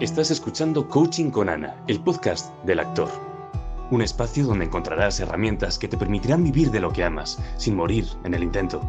Estás 0.00 0.30
escuchando 0.30 0.88
Coaching 0.88 1.28
con 1.28 1.50
Ana, 1.50 1.76
el 1.86 2.00
podcast 2.00 2.54
del 2.64 2.80
actor. 2.80 3.10
Un 3.90 4.00
espacio 4.00 4.46
donde 4.46 4.64
encontrarás 4.64 5.20
herramientas 5.20 5.78
que 5.78 5.88
te 5.88 5.98
permitirán 5.98 6.42
vivir 6.42 6.70
de 6.70 6.80
lo 6.80 6.90
que 6.90 7.04
amas, 7.04 7.38
sin 7.58 7.76
morir 7.76 8.06
en 8.24 8.32
el 8.32 8.42
intento. 8.42 8.80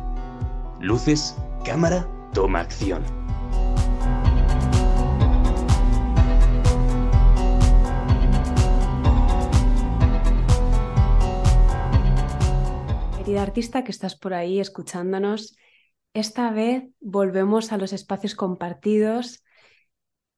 Luces, 0.79 1.35
cámara, 1.65 2.07
toma 2.33 2.61
acción. 2.61 3.03
Querida 13.17 13.41
artista 13.41 13.83
que 13.83 13.91
estás 13.91 14.15
por 14.15 14.33
ahí 14.33 14.61
escuchándonos, 14.61 15.57
esta 16.13 16.51
vez 16.51 16.85
volvemos 17.01 17.73
a 17.73 17.77
los 17.77 17.91
espacios 17.91 18.33
compartidos 18.33 19.43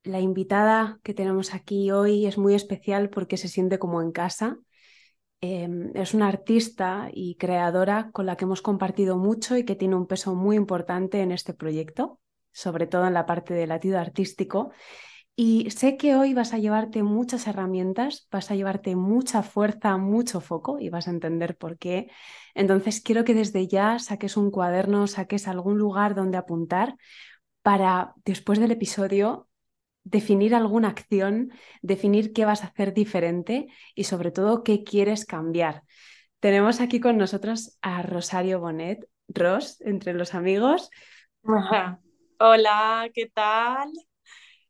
la 0.03 0.19
invitada 0.19 0.99
que 1.03 1.13
tenemos 1.13 1.53
aquí 1.53 1.91
hoy 1.91 2.25
es 2.25 2.37
muy 2.37 2.53
especial 2.55 3.09
porque 3.09 3.37
se 3.37 3.47
siente 3.47 3.79
como 3.79 4.01
en 4.01 4.11
casa. 4.11 4.57
Em, 5.41 5.91
es 5.95 6.13
una 6.13 6.27
artista 6.27 7.09
y 7.13 7.35
creadora 7.35 8.11
con 8.11 8.25
la 8.25 8.37
que 8.37 8.45
hemos 8.45 8.61
compartido 8.61 9.17
mucho 9.17 9.57
y 9.57 9.65
que 9.65 9.75
tiene 9.75 9.95
un 9.95 10.07
peso 10.07 10.35
muy 10.35 10.55
importante 10.55 11.21
en 11.21 11.31
este 11.31 11.53
proyecto, 11.53 12.19
sobre 12.51 12.87
todo 12.87 13.07
en 13.07 13.13
la 13.13 13.25
parte 13.25 13.53
del 13.53 13.69
latido 13.69 13.99
artístico. 13.99 14.71
Y 15.35 15.71
sé 15.71 15.97
que 15.97 16.15
hoy 16.15 16.33
vas 16.33 16.53
a 16.53 16.59
llevarte 16.59 17.01
muchas 17.01 17.47
herramientas, 17.47 18.27
vas 18.31 18.51
a 18.51 18.55
llevarte 18.55 18.95
mucha 18.95 19.41
fuerza, 19.41 19.97
mucho 19.97 20.41
foco 20.41 20.79
y 20.79 20.89
vas 20.89 21.07
a 21.07 21.11
entender 21.11 21.57
por 21.57 21.77
qué. 21.77 22.09
Entonces 22.53 23.01
quiero 23.01 23.23
que 23.23 23.33
desde 23.33 23.67
ya 23.67 23.99
saques 23.99 24.37
un 24.37 24.51
cuaderno, 24.51 25.07
saques 25.07 25.47
algún 25.47 25.77
lugar 25.77 26.13
donde 26.13 26.37
apuntar 26.37 26.95
para 27.63 28.13
después 28.25 28.59
del 28.59 28.71
episodio 28.71 29.47
definir 30.03 30.55
alguna 30.55 30.89
acción, 30.89 31.51
definir 31.81 32.33
qué 32.33 32.45
vas 32.45 32.63
a 32.63 32.67
hacer 32.67 32.93
diferente 32.93 33.67
y 33.95 34.05
sobre 34.05 34.31
todo 34.31 34.63
qué 34.63 34.83
quieres 34.83 35.25
cambiar. 35.25 35.83
Tenemos 36.39 36.81
aquí 36.81 36.99
con 36.99 37.17
nosotros 37.17 37.77
a 37.81 38.01
Rosario 38.01 38.59
Bonet, 38.59 39.07
Ros, 39.27 39.79
entre 39.81 40.13
los 40.13 40.33
amigos. 40.33 40.89
Hola, 42.39 43.09
¿qué 43.13 43.31
tal? 43.33 43.91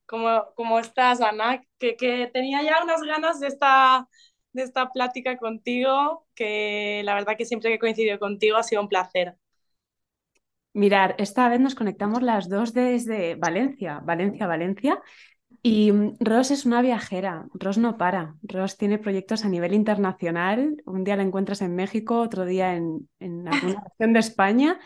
¿Cómo, 0.05 0.53
cómo 0.55 0.79
estás, 0.79 1.21
Ana? 1.21 1.63
Que, 1.79 1.95
que, 1.95 2.29
tenía 2.31 2.61
ya 2.61 2.83
unas 2.83 3.01
ganas 3.01 3.39
de 3.39 3.47
esta, 3.47 4.07
de 4.51 4.63
esta 4.63 4.91
plática 4.91 5.37
contigo, 5.37 6.27
que 6.35 7.01
la 7.03 7.15
verdad 7.15 7.35
que 7.37 7.45
siempre 7.45 7.69
que 7.71 7.75
he 7.75 7.79
coincidido 7.79 8.19
contigo 8.19 8.57
ha 8.57 8.63
sido 8.63 8.81
un 8.81 8.89
placer. 8.89 9.35
Mirar, 10.73 11.15
esta 11.19 11.49
vez 11.49 11.59
nos 11.59 11.75
conectamos 11.75 12.21
las 12.23 12.49
dos 12.49 12.73
desde 12.73 13.35
Valencia, 13.35 13.99
Valencia, 14.03 14.47
Valencia. 14.47 15.01
Y 15.61 15.91
mm, 15.91 16.17
Ros 16.19 16.51
es 16.51 16.65
una 16.65 16.81
viajera, 16.81 17.47
Ros 17.53 17.77
no 17.77 17.97
para. 17.97 18.35
Ros 18.41 18.77
tiene 18.77 18.97
proyectos 18.97 19.45
a 19.45 19.49
nivel 19.49 19.73
internacional. 19.73 20.81
Un 20.85 21.03
día 21.03 21.15
la 21.15 21.23
encuentras 21.23 21.61
en 21.61 21.75
México, 21.75 22.19
otro 22.19 22.45
día 22.45 22.75
en, 22.75 23.07
en 23.19 23.47
alguna 23.47 23.83
región 23.91 24.13
de 24.13 24.19
España. 24.19 24.79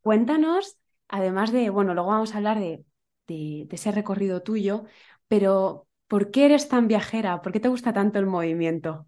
Cuéntanos, 0.00 0.78
además 1.08 1.52
de, 1.52 1.70
bueno, 1.70 1.94
luego 1.94 2.10
vamos 2.10 2.34
a 2.34 2.38
hablar 2.38 2.58
de, 2.60 2.84
de, 3.26 3.66
de 3.68 3.76
ese 3.76 3.92
recorrido 3.92 4.42
tuyo, 4.42 4.84
pero 5.28 5.88
¿por 6.06 6.30
qué 6.30 6.46
eres 6.46 6.68
tan 6.68 6.86
viajera? 6.88 7.42
¿Por 7.42 7.52
qué 7.52 7.60
te 7.60 7.68
gusta 7.68 7.92
tanto 7.92 8.18
el 8.18 8.26
movimiento? 8.26 9.06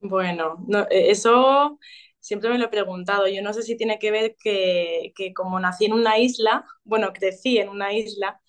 Bueno, 0.00 0.62
no, 0.68 0.86
e, 0.90 1.10
eso 1.10 1.78
siempre 2.24 2.48
me 2.50 2.58
lo 2.58 2.66
he 2.66 2.68
preguntado. 2.68 3.28
Yo 3.28 3.42
no 3.42 3.52
sé 3.52 3.62
si 3.62 3.76
tiene 3.76 3.98
que 3.98 4.10
ver 4.10 4.36
que, 4.42 5.12
que, 5.14 5.34
como 5.34 5.60
nací 5.60 5.84
en 5.84 5.92
una 5.92 6.18
isla, 6.18 6.64
bueno, 6.84 7.12
crecí 7.12 7.58
en 7.58 7.68
una 7.68 7.92
isla, 7.92 8.40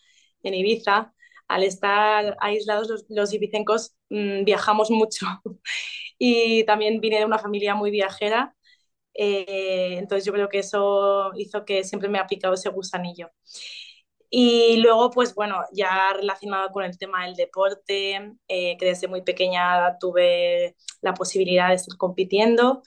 en 0.43 0.53
Ibiza, 0.53 1.13
al 1.49 1.63
estar 1.63 2.37
aislados 2.39 3.05
los, 3.09 3.33
ibicencos 3.33 3.95
mmm, 4.09 4.45
viajamos 4.45 4.91
mucho. 4.91 5.25
y 6.19 6.63
también 6.65 7.01
vine 7.01 7.19
de 7.19 7.25
una 7.25 7.39
familia 7.39 7.75
muy 7.75 7.91
viajera, 7.91 8.55
eh, 9.13 9.97
entonces 9.99 10.25
yo 10.25 10.33
creo 10.33 10.49
que 10.49 10.59
eso 10.59 11.31
hizo 11.37 11.65
que 11.65 11.83
siempre 11.83 12.09
me 12.09 12.19
ha 12.19 12.27
picado 12.27 12.53
ese 12.53 12.69
gusanillo. 12.69 13.29
Y 14.29 14.77
luego, 14.77 15.11
pues 15.11 15.35
bueno, 15.35 15.63
ya 15.73 16.13
relacionado 16.13 16.69
con 16.71 16.83
el 16.83 16.97
tema 16.97 17.25
del 17.25 17.35
deporte, 17.35 18.33
eh, 18.47 18.77
que 18.77 18.85
desde 18.85 19.07
muy 19.07 19.21
pequeña 19.21 19.97
tuve 19.99 20.75
la 21.01 21.13
posibilidad 21.13 21.69
de 21.69 21.75
estar 21.75 21.97
compitiendo 21.97 22.83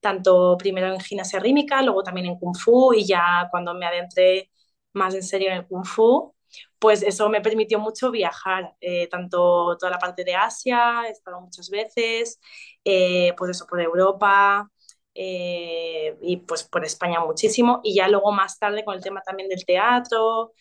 tanto 0.00 0.56
primero 0.58 0.92
en 0.92 1.00
gimnasia 1.00 1.40
rítmica, 1.40 1.82
luego 1.82 2.02
también 2.02 2.26
en 2.26 2.38
kung 2.38 2.56
fu 2.56 2.92
y 2.94 3.06
ya 3.06 3.48
cuando 3.50 3.74
me 3.74 3.86
adentré 3.86 4.50
más 4.92 5.14
en 5.14 5.22
serio 5.22 5.48
en 5.50 5.58
el 5.58 5.66
kung 5.66 5.84
fu, 5.84 6.34
pues 6.78 7.02
eso 7.02 7.28
me 7.28 7.40
permitió 7.40 7.78
mucho 7.78 8.10
viajar, 8.10 8.74
eh, 8.80 9.08
tanto 9.08 9.76
toda 9.78 9.90
la 9.92 9.98
parte 9.98 10.24
de 10.24 10.34
Asia, 10.34 11.04
he 11.06 11.10
estado 11.10 11.40
muchas 11.40 11.70
veces, 11.70 12.40
eh, 12.84 13.34
pues 13.36 13.50
eso 13.52 13.66
por 13.66 13.80
Europa 13.80 14.70
eh, 15.14 16.16
y 16.22 16.38
pues 16.38 16.64
por 16.64 16.84
España 16.84 17.20
muchísimo 17.20 17.80
y 17.82 17.94
ya 17.96 18.08
luego 18.08 18.32
más 18.32 18.58
tarde 18.58 18.84
con 18.84 18.94
el 18.94 19.02
tema 19.02 19.20
también 19.22 19.48
del 19.48 19.64
teatro, 19.64 20.52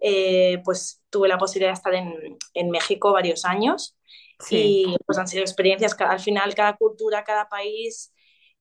eh, 0.00 0.60
pues 0.64 1.02
tuve 1.10 1.28
la 1.28 1.38
posibilidad 1.38 1.70
de 1.70 1.74
estar 1.74 1.94
en, 1.94 2.38
en 2.54 2.70
México 2.70 3.12
varios 3.12 3.44
años 3.44 3.96
sí. 4.40 4.86
y 4.90 4.96
pues 5.06 5.18
han 5.18 5.28
sido 5.28 5.42
experiencias 5.42 5.96
al 6.00 6.20
final 6.20 6.54
cada 6.54 6.76
cultura, 6.76 7.24
cada 7.24 7.48
país 7.48 8.12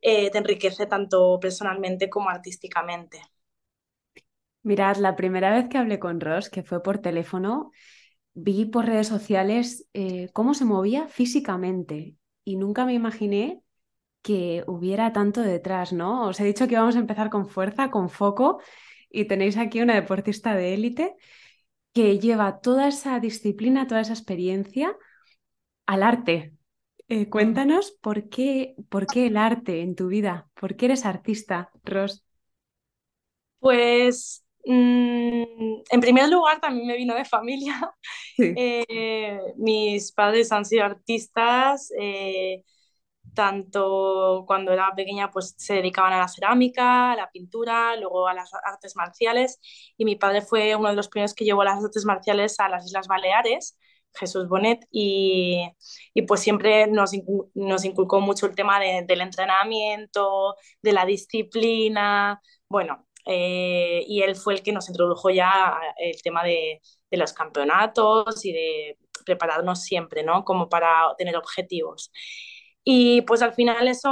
eh, 0.07 0.29
te 0.29 0.37
enriquece 0.37 0.85
tanto 0.85 1.39
personalmente 1.41 2.11
como 2.11 2.29
artísticamente. 2.29 3.23
Mirad, 4.61 4.97
la 4.97 5.15
primera 5.15 5.51
vez 5.51 5.67
que 5.67 5.79
hablé 5.79 5.97
con 5.97 6.19
Ross, 6.19 6.51
que 6.51 6.61
fue 6.61 6.83
por 6.83 6.99
teléfono, 6.99 7.71
vi 8.35 8.65
por 8.65 8.85
redes 8.85 9.07
sociales 9.07 9.87
eh, 9.93 10.29
cómo 10.31 10.53
se 10.53 10.63
movía 10.65 11.07
físicamente 11.07 12.17
y 12.43 12.55
nunca 12.57 12.85
me 12.85 12.93
imaginé 12.93 13.63
que 14.21 14.63
hubiera 14.67 15.11
tanto 15.11 15.41
detrás, 15.41 15.91
¿no? 15.91 16.27
Os 16.27 16.39
he 16.39 16.43
dicho 16.45 16.67
que 16.67 16.77
vamos 16.77 16.95
a 16.95 16.99
empezar 16.99 17.31
con 17.31 17.47
fuerza, 17.47 17.89
con 17.89 18.09
foco, 18.09 18.61
y 19.09 19.25
tenéis 19.25 19.57
aquí 19.57 19.81
una 19.81 19.95
deportista 19.95 20.55
de 20.55 20.75
élite 20.75 21.15
que 21.93 22.19
lleva 22.19 22.59
toda 22.59 22.87
esa 22.89 23.19
disciplina, 23.19 23.87
toda 23.87 24.01
esa 24.01 24.13
experiencia 24.13 24.95
al 25.87 26.03
arte, 26.03 26.54
eh, 27.07 27.29
cuéntanos 27.29 27.91
por 28.01 28.29
qué, 28.29 28.75
por 28.89 29.07
qué 29.07 29.27
el 29.27 29.37
arte 29.37 29.81
en 29.81 29.95
tu 29.95 30.07
vida, 30.07 30.49
por 30.59 30.75
qué 30.75 30.85
eres 30.85 31.05
artista, 31.05 31.71
Ros. 31.83 32.23
Pues 33.59 34.45
mmm, 34.65 35.43
en 35.89 36.01
primer 36.01 36.29
lugar 36.29 36.59
también 36.59 36.87
me 36.87 36.97
vino 36.97 37.15
de 37.15 37.25
familia. 37.25 37.73
Sí. 38.37 38.53
Eh, 38.57 39.39
mis 39.57 40.11
padres 40.13 40.51
han 40.51 40.65
sido 40.65 40.85
artistas, 40.85 41.91
eh, 41.99 42.63
tanto 43.33 44.43
cuando 44.47 44.71
era 44.73 44.93
pequeña 44.95 45.31
pues 45.31 45.55
se 45.57 45.75
dedicaban 45.75 46.13
a 46.13 46.19
la 46.19 46.27
cerámica, 46.27 47.11
a 47.13 47.15
la 47.15 47.29
pintura, 47.31 47.95
luego 47.97 48.27
a 48.27 48.33
las 48.33 48.51
artes 48.65 48.95
marciales 48.95 49.59
y 49.97 50.05
mi 50.05 50.15
padre 50.15 50.41
fue 50.41 50.75
uno 50.75 50.89
de 50.89 50.95
los 50.95 51.09
primeros 51.09 51.33
que 51.33 51.45
llevó 51.45 51.63
las 51.63 51.83
artes 51.83 52.05
marciales 52.05 52.59
a 52.59 52.69
las 52.69 52.85
Islas 52.85 53.07
Baleares 53.07 53.77
Jesús 54.17 54.47
Bonet, 54.47 54.85
y, 54.91 55.69
pues 56.27 56.41
siempre 56.41 56.87
nos, 56.87 57.11
nos, 57.53 57.85
inculcó 57.85 58.21
mucho 58.21 58.45
el 58.45 58.55
tema 58.55 58.79
de, 58.79 59.03
del 59.07 59.21
entrenamiento, 59.21 60.55
de 60.81 60.93
la 60.93 61.05
disciplina, 61.05 62.41
bueno, 62.69 63.05
eh, 63.25 64.03
y 64.07 64.21
él 64.21 64.35
fue 64.35 64.53
el 64.53 64.63
que 64.63 64.71
nos 64.71 64.87
introdujo 64.87 65.29
ya 65.29 65.77
el 65.97 66.21
tema 66.21 66.43
de, 66.43 66.81
los 67.11 67.31
campeonatos 67.33 68.43
y 68.45 68.51
de 68.51 68.97
prepararnos 69.25 69.83
siempre, 69.83 70.21
¿no? 70.23 70.43
Como 70.43 70.67
para 70.67 71.15
tener 71.17 71.37
objetivos. 71.37 72.11
Y 72.83 73.21
pues 73.23 73.41
al 73.41 73.53
final 73.53 73.87
eso 73.87 74.09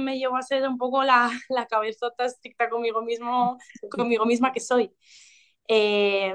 me 0.00 0.18
llevó 0.18 0.36
a 0.36 0.42
ser 0.42 0.66
un 0.68 0.78
poco 0.78 1.04
la, 1.04 1.30
la 1.50 1.66
cabezota 1.66 2.24
estricta 2.24 2.70
conmigo 2.70 3.02
mismo, 3.02 3.58
conmigo 3.90 4.24
misma 4.26 4.52
que 4.52 4.60
soy. 4.60 4.90
Eh, 5.68 6.34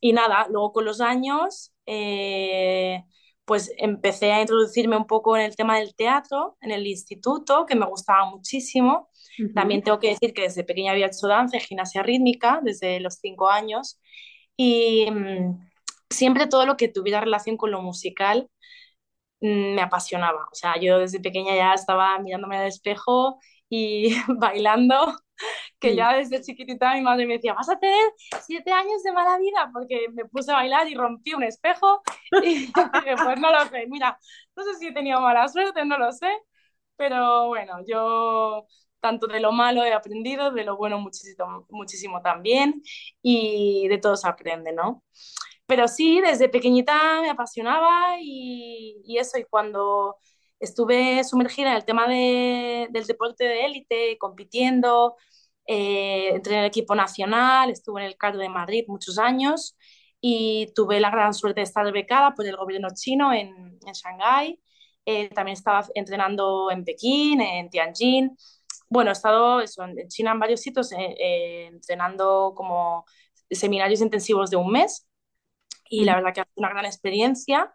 y 0.00 0.12
nada, 0.12 0.46
luego 0.50 0.72
con 0.72 0.84
los 0.84 1.00
años 1.00 1.73
eh, 1.86 3.04
pues 3.44 3.72
empecé 3.78 4.32
a 4.32 4.40
introducirme 4.40 4.96
un 4.96 5.06
poco 5.06 5.36
en 5.36 5.42
el 5.44 5.56
tema 5.56 5.78
del 5.78 5.94
teatro 5.94 6.56
en 6.60 6.70
el 6.70 6.86
instituto, 6.86 7.66
que 7.66 7.74
me 7.76 7.86
gustaba 7.86 8.24
muchísimo. 8.30 9.10
Uh 9.38 9.42
-huh. 9.44 9.54
También 9.54 9.82
tengo 9.82 9.98
que 9.98 10.08
decir 10.10 10.32
que 10.32 10.42
desde 10.42 10.64
pequeña 10.64 10.92
había 10.92 11.06
hecho 11.06 11.26
danza 11.28 11.56
y 11.56 11.60
gimnasia 11.60 12.02
rítmica, 12.02 12.60
desde 12.62 13.00
los 13.00 13.14
cinco 13.16 13.48
años, 13.50 14.00
y 14.56 15.10
mmm, 15.10 15.58
siempre 16.10 16.46
todo 16.46 16.66
lo 16.66 16.76
que 16.76 16.88
tuviera 16.88 17.20
relación 17.20 17.56
con 17.56 17.70
lo 17.70 17.82
musical 17.82 18.48
mmm, 19.40 19.74
me 19.74 19.82
apasionaba. 19.82 20.48
O 20.52 20.54
sea, 20.54 20.78
yo 20.80 20.98
desde 20.98 21.20
pequeña 21.20 21.54
ya 21.56 21.74
estaba 21.74 22.18
mirándome 22.18 22.56
al 22.58 22.66
espejo 22.68 23.38
y 23.74 24.14
bailando 24.38 25.16
que 25.80 25.96
ya 25.96 26.14
desde 26.14 26.40
chiquitita 26.42 26.94
mi 26.94 27.02
madre 27.02 27.26
me 27.26 27.34
decía, 27.34 27.54
vas 27.54 27.68
a 27.68 27.78
tener 27.78 28.00
siete 28.42 28.72
años 28.72 29.02
de 29.02 29.12
mala 29.12 29.38
vida, 29.38 29.70
porque 29.72 30.08
me 30.12 30.24
puse 30.26 30.52
a 30.52 30.56
bailar 30.56 30.88
y 30.88 30.94
rompí 30.94 31.34
un 31.34 31.42
espejo 31.42 32.02
y 32.44 32.70
pues 32.72 33.40
no 33.40 33.52
lo 33.52 33.66
sé, 33.68 33.86
mira, 33.88 34.18
no 34.56 34.62
sé 34.64 34.74
si 34.78 34.88
he 34.88 34.92
tenido 34.92 35.20
mala 35.20 35.48
suerte, 35.48 35.84
no 35.84 35.98
lo 35.98 36.12
sé, 36.12 36.28
pero 36.96 37.48
bueno, 37.48 37.78
yo 37.86 38.66
tanto 39.00 39.26
de 39.26 39.40
lo 39.40 39.52
malo 39.52 39.84
he 39.84 39.92
aprendido, 39.92 40.50
de 40.52 40.64
lo 40.64 40.76
bueno 40.76 40.98
muchísimo, 40.98 41.66
muchísimo 41.70 42.22
también 42.22 42.82
y 43.22 43.88
de 43.88 43.98
todo 43.98 44.16
se 44.16 44.28
aprende, 44.28 44.72
¿no? 44.72 45.02
pero 45.66 45.88
sí, 45.88 46.20
desde 46.20 46.48
pequeñita 46.48 47.20
me 47.22 47.30
apasionaba 47.30 48.16
y, 48.20 49.02
y 49.04 49.18
eso, 49.18 49.38
y 49.38 49.44
cuando 49.44 50.16
estuve 50.60 51.22
sumergida 51.24 51.70
en 51.70 51.76
el 51.76 51.84
tema 51.84 52.08
de, 52.08 52.88
del 52.90 53.06
deporte 53.06 53.44
de 53.44 53.64
élite, 53.66 54.18
compitiendo, 54.18 55.16
eh, 55.66 56.30
entré 56.34 56.54
en 56.54 56.60
el 56.60 56.66
equipo 56.66 56.94
nacional, 56.94 57.70
estuve 57.70 58.02
en 58.02 58.06
el 58.08 58.16
CAR 58.16 58.36
de 58.36 58.48
Madrid 58.48 58.84
muchos 58.88 59.18
años 59.18 59.76
y 60.20 60.72
tuve 60.74 61.00
la 61.00 61.10
gran 61.10 61.34
suerte 61.34 61.60
de 61.60 61.64
estar 61.64 61.90
becada 61.92 62.34
por 62.34 62.46
el 62.46 62.56
gobierno 62.56 62.88
chino 62.94 63.32
en, 63.32 63.48
en 63.86 63.92
Shanghái. 63.92 64.60
Eh, 65.06 65.28
también 65.30 65.54
estaba 65.54 65.86
entrenando 65.94 66.70
en 66.70 66.84
Pekín, 66.84 67.40
en 67.40 67.68
Tianjin. 67.70 68.36
Bueno, 68.88 69.10
he 69.10 69.12
estado 69.12 69.60
eso, 69.60 69.84
en 69.84 70.08
China 70.08 70.32
en 70.32 70.40
varios 70.40 70.60
sitios 70.60 70.92
eh, 70.92 71.66
entrenando 71.66 72.54
como 72.56 73.04
seminarios 73.50 74.00
intensivos 74.00 74.50
de 74.50 74.56
un 74.56 74.70
mes 74.70 75.06
y 75.88 76.04
la 76.04 76.16
verdad 76.16 76.32
que 76.34 76.40
ha 76.40 76.44
sido 76.44 76.54
una 76.56 76.70
gran 76.70 76.86
experiencia. 76.86 77.74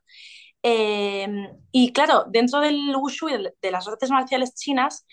Y 0.63 1.93
claro, 1.93 2.25
dentro 2.29 2.59
del 2.59 2.95
wushu 2.95 3.29
y 3.29 3.33
de 3.61 3.71
las 3.71 3.87
artes 3.87 4.09
marciales 4.11 4.55
chinas, 4.55 5.05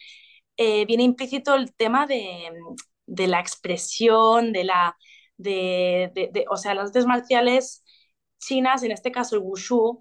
eh, 0.57 0.87
viene 0.87 1.03
implícito 1.05 1.55
el 1.55 1.75
tema 1.75 2.07
de, 2.07 2.51
de, 3.07 3.27
la 3.29 3.41
expresión, 3.41 4.53
de 4.53 4.65
la... 4.65 4.97
De, 5.39 6.11
de, 6.15 6.47
o 6.51 6.57
sea, 6.57 6.75
las 6.75 6.87
artes 6.87 7.07
marciales 7.07 7.85
chinas, 8.39 8.83
en 8.83 8.93
este 8.93 9.13
caso 9.13 9.37
el 9.37 9.43
wushu, 9.43 9.99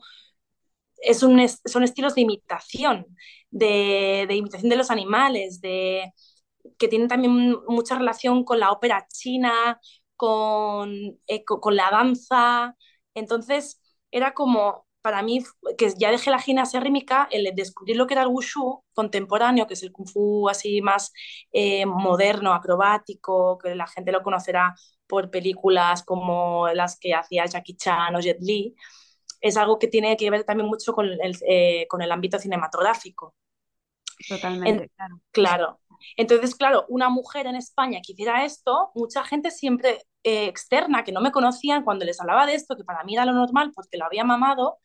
es 0.97 1.23
un, 1.23 1.41
son 1.65 1.83
estilos 1.83 2.15
de 2.15 2.21
imitación, 2.21 3.05
de, 3.51 4.27
imitación 4.31 4.69
de 4.69 4.75
los 4.77 4.91
animales, 4.91 5.61
de, 5.61 6.11
que 6.77 6.87
tienen 6.87 7.07
también 7.07 7.57
mucha 7.67 7.97
relación 7.97 8.43
con 8.43 8.59
la 8.59 8.71
ópera 8.71 9.07
china, 9.13 9.79
con, 10.15 10.91
eh, 11.27 11.43
con 11.45 11.75
la 11.75 11.89
danza. 11.91 12.75
Entonces, 13.13 13.81
era 14.11 14.33
como 14.33 14.85
para 15.05 15.21
mí, 15.21 15.43
que 15.77 15.93
ya 15.99 16.09
dejé 16.09 16.31
la 16.31 16.39
gimnasia 16.39 16.79
rítmica, 16.79 17.27
el 17.29 17.53
descubrir 17.53 17.95
lo 17.95 18.07
que 18.07 18.15
era 18.15 18.23
el 18.23 18.29
wushu 18.29 18.83
contemporáneo, 18.91 19.67
que 19.67 19.75
es 19.75 19.83
el 19.83 19.91
kung 19.91 20.07
fu 20.07 20.49
así 20.49 20.81
más 20.81 21.13
eh, 21.53 21.85
moderno, 21.85 22.55
acrobático, 22.55 23.59
que 23.59 23.75
la 23.75 23.85
gente 23.85 24.11
lo 24.11 24.23
conocerá 24.23 24.73
por 25.05 25.29
películas 25.29 26.01
como 26.01 26.67
las 26.69 26.97
que 26.99 27.13
hacía 27.13 27.45
Jackie 27.45 27.77
Chan 27.77 28.15
o 28.15 28.19
Jet 28.19 28.39
Li, 28.41 28.75
es 29.41 29.57
algo 29.57 29.77
que 29.77 29.87
tiene 29.87 30.17
que 30.17 30.31
ver 30.31 30.43
también 30.43 30.67
mucho 30.67 30.91
con 30.93 31.05
el, 31.05 31.37
eh, 31.47 31.85
con 31.87 32.01
el 32.01 32.11
ámbito 32.11 32.39
cinematográfico. 32.39 33.35
Totalmente, 34.27 34.89
claro. 34.95 35.21
Claro. 35.31 35.79
Entonces, 36.17 36.55
claro, 36.55 36.85
una 36.89 37.09
mujer 37.09 37.47
en 37.47 37.55
España 37.55 37.99
que 38.05 38.13
hiciera 38.13 38.45
esto, 38.45 38.91
mucha 38.95 39.23
gente 39.23 39.51
siempre 39.51 40.03
eh, 40.23 40.45
externa 40.45 41.03
que 41.03 41.11
no 41.11 41.21
me 41.21 41.31
conocían 41.31 41.83
cuando 41.83 42.05
les 42.05 42.19
hablaba 42.19 42.45
de 42.45 42.55
esto, 42.55 42.75
que 42.75 42.83
para 42.83 43.03
mí 43.03 43.15
era 43.15 43.25
lo 43.25 43.33
normal 43.33 43.71
porque 43.73 43.97
lo 43.97 44.05
había 44.05 44.23
mamado, 44.23 44.79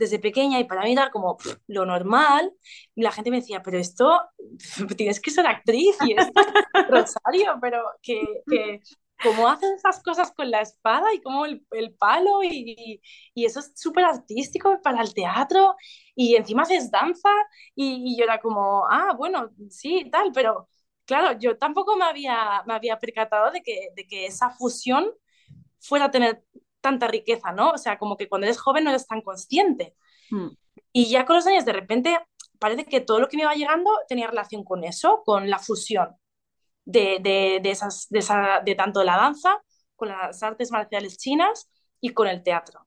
desde 0.00 0.18
pequeña 0.18 0.58
y 0.58 0.64
para 0.64 0.82
mí 0.82 0.92
era 0.92 1.10
como 1.10 1.36
lo 1.68 1.84
normal. 1.84 2.52
Y 2.94 3.02
la 3.02 3.12
gente 3.12 3.30
me 3.30 3.40
decía, 3.40 3.62
pero 3.62 3.78
esto 3.78 4.20
tienes 4.96 5.20
que 5.20 5.30
ser 5.30 5.46
actriz 5.46 5.96
y 6.06 6.14
esto 6.14 6.32
Rosario, 6.88 7.58
pero 7.60 7.84
que, 8.02 8.22
que 8.48 8.80
cómo 9.22 9.48
hacen 9.48 9.74
esas 9.74 10.02
cosas 10.02 10.32
con 10.32 10.50
la 10.50 10.60
espada 10.60 11.12
y 11.14 11.20
cómo 11.20 11.46
el, 11.46 11.64
el 11.72 11.94
palo 11.94 12.42
y, 12.42 13.00
y, 13.34 13.44
eso 13.44 13.60
es 13.60 13.72
súper 13.76 14.04
artístico 14.04 14.80
para 14.82 15.02
el 15.02 15.14
teatro 15.14 15.76
y 16.14 16.36
encima 16.36 16.62
haces 16.62 16.90
danza 16.90 17.30
y, 17.74 18.12
y, 18.12 18.18
yo 18.18 18.24
era 18.24 18.40
como, 18.40 18.86
ah, 18.88 19.14
bueno, 19.16 19.50
sí, 19.70 20.08
tal, 20.10 20.32
pero 20.32 20.68
claro, 21.04 21.38
yo 21.38 21.58
tampoco 21.58 21.96
me 21.96 22.04
había, 22.04 22.62
me 22.66 22.74
había 22.74 22.98
percatado 22.98 23.50
de 23.50 23.62
que, 23.62 23.88
de 23.96 24.06
que 24.06 24.26
esa 24.26 24.50
fusión 24.50 25.10
fuera 25.80 26.06
a 26.06 26.10
tener 26.10 26.44
tanta 26.80 27.08
riqueza, 27.08 27.52
¿no? 27.52 27.70
O 27.70 27.78
sea, 27.78 27.98
como 27.98 28.16
que 28.16 28.28
cuando 28.28 28.46
eres 28.46 28.60
joven 28.60 28.84
no 28.84 28.90
eres 28.90 29.06
tan 29.06 29.20
consciente. 29.22 29.94
Hmm. 30.30 30.48
Y 30.92 31.06
ya 31.10 31.26
con 31.26 31.36
los 31.36 31.46
años, 31.46 31.64
de 31.64 31.72
repente, 31.72 32.18
parece 32.58 32.84
que 32.84 33.00
todo 33.00 33.20
lo 33.20 33.28
que 33.28 33.36
me 33.36 33.42
iba 33.42 33.54
llegando 33.54 33.90
tenía 34.08 34.28
relación 34.28 34.64
con 34.64 34.84
eso, 34.84 35.22
con 35.24 35.50
la 35.50 35.58
fusión 35.58 36.19
de, 36.84 37.18
de, 37.20 37.60
de 37.62 37.70
esas, 37.70 38.08
de, 38.10 38.18
esa, 38.20 38.60
de 38.64 38.74
tanto 38.74 39.04
la 39.04 39.16
danza, 39.16 39.62
con 39.96 40.08
las 40.08 40.42
artes 40.42 40.72
marciales 40.72 41.18
chinas 41.18 41.70
y 42.00 42.10
con 42.10 42.26
el 42.28 42.42
teatro. 42.42 42.86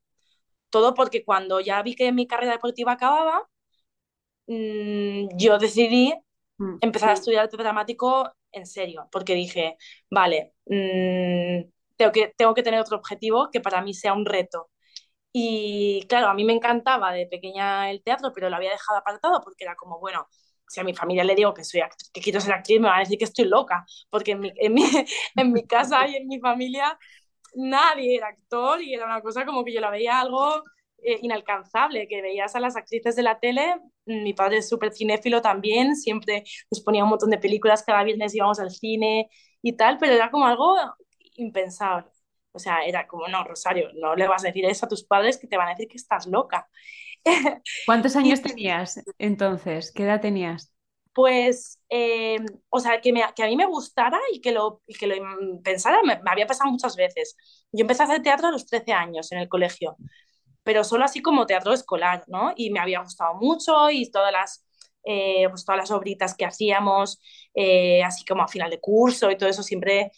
Todo 0.70 0.94
porque 0.96 1.24
cuando 1.26 1.60
ya 1.60 1.82
vi 1.84 1.96
que 1.96 2.12
mi 2.12 2.28
carrera 2.28 2.54
deportiva 2.54 2.94
acababa, 2.94 3.48
mmm, 4.48 5.28
yo 5.38 5.58
decidí 5.60 6.14
hmm. 6.58 6.78
empezar 6.82 7.10
a 7.10 7.14
estudiar 7.14 7.44
arte 7.44 7.58
dramático 7.58 8.32
en 8.52 8.66
serio, 8.66 9.08
porque 9.12 9.36
dije, 9.36 9.78
vale, 10.10 10.54
mmm, 10.66 11.62
tengo 11.98 12.12
que, 12.12 12.34
tengo 12.38 12.54
que 12.54 12.64
tener 12.64 12.80
otro 12.80 12.98
objetivo 12.98 13.50
que 13.52 13.62
para 13.62 13.82
mí 13.82 13.94
sea 13.94 14.14
un 14.14 14.26
reto. 14.26 14.70
Y 15.34 16.06
claro, 16.10 16.28
a 16.30 16.34
mí 16.36 16.44
me 16.46 16.54
encantaba 16.54 17.12
de 17.14 17.28
pequeña 17.28 17.90
el 17.92 18.04
teatro, 18.04 18.32
pero 18.34 18.50
lo 18.50 18.56
había 18.56 18.72
dejado 18.72 19.00
apartado 19.00 19.42
porque 19.44 19.64
era 19.66 19.76
como, 19.76 20.00
bueno, 20.00 20.28
si 20.74 20.80
a 20.82 20.84
mi 20.84 20.94
familia 20.96 21.24
le 21.24 21.36
digo 21.36 21.54
que, 21.54 21.64
soy 21.64 21.82
que 22.12 22.22
quiero 22.22 22.42
ser 22.42 22.54
actriz, 22.54 22.80
me 22.80 22.88
van 22.90 22.98
a 22.98 23.00
decir 23.02 23.18
que 23.20 23.26
estoy 23.26 23.46
loca, 23.46 23.86
porque 24.10 24.32
en 24.32 24.40
mi, 24.42 24.52
en 24.56 24.74
mi, 24.74 24.84
en 25.36 25.52
mi 25.54 25.66
casa 25.68 26.08
y 26.08 26.16
en 26.16 26.28
mi 26.28 26.40
familia 26.40 26.98
nadie 27.56 28.16
era 28.18 28.28
actor 28.30 28.82
y 28.82 28.94
era 28.94 29.06
una 29.06 29.22
cosa 29.22 29.46
como 29.46 29.64
que 29.64 29.74
yo 29.74 29.82
la 29.82 29.92
veía 29.92 30.20
algo 30.20 30.64
eh, 31.04 31.20
inalcanzable, 31.22 32.08
que 32.08 32.22
veías 32.22 32.56
a 32.56 32.60
las 32.60 32.76
actrices 32.76 33.16
de 33.16 33.24
la 33.24 33.40
tele, 33.40 33.76
mi 34.06 34.34
padre 34.34 34.58
es 34.58 34.70
súper 34.70 34.92
cinéfilo 34.94 35.42
también, 35.42 35.96
siempre 35.96 36.44
nos 36.72 36.82
ponía 36.82 37.04
un 37.04 37.10
montón 37.12 37.30
de 37.30 37.38
películas, 37.38 37.84
cada 37.84 38.04
viernes 38.04 38.34
íbamos 38.36 38.60
al 38.60 38.72
cine 38.72 39.30
y 39.62 39.74
tal, 39.74 39.98
pero 40.00 40.14
era 40.14 40.32
como 40.32 40.48
algo 40.48 40.76
impensable. 41.36 42.10
O 42.52 42.60
sea, 42.60 42.86
era 42.86 43.08
como, 43.08 43.28
no, 43.28 43.44
Rosario, 43.44 43.90
no 43.96 44.16
le 44.16 44.28
vas 44.28 44.44
a 44.44 44.48
decir 44.48 44.66
eso 44.66 44.86
a 44.86 44.90
tus 44.90 45.04
padres 45.04 45.38
que 45.40 45.48
te 45.48 45.58
van 45.58 45.68
a 45.68 45.72
decir 45.72 45.88
que 45.88 45.98
estás 45.98 46.28
loca. 46.28 46.70
¿Cuántos 47.86 48.16
años 48.16 48.42
tenías 48.42 49.02
entonces? 49.18 49.92
¿Qué 49.92 50.04
edad 50.04 50.22
tenías? 50.22 50.72
Pues, 51.14 51.80
eh, 51.90 52.40
o 52.70 52.80
sea, 52.80 53.00
que, 53.00 53.14
me, 53.14 53.22
que, 53.36 53.44
a 53.44 53.48
mí 53.48 53.56
me 53.56 53.68
gustara 53.68 54.20
y 54.32 54.42
que 54.42 54.52
lo, 54.52 54.82
que 55.00 55.06
lo 55.06 55.16
pensara, 55.64 56.00
me, 56.04 56.20
había 56.26 56.48
pasado 56.48 56.72
muchas 56.72 56.96
veces. 56.96 57.38
Yo 57.72 57.82
empecé 57.82 58.02
a 58.04 58.06
hacer 58.06 58.24
teatro 58.24 58.48
a 58.48 58.52
los 58.52 58.66
13 58.66 58.94
años 58.94 59.32
en 59.32 59.38
el 59.40 59.48
colegio, 59.48 59.96
pero 60.64 60.84
solo 60.84 61.06
así 61.06 61.22
como 61.22 61.46
teatro 61.46 61.74
escolar, 61.74 62.24
¿no? 62.28 62.54
Y 62.56 62.72
me 62.72 62.80
había 62.80 63.02
gustado 63.02 63.36
mucho 63.36 63.92
y 63.92 64.10
todas 64.12 64.32
las, 64.32 64.66
eh, 65.04 65.48
pues 65.50 65.66
todas 65.66 65.78
las 65.78 65.92
obritas 65.92 66.36
que 66.36 66.46
hacíamos, 66.46 67.20
eh, 67.54 68.04
así 68.04 68.26
como 68.26 68.44
a 68.44 68.48
final 68.48 68.72
de 68.72 68.80
curso 68.80 69.30
y 69.30 69.38
todo 69.38 69.50
eso, 69.50 69.62
siempre 69.64 70.12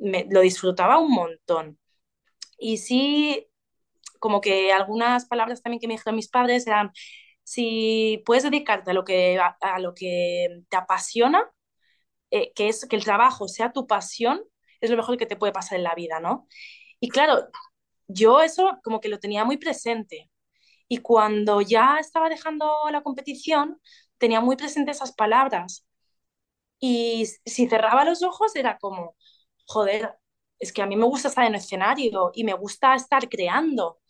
me, 0.00 0.26
lo 0.30 0.40
disfrutaba 0.40 0.98
un 0.98 1.12
montón. 1.12 1.78
Y 2.58 2.78
sí, 2.78 3.49
como 4.20 4.40
que 4.40 4.72
algunas 4.72 5.26
palabras 5.26 5.62
también 5.62 5.80
que 5.80 5.88
me 5.88 5.94
dijeron 5.94 6.16
mis 6.16 6.28
padres 6.28 6.66
eran, 6.66 6.92
si 7.44 8.22
puedes 8.26 8.44
dedicarte 8.44 8.92
a 8.92 8.94
lo 8.94 9.04
que, 9.04 9.40
a, 9.40 9.78
lo 9.80 9.94
que 9.94 10.62
te 10.68 10.76
apasiona, 10.76 11.50
eh, 12.30 12.52
que 12.54 12.68
es 12.68 12.86
que 12.86 12.96
el 12.96 13.04
trabajo 13.04 13.48
sea 13.48 13.72
tu 13.72 13.86
pasión, 13.86 14.42
es 14.80 14.90
lo 14.90 14.96
mejor 14.96 15.16
que 15.18 15.26
te 15.26 15.36
puede 15.36 15.52
pasar 15.52 15.78
en 15.78 15.84
la 15.84 15.94
vida, 15.94 16.20
¿no? 16.20 16.48
Y 17.00 17.08
claro, 17.10 17.48
yo 18.08 18.40
eso 18.42 18.78
como 18.84 19.00
que 19.00 19.08
lo 19.08 19.20
tenía 19.20 19.44
muy 19.44 19.56
presente. 19.58 20.30
Y 20.88 20.98
cuando 20.98 21.60
ya 21.62 21.98
estaba 22.00 22.28
dejando 22.28 22.66
la 22.92 23.02
competición, 23.02 23.80
tenía 24.18 24.40
muy 24.40 24.56
presente 24.56 24.92
esas 24.92 25.12
palabras. 25.12 25.86
Y 26.80 27.26
si 27.46 27.68
cerraba 27.68 28.04
los 28.04 28.22
ojos 28.22 28.56
era 28.56 28.78
como, 28.78 29.16
joder, 29.66 30.14
es 30.58 30.72
que 30.72 30.82
a 30.82 30.86
mí 30.86 30.96
me 30.96 31.04
gusta 31.06 31.28
estar 31.28 31.46
en 31.46 31.54
el 31.54 31.60
escenario 31.60 32.30
y 32.34 32.44
me 32.44 32.54
gusta 32.54 32.94
estar 32.94 33.28
creando. 33.28 34.00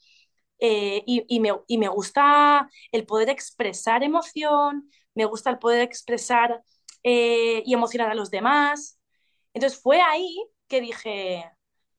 Eh, 0.60 1.02
y, 1.06 1.40
me, 1.40 1.52
y, 1.66 1.78
me, 1.78 1.88
gusta 1.88 2.68
el 2.92 3.06
poder 3.06 3.30
expresar 3.30 4.02
emoción, 4.02 4.90
me 5.14 5.24
gusta 5.24 5.50
el 5.50 5.58
poder 5.58 5.80
expresar 5.80 6.62
eh, 7.02 7.62
y 7.64 7.74
emocionar 7.74 8.10
a 8.10 8.14
los 8.14 8.30
demás. 8.30 9.00
Entonces 9.54 9.80
fue 9.80 10.00
ahí 10.02 10.36
que 10.68 10.80
dije, 10.80 11.50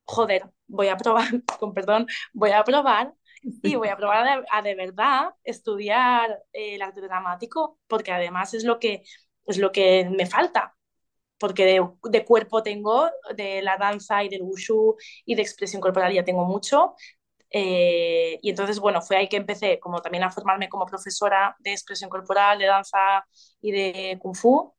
joder, 0.05 0.49
voy 0.67 0.89
a 0.89 0.97
probar, 0.97 1.27
con 1.59 1.73
perdón, 1.73 2.07
voy 2.33 2.51
a 2.51 2.63
probar 2.63 3.13
y 3.41 3.75
voy 3.75 3.89
a 3.89 3.97
probar 3.97 4.45
a 4.51 4.61
de, 4.61 4.75
verdad 4.75 5.33
estudiar 5.43 6.31
eh, 6.53 6.75
el 6.75 6.81
arte 6.83 7.01
dramático, 7.01 7.79
porque 7.87 8.11
además 8.11 8.53
es 8.53 8.63
lo 8.63 8.79
que, 8.79 9.03
es 9.47 9.57
lo 9.57 9.71
que 9.71 10.07
me 10.09 10.25
falta 10.27 10.75
porque 11.39 11.65
de, 11.65 11.87
de, 12.03 12.23
cuerpo 12.23 12.61
tengo, 12.61 13.09
de 13.35 13.63
la 13.63 13.75
danza 13.75 14.23
y 14.23 14.29
del 14.29 14.43
wushu 14.43 14.95
y 15.25 15.33
de 15.33 15.41
expresión 15.41 15.81
corporal 15.81 16.13
ya 16.13 16.23
tengo 16.23 16.45
mucho, 16.45 16.93
eh, 17.51 18.39
y 18.41 18.49
entonces, 18.49 18.79
bueno, 18.79 19.01
fue 19.01 19.17
ahí 19.17 19.29
que 19.29 19.37
empecé 19.37 19.79
como 19.79 20.01
también 20.01 20.23
a 20.23 20.31
formarme 20.31 20.69
como 20.69 20.85
profesora 20.85 21.55
de 21.59 21.71
expresión 21.73 22.09
corporal, 22.09 22.59
de 22.59 22.65
danza 22.65 23.25
y 23.61 23.71
de 23.71 24.17
kung 24.21 24.35
fu, 24.35 24.73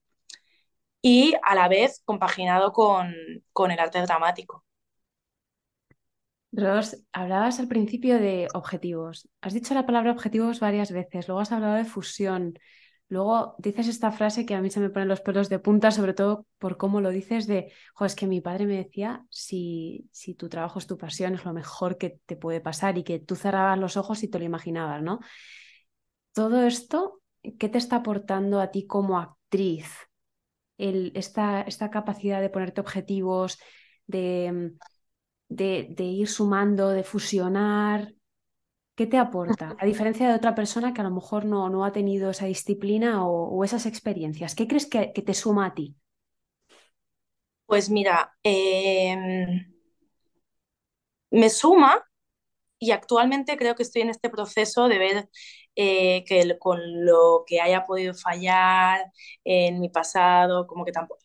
y 1.02 1.34
a 1.42 1.54
la 1.54 1.68
vez 1.68 2.02
compaginado 2.04 2.72
con, 2.72 3.14
con 3.52 3.70
el 3.70 3.78
arte 3.80 4.00
dramático. 4.02 4.64
Ros, 6.52 6.98
hablabas 7.12 7.60
al 7.60 7.68
principio 7.68 8.18
de 8.18 8.48
objetivos. 8.54 9.28
Has 9.40 9.54
dicho 9.54 9.72
la 9.74 9.86
palabra 9.86 10.12
objetivos 10.12 10.60
varias 10.60 10.92
veces, 10.92 11.26
luego 11.28 11.40
has 11.40 11.52
hablado 11.52 11.74
de 11.76 11.84
fusión, 11.86 12.58
luego 13.12 13.56
dices 13.58 13.88
esta 13.88 14.10
frase 14.10 14.46
que 14.46 14.54
a 14.54 14.62
mí 14.62 14.70
se 14.70 14.80
me 14.80 14.88
ponen 14.88 15.06
los 15.06 15.20
pelos 15.20 15.50
de 15.50 15.58
punta, 15.58 15.90
sobre 15.90 16.14
todo 16.14 16.46
por 16.58 16.78
cómo 16.78 17.02
lo 17.02 17.10
dices 17.10 17.46
de, 17.46 17.70
jo, 17.92 18.06
es 18.06 18.14
que 18.14 18.26
mi 18.26 18.40
padre 18.40 18.64
me 18.64 18.78
decía, 18.78 19.26
si, 19.28 20.08
si 20.10 20.32
tu 20.32 20.48
trabajo 20.48 20.78
es 20.78 20.86
tu 20.86 20.96
pasión, 20.96 21.34
es 21.34 21.44
lo 21.44 21.52
mejor 21.52 21.98
que 21.98 22.20
te 22.24 22.36
puede 22.36 22.62
pasar 22.62 22.96
y 22.96 23.04
que 23.04 23.18
tú 23.18 23.36
cerrabas 23.36 23.78
los 23.78 23.98
ojos 23.98 24.22
y 24.22 24.28
te 24.28 24.38
lo 24.38 24.46
imaginabas, 24.46 25.02
¿no? 25.02 25.20
Todo 26.32 26.62
esto, 26.66 27.20
¿qué 27.58 27.68
te 27.68 27.76
está 27.76 27.96
aportando 27.96 28.62
a 28.62 28.70
ti 28.70 28.86
como 28.86 29.18
actriz? 29.18 29.92
Esta, 30.78 31.60
esta 31.60 31.90
capacidad 31.90 32.40
de 32.40 32.48
ponerte 32.48 32.80
objetivos, 32.80 33.58
de, 34.06 34.72
de 35.48 36.02
ir 36.02 36.28
sumando, 36.28 36.88
de 36.88 37.04
fusionar, 37.04 38.14
¿Qué 38.94 39.06
te 39.06 39.16
aporta? 39.16 39.74
A 39.78 39.86
diferencia 39.86 40.28
de 40.28 40.34
otra 40.34 40.54
persona 40.54 40.92
que 40.92 41.00
a 41.00 41.04
lo 41.04 41.10
mejor 41.10 41.46
no, 41.46 41.70
no 41.70 41.84
ha 41.84 41.92
tenido 41.92 42.30
esa 42.30 42.46
disciplina 42.46 43.26
o, 43.26 43.64
esas 43.64 43.86
experiencias. 43.86 44.54
¿Qué 44.54 44.68
crees 44.68 44.86
que, 44.86 45.06
te 45.08 45.34
suma 45.34 45.66
a 45.66 45.74
ti? 45.74 45.96
Pues 47.66 47.88
mira, 47.88 48.36
em, 48.42 49.72
me 51.30 51.48
suma 51.48 52.04
y 52.78 52.90
actualmente 52.92 53.56
creo 53.56 53.74
que 53.76 53.82
estoy 53.84 54.02
en 54.02 54.10
este 54.10 54.30
proceso 54.30 54.88
de 54.88 54.98
ver 54.98 55.30
eh, 55.76 56.24
que 56.26 56.58
con 56.58 56.80
lo 57.06 57.44
que 57.46 57.60
haya 57.60 57.86
podido 57.86 58.14
fallar 58.14 59.10
en 59.44 59.80
mi 59.80 59.88
pasado, 59.88 60.66
como 60.66 60.84
que 60.84 60.92
tampoco, 60.92 61.24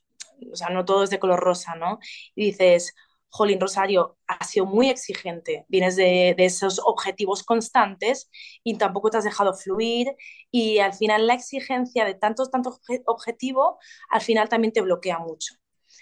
o 0.52 0.56
sea, 0.56 0.70
no 0.70 0.86
todo 0.86 1.04
es 1.04 1.10
de 1.10 1.20
color 1.20 1.40
rosa, 1.40 1.76
¿no? 1.76 2.00
Y 2.36 2.48
dices, 2.48 2.96
Jolín 3.29 3.60
Rosario 3.60 4.17
ha 4.27 4.43
sido 4.46 4.65
muy 4.65 4.89
exigente, 4.89 5.65
vienes 5.67 5.96
de, 5.96 6.36
esos 6.38 6.79
objetivos 6.84 7.43
constantes 7.43 8.29
y 8.63 8.77
tampoco 8.77 9.10
te 9.10 9.17
has 9.17 9.24
dejado 9.24 9.53
fluir 9.53 10.15
y 10.51 10.79
al 10.79 10.93
final 10.93 11.27
la 11.27 11.34
exigencia 11.34 12.05
de 12.05 12.15
tantos, 12.15 12.51
tantos 12.51 12.79
objetivos 13.05 13.75
al 14.10 14.22
final 14.22 14.50
también 14.50 14.74
te 14.74 14.81
bloquea 14.81 15.19
mucho. 15.19 15.55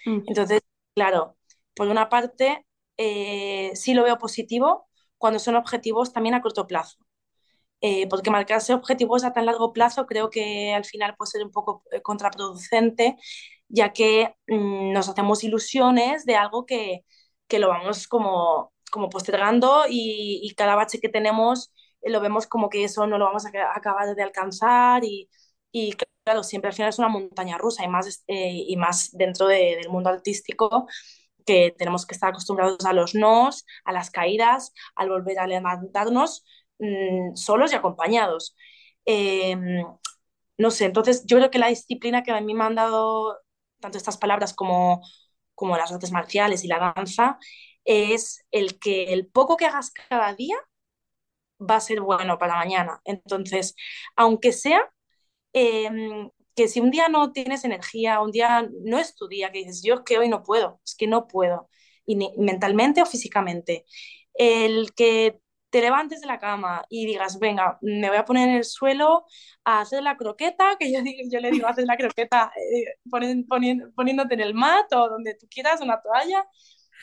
Mm. 0.04 0.22
Entonces, 0.26 0.60
claro, 0.94 1.36
por 1.74 1.88
una 1.88 2.08
parte 2.08 2.64
eh, 2.96 3.72
sí 3.74 3.94
lo 3.94 4.04
veo 4.04 4.18
positivo 4.18 4.88
cuando 5.18 5.38
son 5.38 5.56
objetivos 5.56 6.12
también 6.12 6.34
a 6.34 6.42
corto 6.42 6.66
plazo. 6.66 6.98
Eh, 7.82 8.08
porque 8.08 8.30
marcarse 8.30 8.72
objetivos 8.72 9.22
a 9.22 9.34
tan 9.34 9.44
largo 9.44 9.74
plazo 9.74 10.06
creo 10.06 10.30
que 10.30 10.72
al 10.72 10.86
final 10.86 11.14
puede 11.14 11.30
ser 11.30 11.44
un 11.44 11.52
poco 11.52 11.82
eh, 11.92 12.00
contraproducente, 12.00 13.16
ya 13.68 13.92
que 13.92 14.34
mm, 14.48 14.92
nos 14.92 15.08
hacemos 15.08 15.44
ilusiones 15.44 16.24
de 16.24 16.36
algo 16.36 16.66
que, 16.66 17.04
que 17.48 17.58
lo 17.58 17.68
vamos 17.68 18.08
como, 18.08 18.72
como 18.90 19.08
postergando 19.10 19.84
y, 19.88 20.52
cada 20.56 20.74
bache 20.76 21.00
que 21.00 21.08
tenemos 21.08 21.72
eh, 22.02 22.10
lo 22.10 22.20
vemos 22.20 22.46
como 22.46 22.68
que 22.70 22.84
eso 22.84 23.06
no 23.06 23.18
lo 23.18 23.26
vamos 23.26 23.46
a 23.46 23.50
acabar 23.74 24.14
de 24.14 24.22
alcanzar 24.22 25.04
y, 25.04 25.28
y 25.72 25.94
claro, 26.24 26.42
siempre 26.42 26.68
al 26.68 26.74
final 26.74 26.90
es 26.90 26.98
una 26.98 27.08
montaña 27.08 27.58
rusa 27.58 27.84
y 27.84 27.88
más, 27.88 28.24
eh, 28.28 28.64
y 28.66 28.76
más 28.76 29.10
dentro 29.12 29.46
del 29.48 29.88
mundo 29.90 30.10
artístico 30.10 30.86
que 31.46 31.74
tenemos 31.78 32.06
que 32.06 32.14
estar 32.14 32.30
acostumbrados 32.30 32.84
a 32.84 32.92
los 32.92 33.14
nos, 33.14 33.64
a 33.84 33.92
las 33.92 34.10
caídas, 34.10 34.72
al 34.96 35.08
volver 35.10 35.38
a 35.38 35.46
levantarnos 35.46 36.44
mm, 36.78 37.36
solos 37.36 37.72
y 37.72 37.76
acompañados. 37.76 38.56
Em, 39.04 39.84
no 40.58 40.70
sé, 40.70 40.86
entonces 40.86 41.24
yo 41.26 41.36
creo 41.38 41.50
que 41.50 41.58
la 41.58 41.68
disciplina 41.68 42.22
que 42.22 42.32
a 42.32 42.40
mí 42.40 42.54
me 42.54 42.64
han 42.64 42.74
dado 42.74 43.38
tanto 43.86 43.98
estas 43.98 44.18
palabras 44.18 44.52
como 44.52 45.02
como 45.56 45.76
las 45.76 45.90
artes 45.92 46.12
marciales 46.12 46.64
y 46.64 46.68
la 46.68 46.92
danza, 46.94 47.38
es 47.84 48.44
el 48.52 48.78
que 48.78 49.12
el 49.14 49.26
poco 49.26 49.56
que 49.56 49.66
hagas 49.66 49.90
cada 49.90 50.34
día 50.34 50.56
va 51.60 51.76
a 51.76 51.80
ser 51.80 52.00
bueno 52.00 52.38
para 52.38 52.56
mañana. 52.56 53.00
Entonces, 53.04 53.74
aunque 54.16 54.52
sea 54.52 54.80
em, 55.52 56.30
que 56.54 56.68
si 56.68 56.80
un 56.80 56.90
día 56.90 57.08
no 57.08 57.32
tienes 57.32 57.64
energía, 57.64 58.20
un 58.20 58.32
día 58.32 58.68
no 58.84 58.98
es 58.98 59.14
tu 59.14 59.28
día, 59.28 59.52
que 59.52 59.60
dices, 59.60 59.82
yo 59.82 59.94
es 59.96 60.00
que 60.02 60.18
hoy 60.18 60.28
no 60.28 60.42
puedo, 60.42 60.80
es 60.84 60.94
que 60.96 61.06
no 61.06 61.26
puedo, 61.28 61.68
y 62.06 62.16
mentalmente 62.38 63.02
o 63.02 63.06
físicamente, 63.06 63.86
el 64.34 64.94
que 64.94 65.40
te 65.70 65.80
levantes 65.80 66.20
de 66.20 66.26
la 66.26 66.38
cama 66.38 66.84
y 66.88 67.06
digas, 67.06 67.38
venga, 67.38 67.78
me 67.82 68.08
voy 68.08 68.18
a 68.18 68.24
poner 68.24 68.48
en 68.48 68.56
el 68.56 68.64
suelo 68.64 69.26
a 69.64 69.80
hacer 69.80 70.02
la 70.02 70.16
croqueta, 70.16 70.76
que 70.78 70.92
yo, 70.92 71.00
yo 71.30 71.40
le 71.40 71.50
digo, 71.50 71.66
haces 71.66 71.86
la 71.86 71.96
croqueta 71.96 72.52
eh, 72.56 72.98
poniéndote 73.94 74.34
en 74.34 74.40
el 74.40 74.54
mat 74.54 74.92
o 74.94 75.08
donde 75.08 75.34
tú 75.34 75.46
quieras, 75.50 75.80
una 75.80 76.00
toalla, 76.00 76.44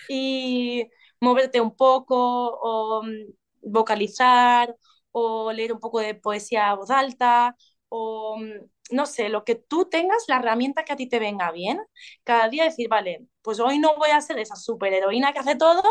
y 0.10 0.90
moverte 1.22 1.62
un 1.62 1.76
poco 1.76 2.16
o 2.18 3.04
mm, 3.04 3.34
vocalizar 3.72 4.76
o 5.12 5.52
leer 5.52 5.74
un 5.74 5.80
poco 5.80 6.00
de 6.00 6.16
poesía 6.16 6.70
a 6.70 6.76
voz 6.76 6.90
alta 6.90 7.56
o 7.90 8.38
mm, 8.38 8.70
no 8.92 9.06
sé, 9.06 9.30
lo 9.30 9.44
que 9.46 9.56
tú 9.56 9.86
tengas, 9.90 10.24
la 10.28 10.38
herramienta 10.38 10.84
que 10.84 10.94
a 10.94 10.96
ti 10.96 11.08
te 11.08 11.20
venga 11.20 11.52
bien, 11.52 11.80
cada 12.24 12.50
día 12.50 12.66
decir, 12.66 12.90
vale, 12.90 13.26
pues 13.42 13.60
hoy 13.60 13.80
no 13.80 13.96
voy 13.98 14.10
a 14.12 14.22
ser 14.22 14.40
esa 14.40 14.56
superheroína 14.56 15.34
que 15.34 15.40
hace 15.40 15.56
todo, 15.56 15.82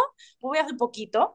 voy 0.40 0.58
a 0.58 0.62
hacer 0.62 0.76
poquito, 0.76 1.34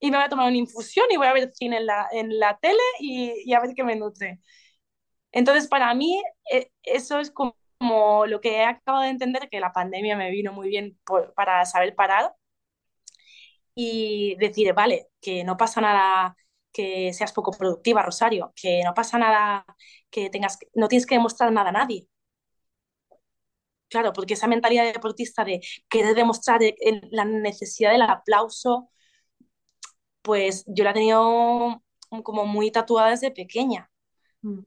y 0.00 0.10
me 0.10 0.16
voy 0.18 0.26
a 0.26 0.28
tomar 0.28 0.48
una 0.48 0.56
infusión 0.56 1.06
y 1.10 1.16
voy 1.16 1.26
a 1.26 1.32
ver 1.32 1.52
cine 1.54 1.78
en 1.78 1.86
la, 1.86 2.08
en 2.12 2.38
la 2.38 2.58
tele 2.58 2.82
y, 3.00 3.52
a 3.52 3.60
ver 3.60 3.74
qué 3.74 3.84
me 3.84 3.96
nutre. 3.96 4.40
Entonces, 5.32 5.68
para 5.68 5.94
mí, 5.94 6.22
eh, 6.52 6.70
eso 6.82 7.20
es 7.20 7.30
como, 7.30 7.54
lo 8.26 8.40
que 8.40 8.56
he 8.58 8.64
acabado 8.64 9.04
de 9.04 9.10
entender, 9.10 9.48
que 9.50 9.60
la 9.60 9.72
pandemia 9.72 10.16
me 10.16 10.30
vino 10.30 10.52
muy 10.52 10.68
bien 10.68 10.98
para 11.36 11.64
saber 11.66 11.94
parar 11.94 12.34
y 13.74 14.36
decir, 14.36 14.72
vale, 14.74 15.08
que 15.20 15.44
no 15.44 15.56
pasa 15.56 15.80
nada 15.80 16.36
que 16.72 17.12
seas 17.12 17.32
poco 17.32 17.52
productiva, 17.52 18.02
Rosario, 18.02 18.52
que 18.56 18.82
no 18.84 18.94
pasa 18.94 19.18
nada 19.18 19.64
que 20.10 20.30
tengas, 20.30 20.58
no 20.74 20.88
tienes 20.88 21.06
que 21.06 21.14
demostrar 21.16 21.52
nada 21.52 21.70
a 21.70 21.72
nadie. 21.72 22.08
Claro, 23.88 24.12
porque 24.12 24.34
esa 24.34 24.46
mentalidad 24.46 24.84
deportista 24.92 25.44
de 25.44 25.60
querer 25.88 26.14
demostrar 26.14 26.60
la 27.10 27.24
necesidad 27.24 27.92
del 27.92 28.02
aplauso 28.02 28.90
pues 30.22 30.64
yo 30.66 30.84
la 30.84 30.90
he 30.90 30.94
tenido 30.94 31.82
como 32.24 32.46
muy 32.46 32.70
tatuada 32.70 33.10
desde 33.10 33.30
pequeña. 33.30 33.90
Mm. 34.42 34.60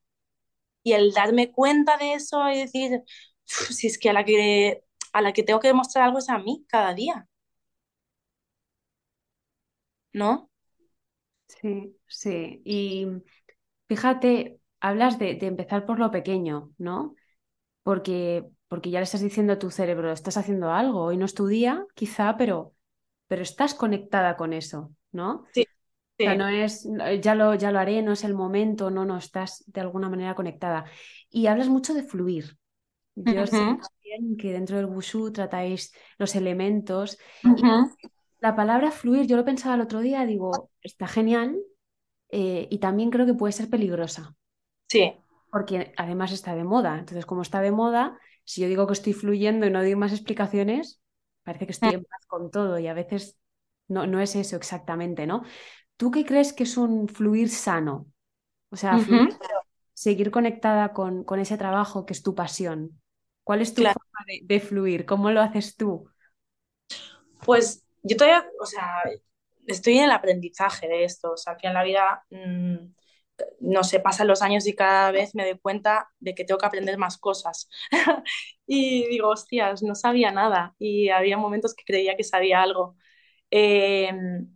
Y 0.84 0.94
el 0.94 1.14
darme 1.14 1.52
cuenta 1.52 1.98
de 1.98 2.14
eso 2.16 2.50
y 2.50 2.58
decir, 2.60 3.04
si 3.46 3.88
es 3.88 3.98
que 4.00 4.10
a 4.10 4.14
la 4.14 4.26
que, 4.26 4.84
a 5.14 5.22
la 5.22 5.34
que 5.34 5.44
tengo 5.44 5.60
que 5.60 5.68
demostrar 5.70 6.06
algo 6.06 6.20
es 6.20 6.30
a 6.30 6.40
mí 6.40 6.66
cada 6.70 6.94
día. 6.94 7.28
¿No? 10.14 10.50
Sí, 11.48 11.98
sí. 12.08 12.62
Y 12.66 13.08
fíjate, 13.88 14.60
hablas 14.80 15.20
de, 15.20 15.36
de 15.36 15.48
empezar 15.48 15.86
por 15.86 16.00
lo 16.00 16.12
pequeño, 16.12 16.72
¿no? 16.78 17.16
Porque, 17.84 18.46
porque 18.68 18.92
ya 18.92 19.00
le 19.00 19.06
estás 19.06 19.22
diciendo 19.22 19.54
a 19.54 19.60
tu 19.60 19.72
cerebro, 19.72 20.12
estás 20.14 20.38
haciendo 20.38 20.72
algo, 20.72 21.04
hoy 21.04 21.18
no 21.18 21.26
es 21.26 21.36
tu 21.36 21.48
día, 21.48 21.86
quizá, 21.96 22.38
pero, 22.38 22.76
pero 23.28 23.44
estás 23.44 23.74
conectada 23.76 24.38
con 24.38 24.54
eso. 24.54 24.94
¿No? 25.12 25.46
Sí. 25.54 25.66
O 26.20 26.24
sea, 26.24 26.36
no 26.36 26.48
es, 26.48 26.88
ya 27.22 27.34
lo, 27.34 27.56
ya 27.56 27.72
lo 27.72 27.80
haré, 27.80 28.02
no 28.04 28.12
es 28.12 28.24
el 28.24 28.36
momento, 28.36 28.92
no, 28.92 29.06
no, 29.06 29.18
estás 29.18 29.64
de 29.66 29.82
alguna 29.82 30.08
manera 30.08 30.36
conectada. 30.36 30.86
Y 31.30 31.48
hablas 31.48 31.68
mucho 31.68 31.94
de 31.96 32.04
fluir. 32.04 32.58
Yo 33.16 33.48
sé 33.48 33.78
que 34.38 34.54
dentro 34.54 34.78
del 34.78 34.86
wushu 34.86 35.32
tratáis 35.32 35.94
los 36.18 36.36
elementos. 36.36 37.18
la 38.40 38.56
palabra 38.56 38.92
fluir, 38.92 39.26
yo 39.26 39.38
lo 39.38 39.46
pensaba 39.46 39.76
el 39.76 39.82
otro 39.82 40.00
día, 40.00 40.26
digo, 40.26 40.70
está 40.82 41.08
genial 41.08 41.58
eh, 42.30 42.68
y 42.70 42.80
también 42.80 43.10
creo 43.10 43.26
que 43.26 43.34
puede 43.34 43.54
ser 43.54 43.70
peligrosa. 43.70 44.36
Sí. 44.88 45.14
Porque 45.52 45.94
además 45.98 46.32
está 46.32 46.56
de 46.56 46.64
moda. 46.64 47.00
Entonces, 47.00 47.26
como 47.26 47.42
está 47.42 47.62
de 47.62 47.72
moda, 47.72 48.18
si 48.44 48.62
yo 48.62 48.68
digo 48.68 48.88
que 48.88 48.94
estoy 48.94 49.14
fluyendo 49.14 49.66
y 49.66 49.72
no 49.72 49.82
doy 49.82 49.96
más 49.96 50.12
explicaciones, 50.12 51.02
parece 51.44 51.66
que 51.66 51.74
estoy 51.74 51.90
mm. 51.90 51.96
en 51.96 52.04
paz 52.06 52.26
con 52.28 52.52
todo 52.52 52.80
y 52.80 52.88
a 52.88 52.94
veces 52.94 53.38
no, 53.92 54.08
no 54.08 54.20
es 54.22 54.36
eso 54.36 54.56
exactamente, 54.56 55.28
¿no? 55.28 55.44
¿Tú 55.98 56.10
qué 56.10 56.26
crees 56.26 56.54
que 56.54 56.64
es 56.64 56.78
un 56.78 57.08
fluir 57.08 57.50
sano? 57.50 58.08
O 58.70 58.76
sea, 58.76 58.98
seguir 59.94 60.32
conectada 60.32 60.94
con, 60.94 61.24
con, 61.24 61.40
ese 61.40 61.58
trabajo 61.58 62.06
que 62.06 62.14
es 62.14 62.24
tu 62.24 62.34
pasión. 62.34 63.02
¿Cuál 63.44 63.62
es 63.62 63.74
tu 63.74 63.84
forma 63.84 64.26
de, 64.42 64.60
fluir? 64.60 65.06
¿Cómo 65.06 65.30
lo 65.30 65.42
haces 65.42 65.76
tú? 65.76 66.10
Pues 67.46 67.86
yo 68.02 68.16
todavía, 68.16 68.48
o 68.60 68.66
sea, 68.66 69.04
estoy 69.68 69.98
en 69.98 70.06
el 70.06 70.12
aprendizaje 70.12 70.88
de 70.88 71.04
esto. 71.04 71.34
O 71.34 71.38
sea, 71.38 71.58
que 71.58 71.68
en 71.68 71.74
la 71.74 71.84
vida, 71.84 72.24
mm, 72.30 72.78
no 73.60 73.84
sé, 73.84 74.00
pasan 74.00 74.28
los 74.28 74.42
años 74.42 74.66
y 74.68 74.76
cada 74.76 75.12
vez 75.12 75.36
me 75.36 75.44
doy 75.44 75.60
cuenta 75.60 76.10
de 76.20 76.34
que 76.34 76.46
tengo 76.46 76.60
que 76.60 76.66
aprender 76.66 76.98
más 76.98 77.18
cosas. 77.18 77.68
y 78.66 79.08
digo, 79.08 79.30
hostias, 79.30 79.84
no 79.84 79.96
sabía 79.96 80.32
nada. 80.32 80.76
Y 80.80 81.10
había 81.10 81.38
momentos 81.38 81.76
que 81.76 81.84
creía 81.86 82.16
que 82.16 82.24
sabía 82.24 82.62
algo. 82.62 82.96
Em, 83.52 84.48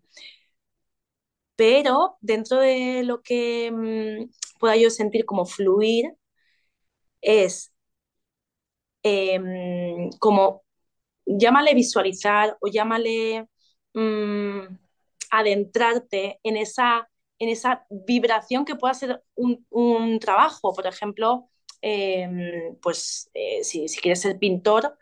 pero 1.56 2.18
dentro 2.22 2.60
de 2.60 3.04
lo 3.04 3.22
que 3.22 3.72
mm, 3.72 4.30
pueda 4.60 4.76
yo 4.78 4.90
sentir 4.90 5.26
como 5.26 5.46
fluir, 5.46 6.06
es 7.22 7.74
em, 9.04 10.10
como, 10.20 10.64
llámale 11.26 11.74
visualizar 11.76 12.58
o 12.62 12.68
llámale 12.68 13.48
mm, 13.94 14.62
adentrarte 15.32 16.40
en 16.44 16.58
esa, 16.58 17.10
en 17.40 17.50
esa 17.50 17.86
vibración 17.90 18.66
que 18.66 18.76
pueda 18.76 18.94
ser 18.94 19.24
un, 19.36 20.20
trabajo. 20.20 20.74
Por 20.74 20.88
ejemplo, 20.88 21.50
em, 21.82 22.76
pues 22.82 23.30
eh, 23.34 23.64
si, 23.64 23.88
quieres 24.02 24.22
ser 24.22 24.40
pintor 24.40 24.98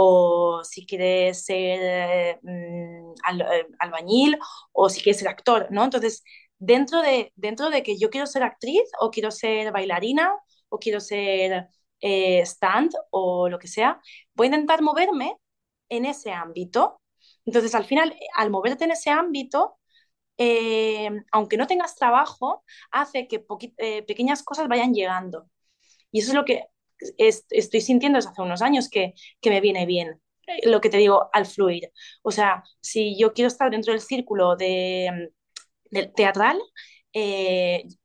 o 0.00 0.62
si 0.62 0.86
quieres 0.86 1.44
ser 1.44 2.38
mm, 2.42 3.14
eh, 3.40 3.66
albañil 3.80 4.38
o 4.72 4.88
si 4.88 5.02
quieres 5.02 5.18
ser 5.18 5.28
actor, 5.28 5.66
¿no? 5.70 5.84
Entonces, 5.84 6.22
dentro 6.58 7.02
de, 7.02 7.32
dentro 7.34 7.68
de 7.68 7.82
que 7.82 7.98
yo 7.98 8.08
quiero 8.08 8.28
ser 8.28 8.44
actriz 8.44 8.82
o 9.00 9.10
quiero 9.10 9.32
ser 9.32 9.72
bailarina 9.72 10.32
o 10.68 10.78
quiero 10.78 11.00
ser 11.00 11.68
eh, 12.00 12.40
stand 12.42 12.92
o 13.10 13.48
lo 13.48 13.58
que 13.58 13.66
sea, 13.66 14.00
voy 14.34 14.46
a 14.46 14.50
intentar 14.50 14.82
moverme 14.82 15.36
en 15.88 16.06
ese 16.06 16.32
ámbito. 16.32 17.00
Entonces, 17.44 17.74
al 17.74 17.84
final, 17.84 18.16
al 18.36 18.50
moverte 18.50 18.84
en 18.84 18.92
ese 18.92 19.10
ámbito, 19.10 19.78
eh, 20.38 21.10
aunque 21.32 21.56
no 21.56 21.66
tengas 21.66 21.96
trabajo, 21.96 22.64
hace 22.92 23.26
que 23.26 23.40
pequeñas 24.06 24.44
cosas 24.44 24.68
vayan 24.68 24.94
llegando. 24.94 25.50
Y 26.12 26.20
eso 26.20 26.30
es 26.30 26.34
lo 26.36 26.44
que 26.44 26.66
estoy 27.18 27.80
sintiendo 27.80 28.18
desde 28.18 28.30
hace 28.30 28.42
unos 28.42 28.62
años 28.62 28.88
que, 28.88 29.14
que 29.40 29.50
me 29.50 29.60
viene 29.60 29.86
bien 29.86 30.20
lo 30.64 30.80
que 30.80 30.90
te 30.90 30.98
digo, 30.98 31.28
al 31.32 31.46
fluir. 31.46 31.92
O 32.22 32.30
sea, 32.30 32.64
si 32.80 33.18
yo 33.18 33.32
quiero 33.32 33.48
estar 33.48 33.70
dentro 33.70 33.92
del 33.92 34.00
círculo 34.00 34.56
de, 34.56 35.32
teatral, 36.16 36.58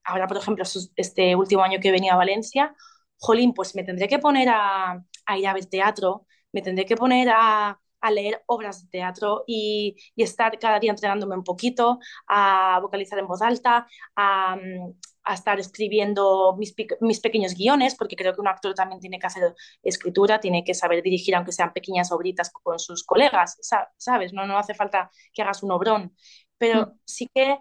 ahora, 0.04 0.28
por 0.28 0.38
ejemplo, 0.38 0.64
este 0.96 1.36
último 1.36 1.64
año 1.64 1.80
que 1.80 1.92
venido 1.92 2.14
a 2.14 2.18
Valencia, 2.18 2.76
jolín, 3.18 3.54
pues 3.54 3.76
me 3.76 3.84
tendré 3.84 4.08
que 4.08 4.20
poner 4.20 4.50
a, 4.50 5.04
ir 5.38 5.48
a 5.48 5.54
ver 5.54 5.66
teatro, 5.66 6.26
me 6.52 6.62
tendré 6.62 6.86
que 6.86 6.96
poner 6.98 7.30
a, 7.32 7.80
leer 8.12 8.44
obras 8.48 8.84
de 8.84 8.90
teatro 8.90 9.44
y, 9.48 9.96
estar 10.18 10.60
cada 10.60 10.80
día 10.80 10.92
entrenándome 10.92 11.36
un 11.36 11.44
poquito, 11.44 12.00
a 12.28 12.80
vocalizar 12.82 13.20
en 13.20 13.28
voz 13.28 13.42
alta, 13.42 13.88
a, 14.16 14.58
estar 15.32 15.60
escribiendo 15.60 16.56
mis, 16.58 16.76
mis, 17.00 17.20
pequeños 17.20 17.54
guiones, 17.56 17.96
porque 17.96 18.16
creo 18.16 18.34
que 18.34 18.42
un 18.42 18.48
actor 18.48 18.74
también 18.74 19.00
tiene 19.00 19.20
que 19.20 19.28
hacer 19.28 19.56
escritura, 19.82 20.40
tiene 20.40 20.64
que 20.64 20.74
saber 20.74 21.02
dirigir, 21.02 21.36
aunque 21.36 21.52
sean 21.52 21.72
pequeñas 21.72 22.12
obritas 22.12 22.52
con 22.52 22.80
sus 22.80 23.04
colegas, 23.04 23.58
¿sabes? 23.98 24.34
No, 24.34 24.46
no 24.46 24.58
hace 24.58 24.74
falta 24.74 25.10
que 25.32 25.42
hagas 25.42 25.64
un 25.64 25.72
obrón, 25.72 26.16
pero 26.58 26.88
mm. 26.88 27.00
sí 27.06 27.30
que 27.34 27.58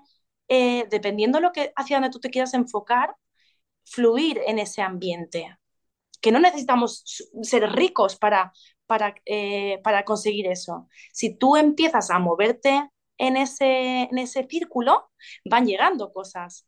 eh, 0.48 0.86
dependiendo 0.90 1.40
lo 1.40 1.52
que, 1.52 1.72
hacia 1.76 1.96
donde 1.96 2.10
tú 2.10 2.20
te 2.20 2.30
quieras 2.30 2.54
enfocar, 2.54 3.14
fluir 3.84 4.40
en 4.46 4.58
ese 4.58 4.82
ambiente, 4.82 5.56
que 6.20 6.32
no 6.32 6.40
necesitamos 6.40 7.04
ser 7.42 7.70
ricos 7.72 8.16
para, 8.16 8.52
para, 8.86 9.14
eh, 9.24 9.80
para 9.82 10.04
conseguir 10.04 10.46
eso. 10.46 10.88
Si 11.12 11.36
tú 11.36 11.56
empiezas 11.56 12.10
a 12.10 12.18
moverte 12.18 12.90
en 13.18 13.36
ese, 13.36 14.02
en 14.02 14.18
ese 14.18 14.46
círculo, 14.48 15.10
van 15.44 15.66
llegando 15.66 16.12
cosas. 16.12 16.66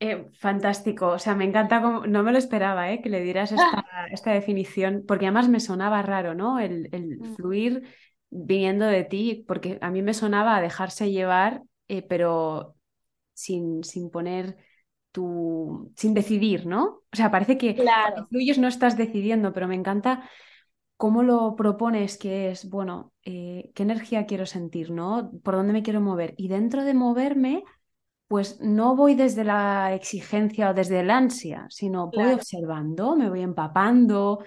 Eh, 0.00 0.28
fantástico, 0.38 1.08
o 1.08 1.18
sea, 1.18 1.34
me 1.34 1.44
encanta, 1.44 1.80
no 1.80 2.22
me 2.22 2.32
lo 2.32 2.38
esperaba 2.38 2.90
eh, 2.92 3.00
que 3.00 3.08
le 3.08 3.22
dieras 3.22 3.52
esta, 4.12 4.32
definición, 4.32 5.04
porque 5.06 5.26
además 5.26 5.48
me 5.48 5.60
sonaba 5.60 6.02
raro, 6.02 6.34
¿no? 6.34 6.58
El, 6.58 6.90
mm. 6.92 7.36
fluir 7.36 7.88
viniendo 8.30 8.86
de 8.86 9.04
ti, 9.04 9.44
porque 9.46 9.78
a 9.80 9.90
mí 9.90 10.02
me 10.02 10.14
sonaba 10.14 10.56
a 10.56 10.60
dejarse 10.60 11.10
llevar, 11.10 11.62
pero 12.08 12.74
sin, 13.32 13.84
sin 13.84 14.10
poner 14.10 14.56
sin 15.94 16.14
decidir, 16.14 16.66
¿no? 16.66 17.02
O 17.12 17.16
sea, 17.16 17.30
parece 17.30 17.56
que 17.56 17.74
claro. 17.74 18.26
fluyes 18.26 18.58
no 18.58 18.66
estás 18.68 18.96
decidiendo, 18.96 19.52
pero 19.52 19.68
me 19.68 19.76
encanta 19.76 20.28
cómo 20.96 21.22
lo 21.22 21.54
propones, 21.56 22.18
que 22.18 22.50
es, 22.50 22.68
bueno, 22.68 23.12
eh, 23.22 23.70
¿qué 23.74 23.84
energía 23.84 24.26
quiero 24.26 24.46
sentir, 24.46 24.90
¿no? 24.90 25.30
¿Por 25.42 25.54
dónde 25.54 25.72
me 25.72 25.82
quiero 25.82 26.00
mover? 26.00 26.34
Y 26.36 26.48
dentro 26.48 26.84
de 26.84 26.94
moverme, 26.94 27.64
pues 28.28 28.60
no 28.60 28.96
voy 28.96 29.14
desde 29.14 29.44
la 29.44 29.94
exigencia 29.94 30.70
o 30.70 30.74
desde 30.74 31.00
el 31.00 31.10
ansia, 31.10 31.66
sino 31.68 32.10
voy 32.10 32.32
observando, 32.32 33.16
me 33.16 33.28
voy 33.28 33.42
empapando. 33.42 34.44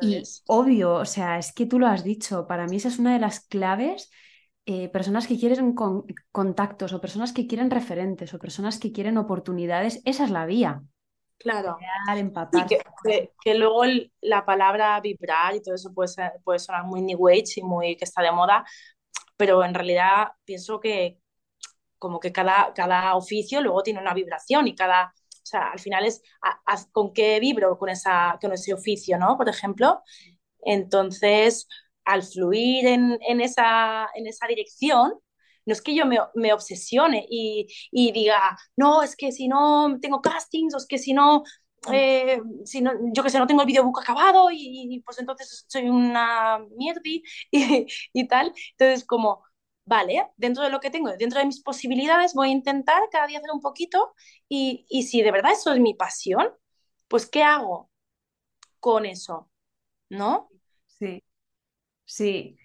y 0.00 0.22
obvio, 0.46 0.94
o 0.94 1.04
sea, 1.04 1.38
es 1.38 1.52
que 1.52 1.66
tú 1.66 1.78
lo 1.78 1.86
has 1.86 2.04
dicho, 2.04 2.46
para 2.46 2.66
mí 2.66 2.76
esa 2.76 2.88
es 2.88 2.98
una 2.98 3.12
de 3.12 3.20
las 3.20 3.40
claves 3.40 4.10
eh, 4.64 4.88
personas 4.90 5.26
que 5.26 5.38
quieren 5.38 5.74
contactos 6.30 6.92
o 6.92 7.00
personas 7.00 7.32
que 7.32 7.48
quieren 7.48 7.68
referentes 7.68 8.32
o 8.32 8.38
personas 8.38 8.78
que 8.78 8.92
quieren 8.92 9.18
oportunidades, 9.18 10.00
esa 10.04 10.24
es 10.24 10.30
la 10.30 10.46
vía. 10.46 10.82
Claro. 11.38 11.76
que, 13.42 13.54
luego 13.56 13.82
la 14.20 14.44
palabra 14.44 15.00
vibrar 15.00 15.56
y 15.56 15.62
todo 15.62 15.74
eso 15.74 15.92
puede, 15.92 16.12
puede 16.44 16.60
sonar 16.60 16.84
muy 16.84 17.02
new 17.02 17.28
age 17.28 17.54
y 17.56 17.62
muy 17.62 17.96
que 17.96 18.04
está 18.04 18.22
de 18.22 18.30
moda, 18.30 18.64
pero 19.36 19.64
en 19.64 19.74
realidad 19.74 20.28
pienso 20.44 20.78
que 20.78 21.18
como 22.02 22.18
que 22.18 22.32
cada, 22.32 22.72
cada 22.74 23.14
oficio 23.14 23.60
luego 23.60 23.84
tiene 23.84 24.00
una 24.00 24.12
vibración 24.12 24.66
y 24.66 24.74
cada, 24.74 25.14
o 25.14 25.46
sea, 25.46 25.70
al 25.70 25.78
final 25.78 26.04
es 26.04 26.20
con 26.90 27.12
qué 27.12 27.38
vibro 27.38 27.78
con, 27.78 27.90
esa, 27.90 28.38
con 28.40 28.52
ese 28.52 28.74
oficio, 28.74 29.18
¿no? 29.18 29.36
Por 29.36 29.48
ejemplo. 29.48 30.02
Entonces, 30.64 31.68
al 32.04 32.24
fluir 32.24 32.86
en, 32.86 33.40
esa, 33.40 34.08
en 34.16 34.26
esa 34.26 34.48
dirección, 34.48 35.14
no 35.64 35.72
es 35.72 35.80
que 35.80 35.94
yo 35.94 36.04
me, 36.06 36.52
obsesione 36.52 37.24
y, 37.30 37.68
diga, 37.92 38.58
no, 38.76 39.04
es 39.04 39.14
que 39.14 39.30
si 39.30 39.46
no 39.46 39.96
tengo 40.00 40.20
castings 40.20 40.74
o 40.74 40.78
es 40.78 40.86
que 40.86 40.98
si 40.98 41.12
no, 41.12 41.44
eh, 41.92 42.40
si 42.64 42.80
no 42.80 42.92
yo 43.14 43.22
que 43.22 43.30
sé, 43.30 43.38
no 43.38 43.46
tengo 43.46 43.62
el 43.62 43.68
videobook 43.68 44.00
acabado 44.00 44.48
y, 44.52 45.00
pues 45.06 45.20
entonces 45.20 45.66
soy 45.68 45.88
una 45.88 46.58
mierdi 46.76 47.22
y, 47.52 47.86
y, 48.12 48.26
tal. 48.26 48.52
Entonces, 48.76 49.04
como, 49.06 49.44
vale, 49.84 50.28
dentro 50.36 50.62
de 50.64 50.70
lo 50.70 50.80
que 50.80 50.90
tengo, 50.90 51.10
dentro 51.16 51.40
de 51.40 51.46
mis 51.46 51.62
posibilidades, 51.62 52.34
voy 52.34 52.48
a 52.48 52.52
intentar 52.52 53.02
cada 53.10 53.26
día 53.26 53.38
hacer 53.38 53.50
un 53.52 53.60
poquito 53.60 54.14
y, 54.48 54.86
y 54.88 55.04
si 55.04 55.22
de 55.22 55.32
verdad 55.32 55.52
eso 55.52 55.72
es 55.72 55.80
mi 55.80 55.94
pasión, 55.94 56.48
pues 57.08 57.26
¿qué 57.26 57.42
hago 57.42 57.90
con 58.80 59.06
eso? 59.06 59.50
¿No? 60.08 60.48
Sí. 60.86 61.22
Sí, 62.04 62.58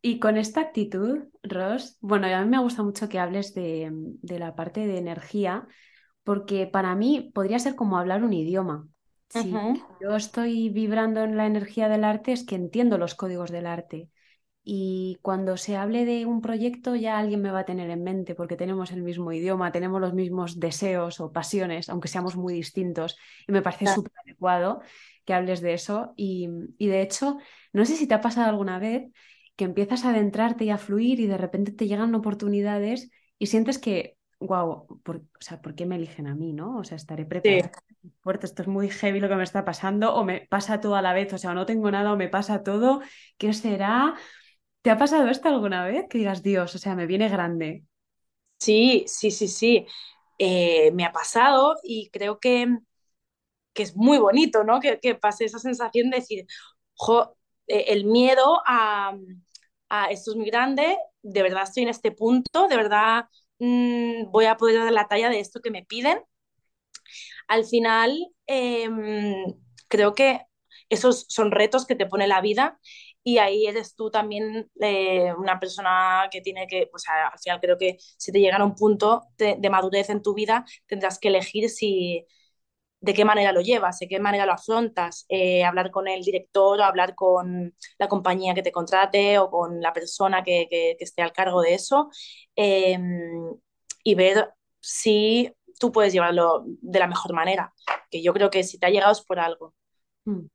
y 0.00 0.20
con 0.20 0.36
esta 0.36 0.60
actitud, 0.60 1.24
Ros, 1.42 1.98
bueno, 2.00 2.26
a 2.26 2.42
mí 2.42 2.48
me 2.48 2.60
gusta 2.60 2.82
mucho 2.82 3.08
que 3.08 3.18
hables 3.18 3.54
de, 3.54 3.92
la 4.22 4.54
parte 4.54 4.86
de 4.86 4.98
energía, 4.98 5.66
porque 6.24 6.66
para 6.66 6.94
mí 6.94 7.30
podría 7.34 7.58
ser 7.58 7.74
como 7.74 7.98
hablar 7.98 8.22
un 8.22 8.32
idioma. 8.32 8.88
Si 9.28 9.52
yo 10.00 10.16
estoy 10.16 10.70
vibrando 10.70 11.22
en 11.22 11.36
la 11.36 11.46
energía 11.46 11.88
del 11.88 12.04
arte, 12.04 12.32
es 12.32 12.44
que 12.44 12.54
entiendo 12.54 12.96
los 12.96 13.14
códigos 13.14 13.50
del 13.50 13.66
arte. 13.66 14.08
Y 14.70 15.16
cuando 15.22 15.56
se 15.56 15.76
hable 15.76 16.04
de 16.04 16.26
un 16.26 16.42
proyecto, 16.42 16.94
ya 16.94 17.16
alguien 17.16 17.40
me 17.40 17.50
va 17.50 17.60
a 17.60 17.64
tener 17.64 17.88
en 17.88 18.02
mente, 18.02 18.34
porque 18.34 18.54
tenemos 18.54 18.92
el 18.92 19.02
mismo 19.02 19.32
idioma, 19.32 19.72
tenemos 19.72 19.98
los 19.98 20.12
mismos 20.12 20.60
deseos 20.60 21.20
o 21.20 21.32
pasiones, 21.32 21.88
aunque 21.88 22.08
seamos 22.08 22.36
muy 22.36 22.52
distintos. 22.52 23.16
Y 23.46 23.52
me 23.52 23.62
parece 23.62 23.86
súper 23.86 24.12
adecuado 24.22 24.82
que 25.24 25.32
hables 25.32 25.62
de 25.62 25.72
eso. 25.72 26.12
Y, 26.16 26.50
de 26.78 27.00
hecho, 27.00 27.38
no 27.72 27.86
sé 27.86 27.96
si 27.96 28.06
te 28.06 28.12
ha 28.12 28.20
pasado 28.20 28.50
alguna 28.50 28.78
vez 28.78 29.10
que 29.56 29.64
empiezas 29.64 30.04
a 30.04 30.10
adentrarte 30.10 30.66
y 30.66 30.70
a 30.70 30.76
fluir 30.76 31.18
y 31.18 31.26
de 31.26 31.38
repente 31.38 31.72
te 31.72 31.88
llegan 31.88 32.14
oportunidades 32.14 33.10
y 33.38 33.46
sientes 33.46 33.78
que, 33.78 34.18
wow, 34.38 34.68
o 34.68 35.00
sea, 35.40 35.62
¿por 35.62 35.76
qué 35.76 35.86
me 35.86 35.96
eligen 35.96 36.26
a 36.26 36.34
mí, 36.34 36.52
no? 36.52 36.76
O 36.76 36.84
sea, 36.84 36.96
estaré 36.96 37.24
preparada. 37.24 37.72
Fuerte, 38.20 38.44
esto 38.44 38.60
es 38.60 38.68
muy 38.68 38.90
heavy 38.90 39.18
lo 39.18 39.30
que 39.30 39.36
me 39.36 39.44
está 39.44 39.64
pasando, 39.64 40.14
o 40.14 40.24
me 40.24 40.46
pasa 40.50 40.78
todo 40.78 40.94
a 40.94 41.00
la 41.00 41.14
vez, 41.14 41.32
o 41.32 41.38
sea, 41.38 41.54
no 41.54 41.64
tengo 41.64 41.90
nada 41.90 42.12
o 42.12 42.18
me 42.18 42.28
pasa 42.28 42.62
todo, 42.62 43.00
¿qué 43.38 43.54
será? 43.54 44.14
¿Te 44.82 44.90
ha 44.90 44.98
pasado 44.98 45.28
esto 45.28 45.48
alguna 45.48 45.84
vez? 45.84 46.06
Que 46.08 46.18
digas, 46.18 46.42
Dios, 46.42 46.74
o 46.74 46.78
sea, 46.78 46.94
me 46.96 47.06
viene 47.06 47.28
grande. 47.28 47.84
Sí, 48.58 49.04
sí, 49.06 49.30
sí, 49.30 49.48
sí. 49.48 49.86
Eh, 50.38 50.90
me 50.92 51.04
ha 51.04 51.12
pasado 51.12 51.76
y 51.82 52.10
creo 52.10 52.38
que 52.40 52.68
que 53.72 53.82
es 53.84 53.96
muy 53.96 54.18
bonito, 54.18 54.64
¿no? 54.64 54.80
Que, 54.80 54.98
que 55.00 55.14
pase 55.14 55.44
esa 55.44 55.58
sensación 55.58 56.10
de 56.10 56.18
decir, 56.18 56.46
eh, 57.66 57.84
el 57.88 58.04
miedo 58.04 58.60
a, 58.66 59.14
esto 60.10 60.32
es 60.32 60.36
muy 60.36 60.46
grande, 60.46 60.96
de 61.22 61.42
verdad 61.42 61.62
estoy 61.64 61.84
en 61.84 61.88
este 61.90 62.12
punto, 62.12 62.68
de 62.68 62.76
verdad 62.76 63.26
mm, 63.58 64.30
voy 64.30 64.46
a 64.46 64.56
poder 64.56 64.78
dar 64.84 64.92
la 64.92 65.08
talla 65.08 65.30
de 65.30 65.40
esto 65.40 65.60
que 65.60 65.70
me 65.70 65.84
piden. 65.84 66.18
Al 67.48 67.64
final, 67.64 68.16
em, 68.46 69.44
creo 69.88 70.14
que 70.14 70.40
esos 70.88 71.26
son 71.28 71.50
retos 71.50 71.86
que 71.86 71.94
te 71.96 72.06
pone 72.06 72.26
la 72.26 72.40
vida 72.40 72.78
y 73.32 73.38
ahí 73.38 73.66
eres 73.66 73.94
tú 73.94 74.10
también 74.10 74.70
eh, 74.80 75.32
una 75.36 75.60
persona 75.60 76.28
que 76.30 76.40
tiene 76.40 76.66
que, 76.66 76.88
pues 76.90 77.04
al 77.08 77.38
final 77.38 77.60
creo 77.60 77.78
que 77.78 77.96
si 78.16 78.32
te 78.32 78.40
llega 78.40 78.56
a 78.56 78.64
un 78.64 78.74
punto 78.74 79.24
de 79.36 79.70
madurez 79.70 80.10
en 80.10 80.22
tu 80.22 80.34
vida, 80.34 80.64
tendrás 80.86 81.18
que 81.18 81.28
elegir 81.28 81.68
si, 81.70 82.26
de 83.00 83.14
qué 83.14 83.24
manera 83.24 83.52
lo 83.52 83.60
llevas, 83.60 83.98
de 83.98 84.08
qué 84.08 84.18
manera 84.18 84.46
lo 84.46 84.52
afrontas, 84.52 85.24
eh, 85.28 85.64
hablar 85.64 85.90
con 85.90 86.08
el 86.08 86.22
director 86.22 86.80
o 86.80 86.84
hablar 86.84 87.14
con 87.14 87.74
la 87.98 88.08
compañía 88.08 88.54
que 88.54 88.62
te 88.62 88.72
contrate 88.72 89.38
o 89.38 89.50
con 89.50 89.80
la 89.80 89.92
persona 89.92 90.42
que, 90.42 90.96
esté 90.98 91.22
al 91.22 91.32
cargo 91.32 91.62
de 91.62 91.74
eso 91.74 92.10
em, 92.56 93.54
y 94.04 94.14
ver 94.14 94.50
si 94.80 95.52
tú 95.78 95.92
puedes 95.92 96.12
llevarlo 96.12 96.64
de 96.66 96.98
la 96.98 97.06
mejor 97.06 97.32
manera, 97.34 97.72
que 98.10 98.22
yo 98.22 98.32
creo 98.32 98.50
que 98.50 98.64
si 98.64 98.78
te 98.78 98.86
ha 98.86 98.90
llegado 98.90 99.12
es 99.12 99.22
por 99.22 99.38
algo. 99.38 99.74
Mm. 100.24 100.46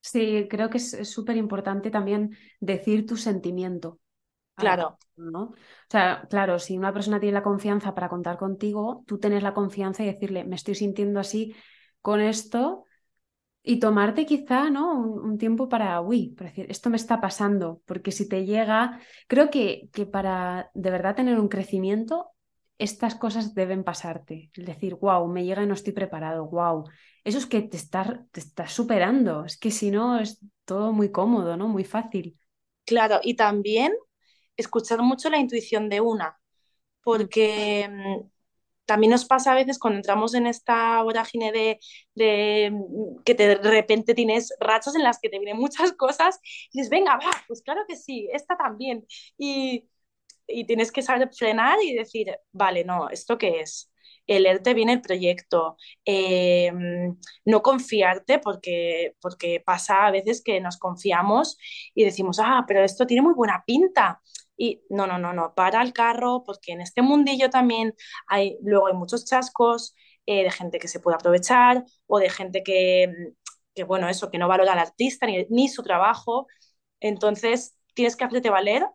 Sí, 0.00 0.46
creo 0.48 0.70
que 0.70 0.78
es 0.78 1.08
súper 1.08 1.36
importante 1.36 1.90
también 1.90 2.36
decir 2.60 3.06
tu 3.06 3.16
sentimiento. 3.16 3.98
Claro. 4.54 4.98
¿no? 5.16 5.42
O 5.42 5.54
sea, 5.88 6.26
claro, 6.28 6.58
si 6.58 6.76
una 6.76 6.92
persona 6.92 7.20
tiene 7.20 7.34
la 7.34 7.42
confianza 7.42 7.94
para 7.94 8.08
contar 8.08 8.36
contigo, 8.36 9.04
tú 9.06 9.18
tienes 9.18 9.42
la 9.42 9.54
confianza 9.54 10.02
y 10.02 10.06
decirle, 10.06 10.44
me 10.44 10.56
estoy 10.56 10.74
sintiendo 10.74 11.20
así 11.20 11.54
con 12.02 12.20
esto, 12.20 12.84
y 13.62 13.78
tomarte 13.78 14.24
quizá 14.24 14.70
¿no? 14.70 14.98
un, 14.98 15.36
tiempo 15.38 15.68
para, 15.68 16.00
uy, 16.00 16.30
para 16.36 16.50
decir, 16.50 16.66
esto 16.70 16.88
me 16.90 16.96
está 16.96 17.20
pasando, 17.20 17.82
porque 17.84 18.10
si 18.10 18.28
te 18.28 18.46
llega, 18.46 19.00
creo 19.28 19.50
que, 19.50 19.90
que 19.92 20.06
para 20.06 20.70
de 20.74 20.90
verdad 20.90 21.14
tener 21.14 21.38
un 21.38 21.48
crecimiento, 21.48 22.30
estas 22.80 23.14
cosas 23.14 23.54
deben 23.54 23.84
pasarte. 23.84 24.50
Es 24.54 24.64
decir, 24.64 24.94
wow, 24.96 25.26
me 25.28 25.44
llega 25.44 25.62
y 25.62 25.66
no 25.66 25.74
estoy 25.74 25.92
preparado, 25.92 26.46
wow. 26.46 26.84
Eso 27.22 27.36
es 27.36 27.46
que 27.46 27.60
te 27.60 27.76
estás, 27.76 28.08
te 28.32 28.40
estás 28.40 28.72
superando, 28.72 29.44
es 29.44 29.58
que 29.58 29.70
si 29.70 29.90
no 29.90 30.18
es 30.18 30.40
todo 30.64 30.92
muy 30.92 31.12
cómodo, 31.12 31.58
¿no? 31.58 31.68
Muy 31.68 31.84
fácil. 31.84 32.38
Claro, 32.86 33.20
y 33.22 33.34
también 33.34 33.92
escuchar 34.56 35.02
mucho 35.02 35.28
la 35.28 35.38
intuición 35.38 35.90
de 35.90 36.00
una, 36.00 36.40
porque 37.02 37.86
mm, 37.90 38.28
también 38.86 39.10
nos 39.10 39.26
pasa 39.26 39.52
a 39.52 39.56
veces 39.56 39.78
cuando 39.78 39.98
entramos 39.98 40.34
en 40.34 40.46
esta 40.46 41.02
vorágine 41.02 41.52
de, 42.14 42.70
mm, 42.72 43.22
que 43.24 43.34
de 43.34 43.56
repente 43.56 44.14
tienes 44.14 44.54
rachas 44.58 44.94
en 44.94 45.02
las 45.02 45.18
que 45.20 45.28
te 45.28 45.38
vienen 45.38 45.58
muchas 45.58 45.92
cosas 45.98 46.40
y 46.72 46.78
dices, 46.78 46.90
venga, 46.90 47.16
va, 47.16 47.30
pues 47.46 47.60
claro 47.62 47.82
que 47.86 47.96
sí, 47.96 48.28
esta 48.32 48.56
también. 48.56 49.06
Y, 49.36 49.86
y 50.52 50.64
tienes 50.64 50.92
que 50.92 51.02
saber 51.02 51.30
frenar 51.32 51.78
y 51.82 51.94
decir, 51.94 52.36
vale, 52.52 52.84
no, 52.84 53.08
¿esto 53.10 53.38
qué 53.38 53.60
es? 53.60 53.88
leerte 54.26 54.74
bien 54.74 54.88
el 54.88 55.00
proyecto, 55.00 55.76
eh, 56.04 56.70
no 57.44 57.62
confiarte 57.62 58.38
porque, 58.38 59.16
porque 59.20 59.60
pasa 59.64 60.06
a 60.06 60.10
veces 60.12 60.40
que 60.42 60.60
nos 60.60 60.78
confiamos 60.78 61.58
y 61.94 62.04
decimos, 62.04 62.38
ah, 62.40 62.64
pero 62.66 62.84
esto 62.84 63.06
tiene 63.06 63.22
muy 63.22 63.34
buena 63.34 63.64
pinta, 63.66 64.20
y 64.56 64.82
no, 64.90 65.06
no, 65.06 65.18
no, 65.18 65.32
no, 65.32 65.54
para 65.54 65.80
el 65.82 65.92
carro, 65.94 66.42
porque 66.44 66.72
en 66.72 66.82
este 66.82 67.00
mundillo 67.02 67.48
también 67.48 67.94
hay, 68.28 68.58
luego 68.62 68.88
hay 68.88 68.94
muchos 68.94 69.24
chascos 69.24 69.94
eh, 70.26 70.44
de 70.44 70.50
gente 70.50 70.78
que 70.78 70.88
se 70.88 71.00
puede 71.00 71.14
aprovechar 71.16 71.84
o 72.06 72.18
de 72.18 72.28
gente 72.28 72.62
que, 72.62 73.32
que 73.74 73.84
bueno, 73.84 74.08
eso, 74.08 74.30
que 74.30 74.36
no 74.38 74.48
valora 74.48 74.74
al 74.74 74.78
artista 74.80 75.26
ni, 75.26 75.46
ni 75.48 75.68
su 75.68 75.82
trabajo. 75.82 76.46
Entonces, 77.00 77.74
tienes 77.94 78.16
que 78.16 78.24
hacerte 78.24 78.50
valer 78.50 78.86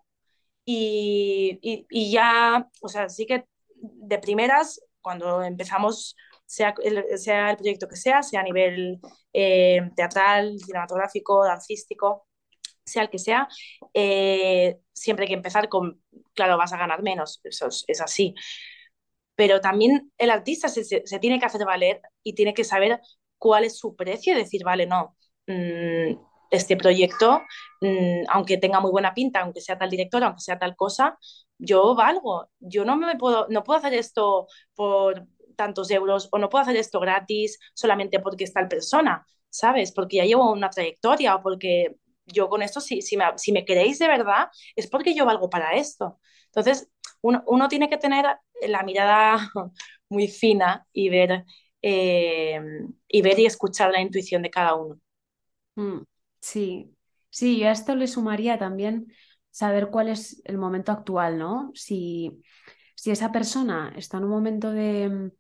y, 0.66 1.86
y, 1.90 2.12
ya, 2.12 2.68
o 2.82 2.88
sea, 2.90 3.10
sí 3.10 3.26
que 3.26 3.46
de 3.76 4.18
primeras, 4.20 4.82
cuando 5.02 5.44
empezamos, 5.44 6.16
sea 6.46 6.74
el, 6.84 7.18
sea 7.20 7.52
el 7.52 7.58
proyecto 7.58 7.88
que 7.88 7.96
sea, 7.96 8.24
sea 8.24 8.42
a 8.42 8.44
nivel 8.44 9.00
eh, 9.34 9.82
teatral, 9.96 10.58
cinematográfico, 10.60 11.44
dancístico, 11.46 12.28
sea 12.86 13.04
el 13.04 13.10
que 13.10 13.20
sea, 13.20 13.48
eh, 13.94 14.80
siempre 14.94 15.24
hay 15.26 15.30
que 15.30 15.36
empezar 15.36 15.70
con, 15.70 16.02
claro, 16.34 16.58
vas 16.58 16.74
a 16.74 16.78
ganar 16.78 17.04
menos, 17.04 17.42
eso 17.44 17.68
es, 17.88 18.02
así. 18.02 18.36
Pero 19.36 19.60
también 19.62 20.12
el 20.18 20.30
artista 20.30 20.70
se, 20.70 20.84
se, 20.86 21.20
tiene 21.20 21.40
que 21.40 21.46
hacer 21.46 21.66
valer 21.66 22.02
y 22.24 22.34
tiene 22.36 22.54
que 22.54 22.64
saber 22.64 23.02
cuál 23.38 23.66
es 23.66 23.78
su 23.78 23.96
precio 23.96 24.34
y 24.34 24.38
decir, 24.38 24.64
vale, 24.64 24.86
no, 24.88 25.18
mmm, 25.48 26.16
este 26.52 26.78
proyecto, 26.78 27.42
mmm, 27.82 28.24
aunque 28.30 28.58
tenga 28.58 28.80
muy 28.80 28.92
buena 28.92 29.14
pinta, 29.14 29.42
aunque 29.42 29.62
sea 29.62 29.78
tal 29.78 29.90
director, 29.90 30.24
aunque 30.24 30.42
sea 30.42 30.60
tal 30.60 30.76
cosa, 30.76 31.18
yo 31.58 31.96
valgo, 31.96 32.50
yo 32.60 32.86
no 32.86 32.98
me 32.98 33.16
puedo, 33.18 33.48
no 33.50 33.64
puedo 33.64 33.80
hacer 33.80 33.94
esto 33.94 34.48
por 34.76 35.26
tantos 35.56 35.90
euros 35.92 36.28
o 36.32 36.38
no 36.38 36.50
puedo 36.50 36.64
hacer 36.64 36.76
esto 36.76 37.00
gratis 37.00 37.60
solamente 37.74 38.20
porque 38.20 38.44
es 38.44 38.54
tal 38.54 38.68
persona, 38.68 39.26
¿sabes? 39.50 39.92
Porque 39.94 40.18
ya 40.18 40.26
llevo 40.26 40.52
una 40.52 40.70
trayectoria 40.70 41.36
o 41.36 41.42
porque 41.42 41.96
yo 42.26 42.50
con 42.50 42.62
esto, 42.62 42.82
si, 42.82 43.02
si, 43.02 43.18
me, 43.18 43.26
si 43.38 43.52
me 43.52 43.66
queréis 43.66 44.00
de 44.00 44.08
verdad, 44.08 44.48
es 44.76 44.88
porque 44.90 45.14
yo 45.16 45.26
valgo 45.26 45.50
para 45.50 45.76
esto. 45.76 46.20
Entonces, 46.48 46.90
uno, 47.22 47.44
uno 47.48 47.68
tiene 47.68 47.90
que 47.90 47.98
tener 47.98 48.26
la 48.68 48.84
mirada 48.84 49.50
muy 50.10 50.28
fina 50.28 50.86
y 50.94 51.10
ver, 51.10 51.46
eh, 51.82 52.60
y 53.08 53.22
ver 53.22 53.40
y 53.40 53.46
escuchar 53.46 53.92
la 53.92 54.02
intuición 54.02 54.42
de 54.42 54.50
cada 54.50 54.76
uno. 54.76 55.00
Mm, 55.76 56.00
sí, 56.46 56.96
sí, 57.30 57.64
a 57.64 57.72
esto 57.72 57.96
le 57.96 58.08
sumaría 58.08 58.60
también 58.60 59.12
saber 59.50 59.90
cuál 59.90 60.10
es 60.10 60.42
el 60.46 60.60
momento 60.60 60.92
actual, 60.92 61.40
¿no? 61.40 61.72
Si, 61.74 62.44
si 62.94 63.10
esa 63.10 63.32
persona 63.32 63.92
está 63.96 64.18
en 64.18 64.26
un 64.26 64.30
momento 64.30 64.72
de, 64.72 65.32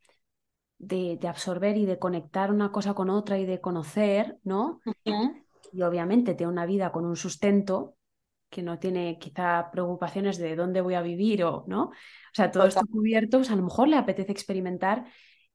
de, 0.79 1.27
absorber 1.27 1.77
y 1.77 1.85
de 1.85 1.99
conectar 1.99 2.51
una 2.51 2.71
cosa 2.71 2.95
con 2.95 3.11
otra 3.11 3.37
y 3.37 3.45
de 3.45 3.61
conocer, 3.61 4.37
¿no? 4.43 4.81
y 5.73 5.81
obviamente 5.81 6.33
tiene 6.33 6.51
una 6.51 6.65
vida 6.65 6.91
con 6.91 7.05
un 7.05 7.17
sustento 7.17 7.97
que 8.49 8.63
no 8.63 8.79
tiene 8.79 9.19
quizá 9.19 9.69
preocupaciones 9.71 10.37
de 10.37 10.55
dónde 10.55 10.81
voy 10.81 10.93
a 10.93 11.01
vivir 11.01 11.43
o 11.43 11.65
no. 11.67 11.85
O 11.85 12.33
sea, 12.33 12.49
todo 12.49 12.65
esto 12.65 12.85
cubierto, 12.89 13.37
pues 13.37 13.51
a 13.51 13.55
lo 13.55 13.63
mejor 13.63 13.89
le 13.89 13.97
apetece 13.97 14.31
experimentar 14.31 15.05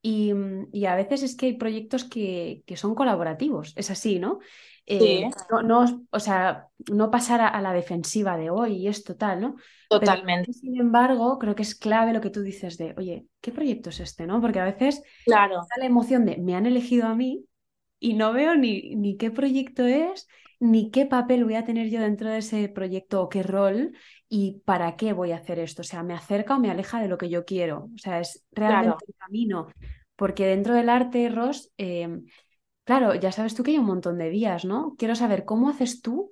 y, 0.02 0.32
y, 0.72 0.86
a 0.86 0.94
veces 0.94 1.22
es 1.22 1.36
que 1.36 1.46
hay 1.46 1.52
proyectos 1.58 2.04
que, 2.04 2.62
que 2.66 2.76
son 2.76 2.94
colaborativos, 2.94 3.74
es 3.76 3.90
así, 3.90 4.18
¿no? 4.18 4.38
Eh, 4.86 5.30
no, 5.50 5.62
no, 5.62 6.06
o 6.10 6.18
sea, 6.18 6.66
no 6.90 7.10
pasar 7.10 7.40
a, 7.40 7.60
la 7.60 7.72
defensiva 7.72 8.36
de 8.36 8.50
hoy 8.50 8.76
y 8.76 8.88
es 8.88 9.04
total, 9.04 9.40
¿no? 9.40 9.56
Totalmente. 9.88 10.52
sin 10.52 10.80
embargo, 10.80 11.38
creo 11.38 11.54
que 11.54 11.62
es 11.62 11.76
clave 11.76 12.12
lo 12.12 12.20
que 12.20 12.30
tú 12.30 12.42
dices 12.42 12.76
de, 12.76 12.94
oye, 12.96 13.26
¿qué 13.40 13.52
proyecto 13.52 13.90
es 13.90 14.00
este, 14.00 14.26
no? 14.26 14.40
Porque 14.40 14.58
a 14.58 14.64
veces 14.64 15.02
claro. 15.24 15.56
da 15.56 15.76
la 15.78 15.86
emoción 15.86 16.24
de, 16.24 16.38
me 16.38 16.56
han 16.56 16.66
elegido 16.66 17.06
a 17.06 17.14
mí 17.14 17.44
y 18.00 18.14
no 18.14 18.32
veo 18.32 18.56
ni, 18.56 18.96
ni 18.96 19.16
qué 19.16 19.30
proyecto 19.30 19.86
es, 19.86 20.26
ni 20.60 20.90
qué 20.90 21.06
papel 21.06 21.44
voy 21.44 21.54
a 21.54 21.64
tener 21.64 21.88
yo 21.88 22.00
dentro 22.00 22.28
de 22.30 22.38
ese 22.38 22.68
proyecto 22.68 23.22
o 23.22 23.28
qué 23.28 23.42
rol 23.42 23.96
y 24.28 24.60
para 24.64 24.96
qué 24.96 25.12
voy 25.14 25.32
a 25.32 25.36
hacer 25.36 25.58
esto. 25.58 25.82
O 25.82 25.84
sea, 25.84 26.02
me 26.02 26.14
acerca 26.14 26.56
o 26.56 26.60
me 26.60 26.70
aleja 26.70 27.00
de 27.00 27.08
lo 27.08 27.18
que 27.18 27.30
yo 27.30 27.44
quiero. 27.46 27.88
O 27.94 27.98
sea, 27.98 28.20
es 28.20 28.46
realmente 28.52 29.06
el 29.08 29.14
camino. 29.14 29.68
Porque 30.16 30.46
dentro 30.46 30.74
del 30.74 30.90
arte, 30.90 31.30
Ross, 31.30 31.72
em, 31.78 32.26
claro, 32.84 33.14
ya 33.14 33.32
sabes 33.32 33.54
tú 33.54 33.62
que 33.62 33.72
hay 33.72 33.78
un 33.78 33.86
montón 33.86 34.18
de 34.18 34.28
vías, 34.28 34.64
¿no? 34.66 34.94
Quiero 34.98 35.14
saber 35.14 35.44
cómo 35.46 35.70
haces 35.70 36.02
tú 36.02 36.30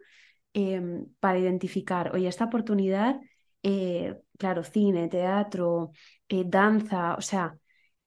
em, 0.53 1.07
para 1.21 1.39
identificar, 1.39 2.15
oye, 2.15 2.29
esta 2.29 2.45
oportunidad, 2.45 3.21
eh, 3.63 4.17
claro, 4.39 4.63
cine, 4.63 5.09
teatro, 5.09 5.93
eh, 6.29 6.45
danza, 6.47 7.15
o 7.15 7.23
sea, 7.23 7.59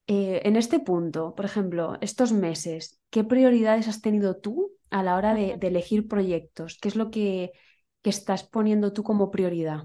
eh, 0.06 0.42
en 0.44 0.56
este 0.56 0.80
punto, 0.80 1.34
por 1.34 1.44
ejemplo, 1.44 1.98
estos 2.00 2.32
meses, 2.32 3.00
¿qué 3.10 3.24
prioridades 3.24 3.88
has 3.88 4.00
tenido 4.00 4.36
tú 4.36 4.72
a 4.92 5.02
la 5.02 5.16
hora 5.16 5.34
de, 5.34 5.58
elegir 5.60 6.06
proyectos? 6.06 6.78
¿Qué 6.80 6.88
es 6.88 6.96
lo 6.96 7.10
que, 7.10 7.52
estás 8.04 8.42
poniendo 8.42 8.92
tú 8.92 9.02
como 9.02 9.30
prioridad? 9.30 9.84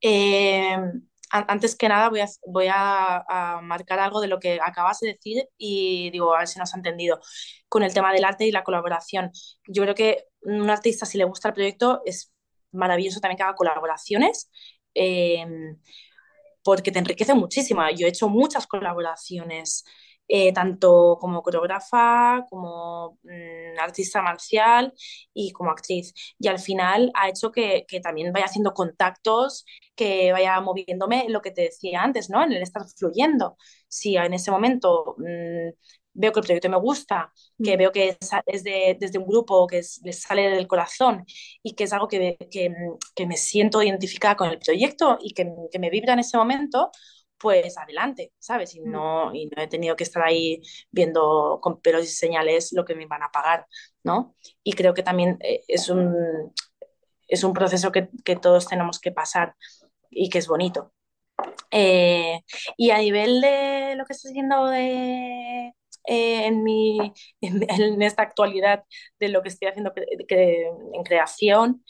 Em, 0.00 1.06
antes 1.30 1.74
que 1.74 1.88
nada 1.88 2.10
voy, 2.10 2.20
a, 2.20 2.26
voy 2.46 2.66
a, 2.70 3.60
marcar 3.62 3.98
algo 3.98 4.20
de 4.20 4.28
lo 4.28 4.38
que 4.38 4.58
acabas 4.62 5.00
de 5.00 5.14
decir 5.14 5.48
y 5.56 6.10
digo, 6.10 6.34
a 6.34 6.40
ver 6.40 6.48
si 6.48 6.58
nos 6.58 6.74
ha 6.74 6.76
entendido, 6.76 7.20
con 7.68 7.82
el 7.82 7.94
tema 7.94 8.12
del 8.12 8.24
arte 8.24 8.46
y 8.46 8.52
la 8.52 8.64
colaboración. 8.64 9.30
Yo 9.66 9.82
creo 9.82 9.94
que 9.94 10.24
un 10.42 10.68
artista, 10.70 11.06
si 11.06 11.18
le 11.18 11.24
gusta 11.24 11.48
el 11.48 11.54
proyecto, 11.54 12.02
es 12.04 12.32
maravilloso 12.72 13.20
también 13.20 13.38
que 13.38 13.42
haga 13.42 13.54
colaboraciones. 13.54 14.50
Em, 14.94 15.78
porque 16.66 16.90
te 16.90 16.98
enriquece 16.98 17.32
muchísimo. 17.32 17.82
Yo 17.96 18.06
he 18.06 18.10
hecho 18.10 18.28
muchas 18.28 18.66
colaboraciones, 18.66 19.84
eh, 20.28 20.52
tanto 20.52 21.18
como 21.20 21.42
coreógrafa, 21.42 22.44
como 22.50 23.18
mm, 23.22 23.78
artista 23.80 24.22
marcial 24.22 24.92
y 25.32 25.52
como 25.52 25.70
actriz. 25.70 26.12
Y 26.38 26.48
al 26.48 26.58
final 26.58 27.12
ha 27.14 27.28
hecho 27.28 27.52
que, 27.52 27.84
que, 27.88 28.00
también 28.00 28.32
vaya 28.32 28.46
haciendo 28.46 28.74
contactos, 28.74 29.64
que 29.94 30.32
vaya 30.32 30.60
moviéndome, 30.60 31.26
lo 31.28 31.40
que 31.42 31.50
te 31.52 31.62
decía 31.62 32.02
antes, 32.02 32.30
¿no? 32.30 32.42
En 32.42 32.52
el 32.52 32.62
estar 32.62 32.82
fluyendo. 32.96 33.56
Si 33.88 34.16
en 34.16 34.34
ese 34.34 34.50
momento 34.50 35.16
mm, 35.18 35.70
veo 36.16 36.32
que 36.32 36.40
el 36.40 36.46
proyecto 36.46 36.68
me 36.68 36.78
gusta, 36.78 37.32
que 37.62 37.76
mm. 37.76 37.78
veo 37.78 37.92
que 37.92 38.16
es, 38.46 38.64
desde 38.64 39.18
un 39.18 39.26
grupo 39.26 39.66
que 39.66 39.82
les 40.02 40.22
sale 40.22 40.50
del 40.50 40.66
corazón 40.66 41.24
y 41.62 41.74
que 41.74 41.84
es 41.84 41.92
algo 41.92 42.08
que, 42.08 42.36
que, 42.50 43.26
me 43.26 43.36
siento 43.36 43.82
identificada 43.82 44.36
con 44.36 44.48
el 44.48 44.58
proyecto 44.58 45.18
y 45.20 45.32
que, 45.34 45.46
que, 45.70 45.78
me 45.78 45.90
vibra 45.90 46.14
en 46.14 46.20
ese 46.20 46.36
momento, 46.36 46.90
pues 47.38 47.76
adelante, 47.78 48.32
¿sabes? 48.38 48.74
Y 48.74 48.80
mm. 48.80 48.90
no, 48.90 49.34
y 49.34 49.46
no 49.46 49.62
he 49.62 49.68
tenido 49.68 49.96
que 49.96 50.04
estar 50.04 50.22
ahí 50.22 50.60
viendo 50.90 51.58
con 51.62 51.80
pelos 51.80 52.04
y 52.04 52.08
señales 52.08 52.72
lo 52.72 52.84
que 52.84 52.94
me 52.94 53.06
van 53.06 53.22
a 53.22 53.30
pagar, 53.30 53.66
¿no? 54.04 54.34
Y 54.62 54.72
creo 54.72 54.94
que 54.94 55.02
también 55.02 55.38
eh, 55.40 55.62
es 55.68 55.88
un, 55.88 56.52
es 57.28 57.44
un 57.44 57.52
proceso 57.52 57.92
que, 57.92 58.08
que 58.24 58.36
todos 58.36 58.66
tenemos 58.66 59.00
que 59.00 59.12
pasar 59.12 59.54
y 60.10 60.28
que 60.30 60.38
es 60.38 60.48
bonito. 60.48 60.92
Eh, 61.70 62.40
y 62.76 62.90
a 62.90 62.98
nivel 62.98 63.40
de 63.40 63.94
lo 63.96 64.04
que 64.06 64.12
estoy 64.14 64.30
diciendo 64.30 64.66
de 64.66 65.74
eh, 66.06 66.46
en, 66.46 66.62
mi, 66.62 67.12
en, 67.40 68.02
esta 68.02 68.22
actualidad 68.22 68.84
de 69.18 69.28
lo 69.28 69.42
que 69.42 69.48
estoy 69.48 69.68
haciendo 69.68 69.92
en 69.96 71.04
creación. 71.04 71.84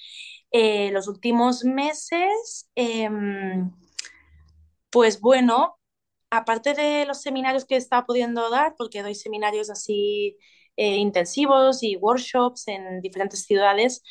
Eh, 0.52 0.90
los 0.92 1.09
últimos 1.09 1.64
meses, 1.64 2.70
em, 2.74 3.70
pues 4.96 5.20
bueno, 5.20 5.78
aparte 6.30 6.72
de 6.72 7.04
los 7.04 7.20
seminarios 7.20 7.66
que 7.66 7.74
he 7.74 7.78
estado 7.78 8.06
pudiendo 8.06 8.48
dar, 8.48 8.74
porque 8.78 9.02
doy 9.02 9.14
seminarios 9.14 9.68
así 9.68 10.38
eh, 10.76 10.96
intensivos 10.96 11.82
y 11.82 11.96
workshops 11.96 12.66
en 12.68 13.02
diferentes 13.02 13.44
ciudades, 13.44 14.02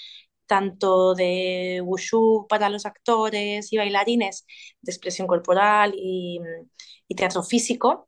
tanto 0.46 1.16
de 1.16 1.82
wushu 1.84 2.46
para 2.48 2.70
los 2.70 2.86
actores 2.86 3.74
y 3.74 3.78
bailarines, 3.78 4.46
de 4.82 4.92
expresión 4.92 5.28
corporal 5.28 5.96
y, 5.98 6.40
teatro 7.18 7.42
físico, 7.42 8.08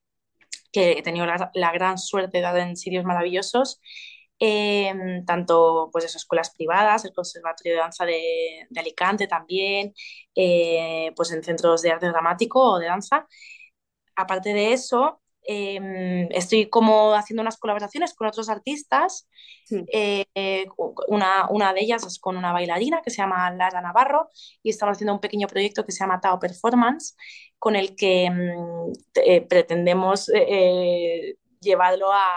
que 0.72 0.92
he 1.00 1.02
tenido 1.02 1.26
la, 1.26 1.72
gran 1.74 1.98
suerte 1.98 2.38
de 2.38 2.44
dar 2.44 2.58
en 2.60 2.78
sitios 2.78 3.06
maravillosos. 3.06 3.82
Em, 4.40 5.26
tanto 5.26 5.90
pues 5.92 6.16
escuelas 6.16 6.52
privadas, 6.56 7.06
el 7.06 7.14
Conservatorio 7.14 7.74
de 7.74 7.80
Danza 7.80 8.06
de, 8.06 8.68
Alicante 8.78 9.28
también, 9.28 9.94
eh, 10.36 11.12
pues 11.16 11.32
en 11.32 11.44
centros 11.44 11.82
de 11.82 11.92
arte 11.92 12.08
dramático 12.08 12.60
o 12.74 12.80
de 12.80 12.88
danza. 12.88 13.28
Aparte 14.16 14.54
de 14.54 14.74
eso, 14.74 15.22
Em, 15.50 16.28
estoy 16.32 16.70
como 16.70 17.14
haciendo 17.14 17.42
unas 17.42 17.58
colaboraciones 17.58 18.14
con 18.14 18.28
otros 18.28 18.50
artistas. 18.50 19.30
Eh, 19.94 20.26
una, 21.08 21.48
una, 21.50 21.74
de 21.74 21.82
ellas 21.82 22.06
es 22.06 22.20
con 22.20 22.36
una 22.36 22.52
bailarina 22.52 23.02
que 23.02 23.12
se 23.12 23.18
llama 23.18 23.50
Lara 23.52 23.82
Navarro 23.82 24.30
y 24.62 24.70
estamos 24.70 24.98
haciendo 24.98 25.14
un 25.14 25.22
pequeño 25.22 25.48
proyecto 25.48 25.86
que 25.86 25.94
se 25.94 26.00
llama 26.00 26.20
Tao 26.20 26.38
Performance, 26.38 27.16
con 27.58 27.78
el 27.78 27.96
que 27.96 28.30
mm, 28.30 28.92
eh, 29.24 29.42
pretendemos 29.42 30.30
eh, 30.36 31.38
llevarlo 31.62 32.12
a, 32.12 32.28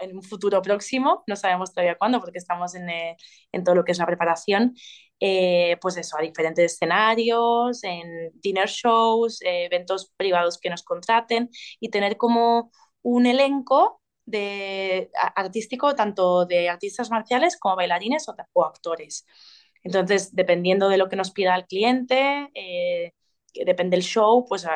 en 0.00 0.16
un 0.16 0.22
futuro 0.22 0.60
próximo, 0.62 1.24
no 1.26 1.36
sabemos 1.36 1.72
todavía 1.72 1.96
cuándo 1.96 2.20
porque 2.20 2.38
estamos 2.38 2.74
en, 2.74 2.88
en 2.90 3.64
todo 3.64 3.74
lo 3.74 3.84
que 3.84 3.92
es 3.92 3.98
la 3.98 4.06
preparación, 4.06 4.74
eh, 5.20 5.78
pues 5.80 5.96
eso, 5.96 6.18
a 6.18 6.22
diferentes 6.22 6.72
escenarios, 6.74 7.82
en 7.84 8.30
dinner 8.34 8.68
shows, 8.68 9.40
eh, 9.42 9.66
eventos 9.66 10.12
privados 10.16 10.58
que 10.58 10.70
nos 10.70 10.82
contraten 10.82 11.50
y 11.80 11.90
tener 11.90 12.16
como 12.16 12.70
un 13.02 13.26
elenco 13.26 14.02
de, 14.26 15.10
artístico 15.36 15.94
tanto 15.94 16.46
de 16.46 16.68
artistas 16.68 17.10
marciales 17.10 17.58
como 17.58 17.76
bailarines 17.76 18.26
o, 18.28 18.64
actores. 18.64 19.26
Entonces, 19.82 20.34
dependiendo 20.34 20.88
de 20.88 20.98
lo 20.98 21.08
que 21.08 21.16
nos 21.16 21.30
pida 21.30 21.54
el 21.56 21.66
cliente, 21.66 22.50
eh, 22.54 23.12
depende 23.64 23.96
del 23.96 24.04
show, 24.04 24.44
pues 24.48 24.66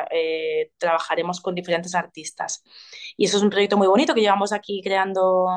trabajaremos 0.77 1.41
con 1.41 1.55
diferentes 1.55 1.95
artistas. 1.95 2.63
Y 3.17 3.25
eso 3.25 3.37
es 3.37 3.43
un 3.43 3.49
proyecto 3.49 3.77
muy 3.77 3.87
bonito 3.87 4.13
que 4.13 4.21
llevamos 4.21 4.51
aquí 4.53 4.81
creando 4.83 5.47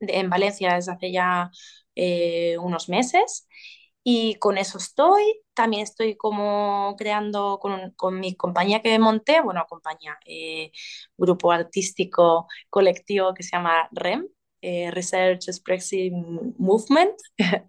en 0.00 0.30
Valencia 0.30 0.74
desde 0.74 0.92
hace 0.92 1.12
ya 1.12 1.50
unos 2.58 2.88
meses 2.88 3.46
y 4.02 4.36
con 4.36 4.58
eso 4.58 4.78
estoy. 4.78 5.42
También 5.54 5.82
estoy 5.82 6.16
como 6.16 6.94
creando 6.96 7.58
con, 7.60 7.92
con 7.92 8.18
mi 8.20 8.34
compañía 8.36 8.82
que 8.82 8.98
monté, 8.98 9.40
bueno, 9.42 9.66
compañía, 9.68 10.18
eh, 10.26 10.72
grupo 11.16 11.52
artístico 11.52 12.48
colectivo 12.70 13.34
que 13.34 13.42
se 13.42 13.50
llama 13.56 13.88
REM, 13.92 14.26
eh, 14.62 14.90
Research 14.90 15.48
Expressive 15.48 16.14
Movement. 16.58 17.14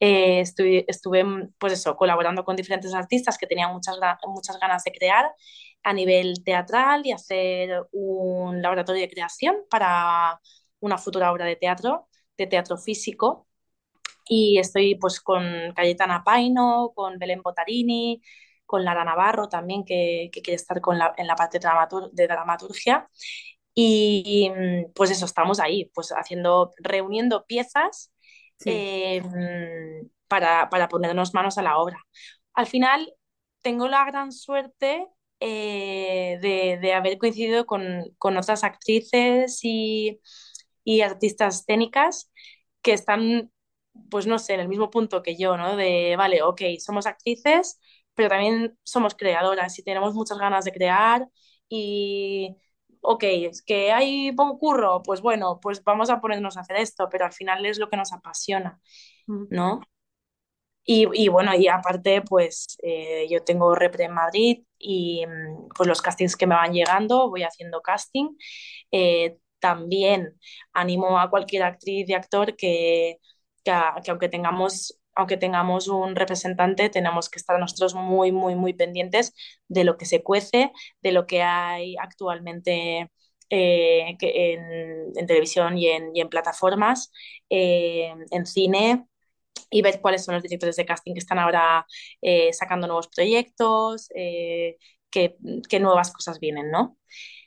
eh, 0.00 0.40
estuve, 0.40 0.84
estuve, 0.88 1.24
pues 1.58 1.72
eso, 1.74 1.96
colaborando 1.96 2.44
con 2.44 2.56
diferentes 2.56 2.94
artistas 2.94 3.38
que 3.38 3.46
tenían 3.46 3.72
muchas, 3.72 3.96
muchas 4.26 4.58
ganas 4.60 4.84
de 4.84 4.92
crear 4.92 5.30
a 5.82 5.92
nivel 5.92 6.42
teatral 6.44 7.02
y 7.06 7.12
hacer 7.12 7.82
un 7.92 8.62
laboratorio 8.62 9.02
de 9.02 9.10
creación 9.10 9.56
para 9.70 10.40
una 10.80 10.98
futura 10.98 11.32
obra 11.32 11.44
de 11.46 11.56
teatro, 11.56 12.08
de 12.36 12.46
teatro 12.46 12.76
físico 12.78 13.46
y 14.32 14.58
estoy 14.58 14.94
pues 14.94 15.20
con 15.20 15.42
Cayetana 15.74 16.22
Paino, 16.24 16.92
con 16.94 17.18
Belén 17.18 17.42
Botarini, 17.42 18.22
con 18.64 18.84
Lara 18.84 19.04
Navarro 19.04 19.48
también, 19.48 19.84
que, 19.84 20.30
quiere 20.32 20.54
estar 20.54 20.80
con 20.80 20.98
la, 20.98 21.12
en 21.16 21.26
la 21.26 21.34
parte 21.34 21.58
de 21.58 22.26
dramaturgia. 22.28 23.08
Y 23.74 24.50
pues 24.94 25.10
eso, 25.10 25.24
estamos 25.24 25.60
ahí, 25.60 25.90
pues 25.94 26.10
haciendo, 26.10 26.72
reuniendo 26.78 27.44
piezas 27.46 28.12
em, 28.64 30.08
para, 30.28 30.68
para, 30.68 30.88
ponernos 30.88 31.34
manos 31.34 31.58
a 31.58 31.62
la 31.62 31.78
obra. 31.78 31.98
Al 32.54 32.66
final, 32.66 33.14
tengo 33.62 33.88
la 33.88 34.04
gran 34.04 34.32
suerte 34.32 35.06
eh, 35.40 36.38
de, 36.42 36.78
de, 36.80 36.92
haber 36.94 37.18
coincidido 37.18 37.66
con, 37.66 38.04
con 38.18 38.36
otras 38.36 38.64
actrices 38.64 39.60
y, 39.62 40.20
y 40.84 41.00
artistas 41.02 41.60
escénicas 41.60 42.30
que 42.82 42.92
están 42.92 43.50
pues 44.10 44.26
no 44.26 44.38
sé, 44.38 44.54
en 44.54 44.60
el 44.60 44.68
mismo 44.68 44.90
punto 44.90 45.22
que 45.22 45.36
yo, 45.36 45.56
¿no? 45.56 45.76
De, 45.76 46.14
vale, 46.16 46.42
ok, 46.42 46.62
somos 46.78 47.06
actrices, 47.06 47.80
pero 48.14 48.28
también 48.28 48.78
somos 48.82 49.14
creadoras 49.14 49.78
y 49.78 49.82
tenemos 49.82 50.14
muchas 50.14 50.38
ganas 50.38 50.64
de 50.64 50.72
crear 50.72 51.26
y, 51.68 52.56
ok, 53.00 53.24
es 53.24 53.62
que 53.62 53.92
hay 53.92 54.32
poco 54.32 54.58
curro, 54.58 55.02
pues 55.02 55.20
bueno, 55.20 55.58
pues 55.60 55.82
vamos 55.84 56.10
a 56.10 56.20
ponernos 56.20 56.56
a 56.56 56.60
hacer 56.60 56.76
esto, 56.76 57.08
pero 57.10 57.24
al 57.26 57.32
final 57.32 57.64
es 57.66 57.78
lo 57.78 57.88
que 57.90 57.96
nos 57.96 58.12
apasiona. 58.12 58.80
¿no? 59.50 59.80
Y, 60.84 61.06
y 61.14 61.28
bueno, 61.28 61.54
y 61.54 61.68
aparte, 61.68 62.22
pues 62.22 62.76
eh, 62.82 63.26
yo 63.30 63.44
tengo 63.44 63.74
repre 63.74 64.04
en 64.04 64.12
Madrid 64.14 64.64
y 64.78 65.24
mm, 65.26 65.68
pues 65.76 65.88
los 65.88 66.02
castings 66.02 66.36
que 66.36 66.46
me 66.46 66.54
van 66.56 66.72
llegando, 66.72 67.28
voy 67.30 67.42
haciendo 67.44 67.80
casting. 67.82 68.36
Eh, 68.90 69.38
también 69.60 70.38
animo 70.72 71.18
a 71.20 71.30
cualquier 71.30 71.62
actriz 71.64 72.08
y 72.08 72.14
actor 72.14 72.56
que 72.56 73.18
que, 73.64 73.72
aunque 74.10 74.28
tengamos 74.28 74.99
aunque 75.14 75.36
tengamos 75.36 75.88
un 75.88 76.16
representante, 76.16 76.88
tenemos 76.88 77.28
que 77.28 77.38
estar 77.38 77.58
nosotros 77.58 77.94
muy, 77.94 78.32
muy, 78.32 78.54
muy 78.54 78.72
pendientes 78.74 79.34
de 79.68 79.84
lo 79.84 79.96
que 79.96 80.06
se 80.06 80.22
cuece, 80.22 80.72
de 81.02 81.12
lo 81.12 81.26
que 81.26 81.42
hay 81.42 81.96
actualmente 81.96 83.10
eh, 83.50 84.16
en, 84.20 85.26
televisión 85.26 85.76
y 85.76 85.88
en, 85.88 86.28
plataformas, 86.28 87.12
eh, 87.50 88.14
en 88.30 88.46
cine, 88.46 89.06
y 89.70 89.82
ver 89.82 90.00
cuáles 90.00 90.24
son 90.24 90.34
los 90.34 90.42
directores 90.42 90.76
de 90.76 90.86
casting 90.86 91.14
que 91.14 91.20
están 91.20 91.38
ahora 91.38 91.86
eh, 92.22 92.52
sacando 92.52 92.86
nuevos 92.86 93.08
proyectos, 93.08 94.08
qué, 95.10 95.36
nuevas 95.80 96.12
cosas 96.12 96.40
vienen, 96.40 96.70
¿no? 96.70 96.96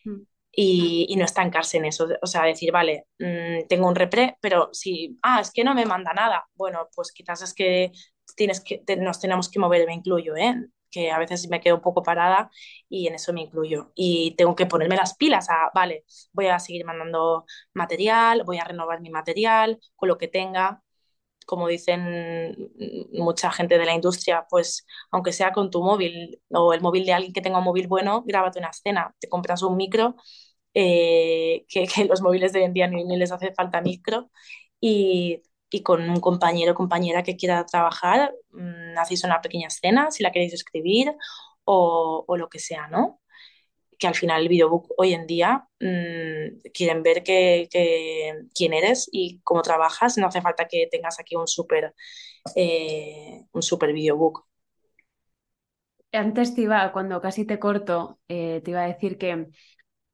Mm 0.06 0.33
y, 0.56 1.16
no 1.18 1.26
estancarse 1.26 1.78
en 1.78 1.86
eso. 1.86 2.08
O 2.22 2.28
sea, 2.28 2.44
decir, 2.44 2.72
vale, 2.72 3.08
mm, 3.20 3.68
tengo 3.68 3.88
un 3.88 3.96
repre, 3.96 4.38
pero 4.42 4.70
si, 4.74 5.18
ah, 5.24 5.42
es 5.42 5.52
que 5.52 5.64
no 5.64 5.74
me 5.76 5.86
manda 5.86 6.14
nada. 6.14 6.46
Bueno, 6.56 6.90
pues 6.96 7.12
quizás 7.12 7.42
es 7.42 7.54
que, 7.54 7.92
tienes 8.36 8.62
que 8.62 8.84
nos 8.98 9.20
tenemos 9.20 9.50
que 9.50 9.60
mover, 9.60 9.86
me 9.88 9.94
incluyo, 9.96 10.36
¿eh? 10.36 10.56
que 10.94 11.12
a 11.12 11.20
veces 11.20 11.50
me 11.50 11.60
quedo 11.60 11.76
un 11.76 11.82
poco 11.82 12.04
parada 12.04 12.52
y 12.88 13.08
en 13.08 13.16
eso 13.16 13.34
me 13.34 13.42
incluyo. 13.42 13.92
Y 13.96 14.36
tengo 14.38 14.56
que 14.56 14.68
ponerme 14.68 14.96
las 14.96 15.16
pilas 15.18 15.50
a, 15.50 15.72
vale, 15.74 16.06
voy 16.34 16.48
a 16.48 16.60
seguir 16.60 16.86
mandando 16.86 17.46
material, 17.74 18.44
voy 18.46 18.60
a 18.60 18.64
renovar 18.66 19.02
mi 19.02 19.10
material 19.10 19.80
con 19.96 20.10
lo 20.10 20.18
que 20.18 20.28
tenga. 20.28 20.84
Como 21.46 21.68
dicen 21.68 22.56
mucha 23.14 23.52
gente 23.52 23.78
de 23.78 23.86
la 23.86 23.94
industria, 23.96 24.46
pues 24.50 24.86
aunque 25.12 25.32
sea 25.34 25.52
con 25.52 25.70
tu 25.72 25.82
móvil 25.84 26.42
o 26.52 26.74
el 26.74 26.82
móvil 26.82 27.06
de 27.06 27.14
alguien 27.14 27.34
que 27.34 27.42
tenga 27.42 27.60
un 27.60 27.64
móvil 27.66 27.88
bueno, 27.88 28.24
grábate 28.26 28.60
una 28.60 28.70
escena, 28.70 29.16
te 29.20 29.30
compras 29.30 29.64
un 29.64 29.78
micro 29.78 30.16
eh, 30.74 31.66
que, 31.70 31.88
los 32.10 32.22
móviles 32.22 32.54
de 32.54 32.60
hoy 32.60 32.66
en 32.66 32.74
día 32.74 32.88
ni, 32.88 33.06
les 33.18 33.32
hace 33.32 33.54
falta 33.54 33.82
micro 33.82 34.32
y, 34.80 35.42
y, 35.70 35.84
con 35.84 36.10
un 36.10 36.20
compañero 36.20 36.74
o 36.74 36.76
compañera 36.76 37.24
que 37.24 37.36
quiera 37.38 37.66
trabajar, 37.66 38.34
mmm, 38.52 38.98
hacéis 38.98 39.24
una 39.24 39.42
pequeña 39.42 39.68
escena 39.68 40.12
si 40.12 40.24
la 40.24 40.32
queréis 40.32 40.54
escribir 40.54 41.14
o 41.66 42.36
lo 42.38 42.50
que 42.50 42.60
sea, 42.60 42.88
¿no? 42.88 43.22
Que 44.04 44.08
al 44.08 44.16
final 44.16 44.42
el 44.42 44.50
videobook 44.50 44.92
hoy 44.98 45.14
en 45.14 45.26
día 45.28 45.66
mmm, 45.80 46.60
quieren 46.74 47.04
ver 47.04 47.24
que, 47.24 47.70
que, 47.72 48.34
quién 48.54 48.74
eres 48.74 49.08
y 49.14 49.40
cómo 49.46 49.62
trabajas, 49.62 50.18
no 50.18 50.28
hace 50.28 50.42
falta 50.42 50.68
que 50.68 50.90
tengas 50.92 51.22
aquí 51.22 51.38
un 51.38 51.48
súper 51.48 51.94
eh, 52.58 53.46
un 53.54 53.62
super 53.62 53.94
videobook. 53.94 54.46
Antes 56.12 56.54
te 56.54 56.64
iba, 56.64 56.92
cuando 56.92 57.22
casi 57.22 57.46
te 57.46 57.60
corto, 57.60 58.20
eh, 58.28 58.60
te 58.66 58.72
iba 58.72 58.84
a 58.84 58.88
decir 58.88 59.18
que 59.18 59.48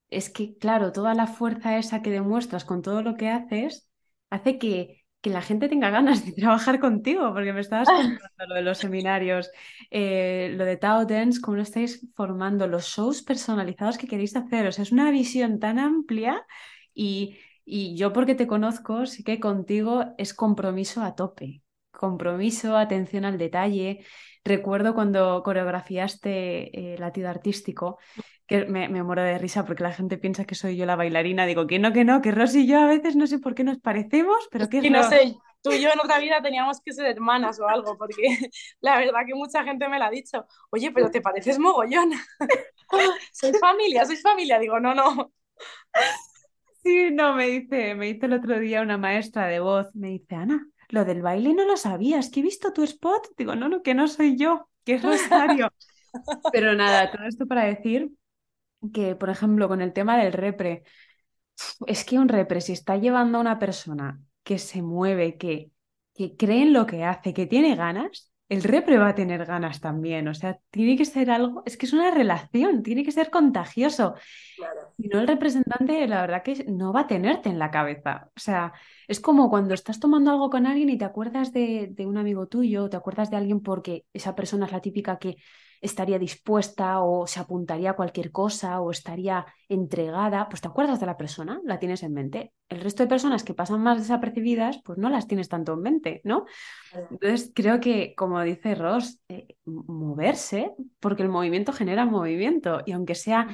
es 0.10 0.30
que, 0.30 0.56
claro, 0.60 0.92
toda 0.92 1.16
la 1.16 1.26
fuerza 1.26 1.80
esa 1.80 2.04
que 2.04 2.12
demuestras 2.12 2.66
con 2.66 2.84
todo 2.84 3.02
lo 3.02 3.16
que 3.16 3.30
haces 3.30 3.90
hace 4.30 4.60
que, 4.60 4.99
que 5.22 5.30
la 5.30 5.42
gente 5.42 5.68
tenga 5.70 5.90
ganas 5.90 6.26
de 6.26 6.32
trabajar 6.34 6.80
contigo, 6.80 7.34
porque 7.34 7.54
me 7.54 7.62
estabas 7.62 7.88
contando 8.20 8.46
lo 8.48 8.56
de 8.56 8.62
los 8.62 8.78
seminarios, 8.78 9.52
eh, 9.92 10.54
lo 10.56 10.66
de 10.66 10.78
Tao 10.78 11.06
Dance, 11.06 11.42
cómo 11.42 11.58
lo 11.58 11.64
estáis 11.64 12.08
formando, 12.16 12.68
los 12.68 12.86
shows 12.86 13.22
personalizados 13.22 13.98
que 13.98 14.08
queréis 14.08 14.36
hacer. 14.36 14.68
O 14.68 14.72
sea, 14.72 14.84
es 14.84 14.92
una 14.92 15.12
visión 15.12 15.60
tan 15.60 15.80
amplia 15.80 16.46
y, 16.94 17.38
y 17.66 17.96
yo 17.96 18.14
porque 18.14 18.36
te 18.36 18.48
conozco, 18.48 19.06
sí 19.06 19.24
que 19.24 19.40
contigo 19.40 20.06
es 20.18 20.34
compromiso 20.34 21.04
a 21.04 21.16
tope. 21.16 21.62
Compromiso, 21.92 22.78
atención 22.78 23.26
al 23.26 23.38
detalle. 23.38 24.06
Recuerdo 24.46 24.94
cuando 24.94 25.44
coreografiaste 25.44 26.94
el 26.94 27.02
latido 27.02 27.30
artístico, 27.30 28.00
que 28.50 28.66
me, 28.66 28.90
muero 29.04 29.22
de 29.22 29.38
risa 29.38 29.64
porque 29.64 29.84
la 29.84 29.92
gente 29.92 30.18
piensa 30.18 30.44
que 30.44 30.56
soy 30.56 30.76
yo 30.76 30.88
la 30.88 30.96
bailarina. 30.96 31.46
Digo 31.46 31.68
que 31.68 31.78
no, 31.78 31.94
que 31.94 32.04
no, 32.04 32.20
que 32.20 32.32
Rosy 32.32 32.62
y 32.62 32.68
yo 32.68 32.80
a 32.80 32.88
veces 32.88 33.16
no 33.16 33.28
sé 33.28 33.38
por 33.38 33.54
qué 33.54 33.64
nos 33.64 33.78
parecemos, 33.78 34.50
pero 34.50 34.68
que 34.68 34.90
no 34.90 35.08
sé, 35.08 35.36
tú 35.62 35.72
y 35.72 35.80
yo 35.80 35.90
en 35.92 36.00
otra 36.00 36.18
vida 36.18 36.42
teníamos 36.42 36.82
que 36.82 36.92
ser 36.92 37.06
hermanas 37.06 37.60
o 37.60 37.68
algo, 37.68 37.96
porque 37.96 38.24
la 38.82 38.98
verdad 38.98 39.20
que 39.28 39.36
mucha 39.36 39.64
gente 39.64 39.88
me 39.88 40.00
la 40.00 40.08
ha 40.08 40.10
dicho, 40.10 40.48
oye, 40.72 40.92
pero 40.92 41.12
te 41.12 41.22
pareces 41.22 41.60
mogollón. 41.60 42.12
sois 43.32 43.60
familia, 43.60 44.04
sois 44.06 44.24
familia. 44.24 44.58
Digo, 44.58 44.80
no, 44.80 44.96
no. 44.96 45.32
Sí, 46.82 47.12
no, 47.12 47.36
me 47.36 47.46
dice, 47.46 47.94
me 47.94 48.08
dice 48.08 48.26
el 48.26 48.34
otro 48.34 48.58
día 48.58 48.82
una 48.82 48.98
maestra 48.98 49.46
de 49.46 49.60
voz, 49.60 49.94
me 49.94 50.08
dice, 50.08 50.34
Ana, 50.34 50.66
lo 50.88 51.06
del 51.06 51.22
baile 51.22 51.54
no 51.54 51.66
lo 51.66 51.78
sabías, 51.78 52.32
que 52.32 52.40
he 52.40 52.44
visto 52.44 52.74
tu 52.74 52.82
spot. 52.82 53.28
Digo, 53.38 53.56
no, 53.56 53.70
no, 53.70 53.84
que 53.84 53.94
no 53.94 54.08
soy 54.08 54.38
yo, 54.38 54.72
que 54.84 54.96
es 54.96 55.04
Rosario. 55.04 55.72
Pero 56.52 56.74
nada, 56.74 57.12
todo 57.12 57.28
esto 57.28 57.46
para 57.46 57.66
decir 57.66 58.10
que, 58.94 59.16
por 59.16 59.30
ejemplo, 59.30 59.68
con 59.68 59.82
el 59.82 59.94
tema 59.94 60.18
del 60.18 60.34
repre, 60.34 60.84
es 61.88 62.04
que 62.06 62.20
un 62.20 62.30
repre, 62.30 62.62
si 62.62 62.74
está 62.74 62.98
llevando 62.98 63.38
a 63.38 63.42
una 63.42 63.60
persona 63.60 64.22
que 64.44 64.58
se 64.58 64.82
mueve, 64.82 65.38
que, 65.38 65.72
que 66.14 66.36
cree 66.36 66.64
en 66.64 66.74
lo 66.74 66.86
que 66.86 67.04
hace, 67.04 67.34
que 67.34 67.46
tiene 67.46 67.76
ganas, 67.76 68.32
el 68.48 68.64
repre 68.64 68.98
va 68.98 69.10
a 69.10 69.16
tener 69.16 69.46
ganas 69.46 69.80
también. 69.80 70.28
O 70.28 70.34
sea, 70.34 70.60
tiene 70.72 70.98
que 70.98 71.06
ser 71.06 71.30
algo, 71.30 71.64
es 71.66 71.78
que 71.78 71.86
es 71.86 71.94
una 71.94 72.12
relación, 72.12 72.82
tiene 72.84 73.04
que 73.04 73.12
ser 73.12 73.30
contagioso. 73.30 74.16
Y 74.98 75.08
no 75.08 75.20
el 75.20 75.28
representante, 75.28 76.08
la 76.08 76.22
verdad 76.22 76.44
que 76.44 76.66
no 76.66 76.92
va 76.94 77.02
a 77.02 77.08
tenerte 77.08 77.50
en 77.50 77.60
la 77.60 77.72
cabeza. 77.72 78.32
O 78.36 78.40
sea, 78.40 78.74
es 79.08 79.20
como 79.20 79.50
cuando 79.50 79.74
estás 79.74 80.00
tomando 80.00 80.32
algo 80.32 80.50
con 80.50 80.66
alguien 80.68 80.90
y 80.90 80.98
te 80.98 81.06
acuerdas 81.06 81.54
de, 81.54 81.90
de 81.92 82.06
un 82.06 82.18
amigo 82.18 82.48
tuyo, 82.48 82.90
te 82.90 82.98
acuerdas 82.98 83.30
de 83.30 83.38
alguien 83.38 83.62
porque 83.62 84.06
esa 84.14 84.36
persona 84.36 84.66
es 84.66 84.72
la 84.72 84.82
típica 84.82 85.20
que 85.20 85.38
estaría 85.82 86.20
dispuesta 86.20 87.02
o 87.02 87.28
se 87.28 87.40
apuntaría 87.40 87.92
a 87.92 87.96
cualquier 87.96 88.32
cosa 88.32 88.82
o 88.82 88.92
estaría 88.92 89.46
entregada, 89.68 90.48
pues 90.50 90.62
te 90.62 90.68
acuerdas 90.68 91.00
de 91.00 91.06
la 91.06 91.18
persona, 91.18 91.62
la 91.64 91.80
tienes 91.80 92.04
en 92.04 92.14
mente. 92.14 92.54
El 92.68 92.82
resto 92.82 93.04
de 93.04 93.10
personas 93.10 93.44
que 93.44 93.54
pasan 93.54 93.82
más 93.82 93.98
desapercibidas, 94.00 94.82
pues 94.84 94.98
no 94.98 95.10
las 95.10 95.28
tienes 95.28 95.50
tanto 95.50 95.74
en 95.74 95.82
mente, 95.82 96.22
¿no? 96.24 96.46
Entonces 96.94 97.52
creo 97.54 97.80
que, 97.80 98.14
como 98.16 98.42
dice 98.42 98.76
Ross, 98.76 99.22
eh, 99.30 99.56
moverse, 99.66 100.74
porque 101.00 101.24
el 101.24 101.30
movimiento 101.30 101.74
genera 101.74 102.06
movimiento 102.06 102.82
y 102.86 102.92
aunque 102.92 103.16
sea 103.16 103.48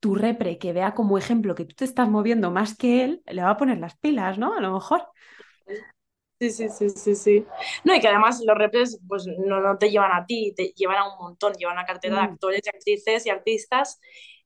tu 0.00 0.14
repre 0.14 0.58
que 0.58 0.72
vea 0.72 0.94
como 0.94 1.16
ejemplo 1.16 1.54
que 1.54 1.64
tú 1.64 1.74
te 1.74 1.84
estás 1.86 2.08
moviendo 2.08 2.50
más 2.50 2.76
que 2.76 3.04
él, 3.04 3.22
le 3.26 3.42
va 3.42 3.50
a 3.50 3.56
poner 3.56 3.78
las 3.78 3.96
pilas, 3.98 4.38
¿no? 4.38 4.54
A 4.54 4.60
lo 4.60 4.72
mejor. 4.74 5.02
Sí, 6.50 6.68
sí, 6.68 6.68
sí, 6.68 6.90
sí, 6.90 7.14
sí. 7.14 7.46
No, 7.84 7.94
y 7.94 8.00
que 8.00 8.08
además 8.08 8.42
los 8.44 8.58
repres 8.58 9.00
pues 9.08 9.26
no, 9.26 9.60
no 9.60 9.78
te 9.78 9.90
llevan 9.90 10.12
a 10.12 10.26
ti, 10.26 10.52
te 10.54 10.72
llevan 10.76 10.98
a 10.98 11.12
un 11.12 11.18
montón, 11.18 11.54
llevan 11.54 11.78
a 11.78 11.86
cartera 11.86 12.16
de 12.16 12.22
mm. 12.22 12.32
actores 12.32 12.60
y 12.64 12.68
actrices 12.68 13.26
y 13.26 13.30
artistas 13.30 14.00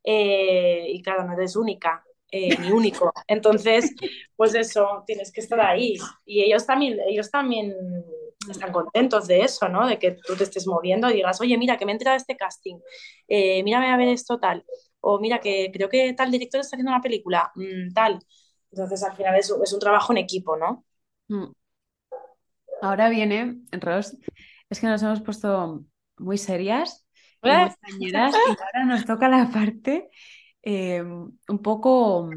eh, 0.05 0.87
y 0.89 1.03
claro, 1.03 1.25
no 1.25 1.33
eres 1.33 1.57
única. 1.57 2.05
Eh, 2.31 2.57
ni 2.61 2.71
único. 2.71 3.11
Entonces, 3.27 3.95
pues 4.37 4.55
eso, 4.55 5.03
tienes 5.07 5.33
que 5.33 5.41
estar 5.41 5.59
ahí. 5.61 5.97
Y 6.27 6.43
ellos 6.43 6.67
también, 6.67 6.99
ellos 7.09 7.31
también 7.31 7.75
están 8.51 8.71
contentos 8.71 9.27
de 9.27 9.41
eso, 9.41 9.69
¿no? 9.69 9.87
De 9.87 9.99
que 9.99 10.13
tú 10.13 10.37
te 10.37 10.45
estés 10.45 10.67
moviendo 10.67 11.09
y 11.09 11.15
digas, 11.15 11.41
oye, 11.41 11.57
mira, 11.57 11.79
que 11.79 11.87
me 11.87 11.93
he 11.93 11.95
enterado 11.95 12.15
de 12.15 12.19
este 12.19 12.37
casting, 12.37 12.77
eh, 13.29 13.63
mírame 13.63 13.91
a 13.91 13.97
ver 13.97 14.09
esto 14.09 14.39
tal, 14.39 14.65
o 15.01 15.19
mira, 15.19 15.41
que 15.41 15.71
creo 15.73 15.89
que 15.89 16.13
tal 16.13 16.31
director 16.31 16.61
está 16.61 16.77
haciendo 16.77 16.93
una 16.93 17.01
película, 17.01 17.51
mm, 17.55 17.95
tal. 17.95 18.19
Entonces, 18.71 19.03
al 19.03 19.17
final 19.17 19.35
es, 19.37 19.51
es, 19.63 19.73
un 19.73 19.81
trabajo 19.81 20.13
en 20.13 20.19
equipo, 20.19 20.57
¿no? 20.57 20.85
Mm. 21.29 21.47
Ahora 22.81 23.09
viene, 23.09 23.59
Ros, 23.73 24.17
es 24.71 24.81
que 24.81 24.87
nos 24.87 25.03
hemos 25.03 25.21
puesto 25.23 25.85
muy 26.19 26.39
serias, 26.39 27.07
muy 27.43 27.53
¿Eh? 27.53 27.71
y 28.01 28.15
ahora 28.15 28.85
nos 28.87 29.05
toca 29.05 29.29
la 29.29 29.51
parte 29.51 30.09
eh, 30.63 31.03
un 31.03 31.63
poco 31.63 32.31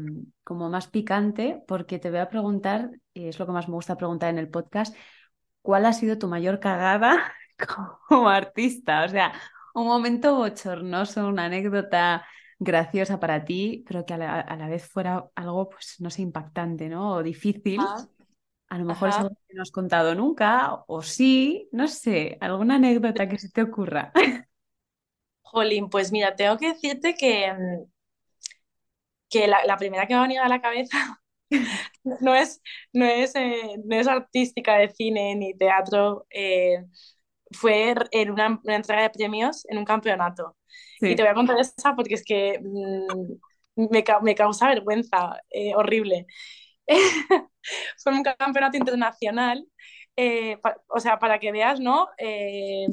como 0.44 0.68
más 0.68 0.88
picante, 0.88 1.62
porque 1.66 1.98
te 1.98 2.10
voy 2.10 2.20
a 2.20 2.28
preguntar, 2.28 2.90
y 3.12 3.28
es 3.28 3.38
lo 3.38 3.46
que 3.46 3.52
más 3.52 3.68
me 3.68 3.74
gusta 3.74 3.96
preguntar 3.96 4.30
en 4.30 4.38
el 4.38 4.48
podcast, 4.48 4.96
¿cuál 5.60 5.86
ha 5.86 5.92
sido 5.92 6.18
tu 6.18 6.28
mayor 6.28 6.60
cagada 6.60 7.32
como 8.08 8.28
artista? 8.28 9.04
O 9.04 9.08
sea, 9.08 9.32
un 9.74 9.86
momento 9.86 10.36
bochornoso, 10.36 11.26
una 11.28 11.44
anécdota 11.44 12.24
graciosa 12.58 13.18
para 13.18 13.44
ti, 13.44 13.84
pero 13.86 14.06
que 14.06 14.14
a 14.14 14.18
la, 14.18 14.68
vez 14.68 14.88
fuera 14.88 15.24
algo, 15.34 15.68
pues, 15.68 15.96
no 15.98 16.10
sé, 16.10 16.22
impactante, 16.22 16.88
¿no? 16.88 17.14
O 17.14 17.22
difícil. 17.22 17.80
Ah. 17.80 18.06
A 18.72 18.78
lo 18.78 18.86
mejor 18.86 19.10
es 19.10 19.16
algo 19.16 19.36
que 19.46 19.54
no 19.54 19.60
has 19.60 19.70
contado 19.70 20.14
nunca, 20.14 20.82
o 20.86 21.02
sí, 21.02 21.68
no 21.72 21.88
sé, 21.88 22.38
alguna 22.40 22.76
anécdota 22.76 23.28
que 23.28 23.38
se 23.38 23.50
te 23.50 23.60
ocurra. 23.60 24.14
Jolín, 25.42 25.90
pues 25.90 26.10
mira, 26.10 26.34
tengo 26.34 26.56
que 26.56 26.68
decirte 26.68 27.14
que, 27.14 27.52
que 29.28 29.46
la, 29.46 29.76
primera 29.76 30.06
que 30.06 30.14
me 30.14 30.20
ha 30.20 30.22
venido 30.22 30.42
a 30.42 30.48
la 30.48 30.62
cabeza 30.62 31.20
no 32.22 32.34
es, 32.34 32.62
no, 32.94 33.04
es, 33.04 33.34
eh, 33.34 33.76
no 33.84 33.94
es 33.94 34.08
artística 34.08 34.78
de 34.78 34.88
cine 34.88 35.36
ni 35.36 35.52
teatro, 35.52 36.26
eh, 36.30 36.82
fue 37.50 37.94
en 38.10 38.30
una, 38.30 38.58
entrega 38.64 39.02
de 39.02 39.10
premios 39.10 39.66
en 39.68 39.76
un 39.76 39.84
campeonato. 39.84 40.56
Y 40.98 41.14
te 41.14 41.22
voy 41.22 41.30
a 41.30 41.34
contar 41.34 41.60
esa 41.60 41.94
porque 41.94 42.14
es 42.14 42.24
que 42.24 42.58
mm, 42.58 43.88
me, 43.90 44.02
me, 44.22 44.34
causa 44.34 44.68
vergüenza 44.68 45.42
eh, 45.50 45.74
horrible. 45.74 46.26
fue 48.02 48.12
un 48.14 48.22
campeonato 48.22 48.76
internacional, 48.76 49.66
eh, 50.16 50.58
o 50.88 51.00
sea, 51.00 51.18
para 51.18 51.38
que 51.38 51.52
veas, 51.52 51.80
¿no? 51.80 52.08
Eh, 52.18 52.86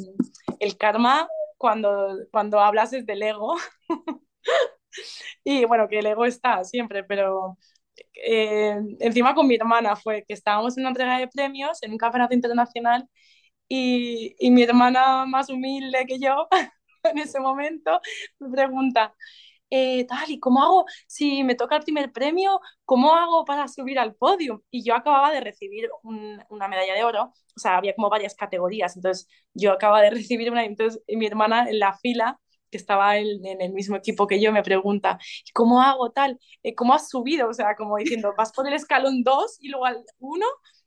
el 0.60 0.78
karma 0.78 1.28
cuando, 1.58 2.18
cuando 2.32 2.60
hablas 2.60 2.94
es 2.94 3.06
del 3.06 3.24
ego. 3.24 3.56
y 5.44 5.66
bueno, 5.66 5.88
que 5.88 6.00
el 6.00 6.06
ego 6.06 6.26
está 6.26 6.64
siempre, 6.64 7.04
pero 7.04 7.58
eh, 8.26 8.78
encima 9.00 9.36
con 9.36 9.48
mi 9.48 9.56
hermana 9.56 9.96
fue 9.96 10.26
que 10.28 10.34
estábamos 10.36 10.78
en 10.78 10.84
una 10.84 10.90
entrega 10.92 11.20
de 11.20 11.28
premios 11.28 11.84
en 11.84 11.94
un 11.94 11.98
campeonato 11.98 12.34
internacional 12.36 13.08
y, 13.70 14.36
y 14.40 14.52
mi 14.52 14.64
hermana 14.64 15.26
más 15.28 15.50
humilde 15.50 16.06
que 16.08 16.20
yo 16.20 16.48
en 17.04 17.18
ese 17.20 17.40
momento 17.40 18.00
me 18.40 18.52
pregunta, 18.52 19.16
eh, 19.70 20.06
tal, 20.08 20.30
¿y 20.32 20.40
cómo 20.40 20.62
hago 20.64 20.86
si 21.08 21.44
me 21.44 21.56
toca 21.56 21.76
el 21.78 21.84
primer 21.84 22.12
premio? 22.12 22.60
¿Cómo 22.86 23.14
hago 23.16 23.46
para 23.46 23.68
subir 23.68 24.00
al 24.00 24.16
podio? 24.16 24.64
Y 24.72 24.84
yo 24.84 24.96
acababa 24.96 25.32
de 25.32 25.42
recibir 25.42 25.90
una 26.04 26.68
medalla 26.68 26.94
de 26.96 27.04
oro, 27.04 27.24
o 27.56 27.60
sea, 27.60 27.78
había 27.78 27.94
como 27.96 28.10
varias 28.10 28.36
categorías, 28.36 28.96
entonces 28.96 29.28
yo 29.54 29.72
acababa 29.74 30.02
de 30.02 30.10
recibir 30.12 30.52
una, 30.52 30.66
entonces 30.66 31.02
mi 31.08 31.26
hermana 31.28 31.70
en 31.70 31.80
la 31.80 31.94
fila 31.98 32.40
que 32.72 32.78
estaba 32.78 33.18
en, 33.18 33.44
en 33.46 33.62
el 33.62 33.74
mismo 33.74 33.96
equipo 33.96 34.28
que 34.28 34.40
yo, 34.42 34.52
me 34.52 34.62
pregunta, 34.64 35.18
¿cómo 35.54 35.82
hago 35.82 36.12
tal? 36.12 36.40
Eh, 36.64 36.76
¿Cómo 36.76 36.94
has 36.94 37.10
subido? 37.10 37.50
O 37.50 37.54
sea, 37.54 37.76
como 37.76 37.98
diciendo, 37.98 38.34
¿vas 38.38 38.52
por 38.54 38.68
el 38.68 38.74
escalón 38.74 39.24
2 39.24 39.58
y 39.60 39.70
luego 39.70 39.86
al 39.86 40.04
1 40.20 40.46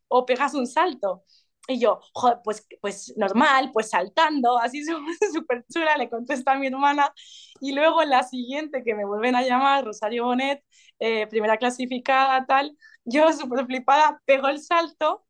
o 0.09 0.25
pegas 0.27 0.55
un 0.55 0.67
salto? 0.67 1.25
Y 1.69 1.79
yo, 1.79 2.01
joder, 2.13 2.39
pues, 2.43 2.67
pues 2.81 3.15
normal, 3.17 3.71
pues 3.73 3.91
saltando, 3.91 4.59
así 4.59 4.83
súper 5.33 5.65
chula, 5.73 5.97
le 5.97 6.11
contesta 6.11 6.53
a 6.53 6.59
mi 6.59 6.67
hermana. 6.67 7.13
Y 7.61 7.73
luego 7.73 8.03
en 8.03 8.11
la 8.11 8.25
siguiente 8.25 8.83
que 8.85 8.95
me 8.95 9.05
vuelven 9.05 9.37
a 9.37 9.43
llamar, 9.43 9.85
Rosario 9.85 10.25
Bonet, 10.25 10.65
eh, 10.99 11.27
primera 11.29 11.57
clasificada, 11.59 12.45
tal, 12.47 12.77
yo 13.05 13.33
súper 13.33 13.67
flipada, 13.67 14.21
pego 14.25 14.49
el 14.49 14.61
salto 14.61 15.25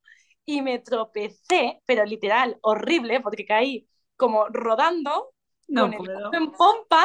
y 0.44 0.62
me 0.62 0.78
tropecé, 0.78 1.82
pero 1.86 2.04
literal, 2.04 2.58
horrible, 2.62 3.20
porque 3.20 3.44
caí 3.44 3.86
como 4.16 4.46
rodando 4.48 5.32
no 5.68 5.90
con 5.90 5.94
el 5.94 6.10
el 6.10 6.34
en 6.34 6.52
pompa 6.52 7.04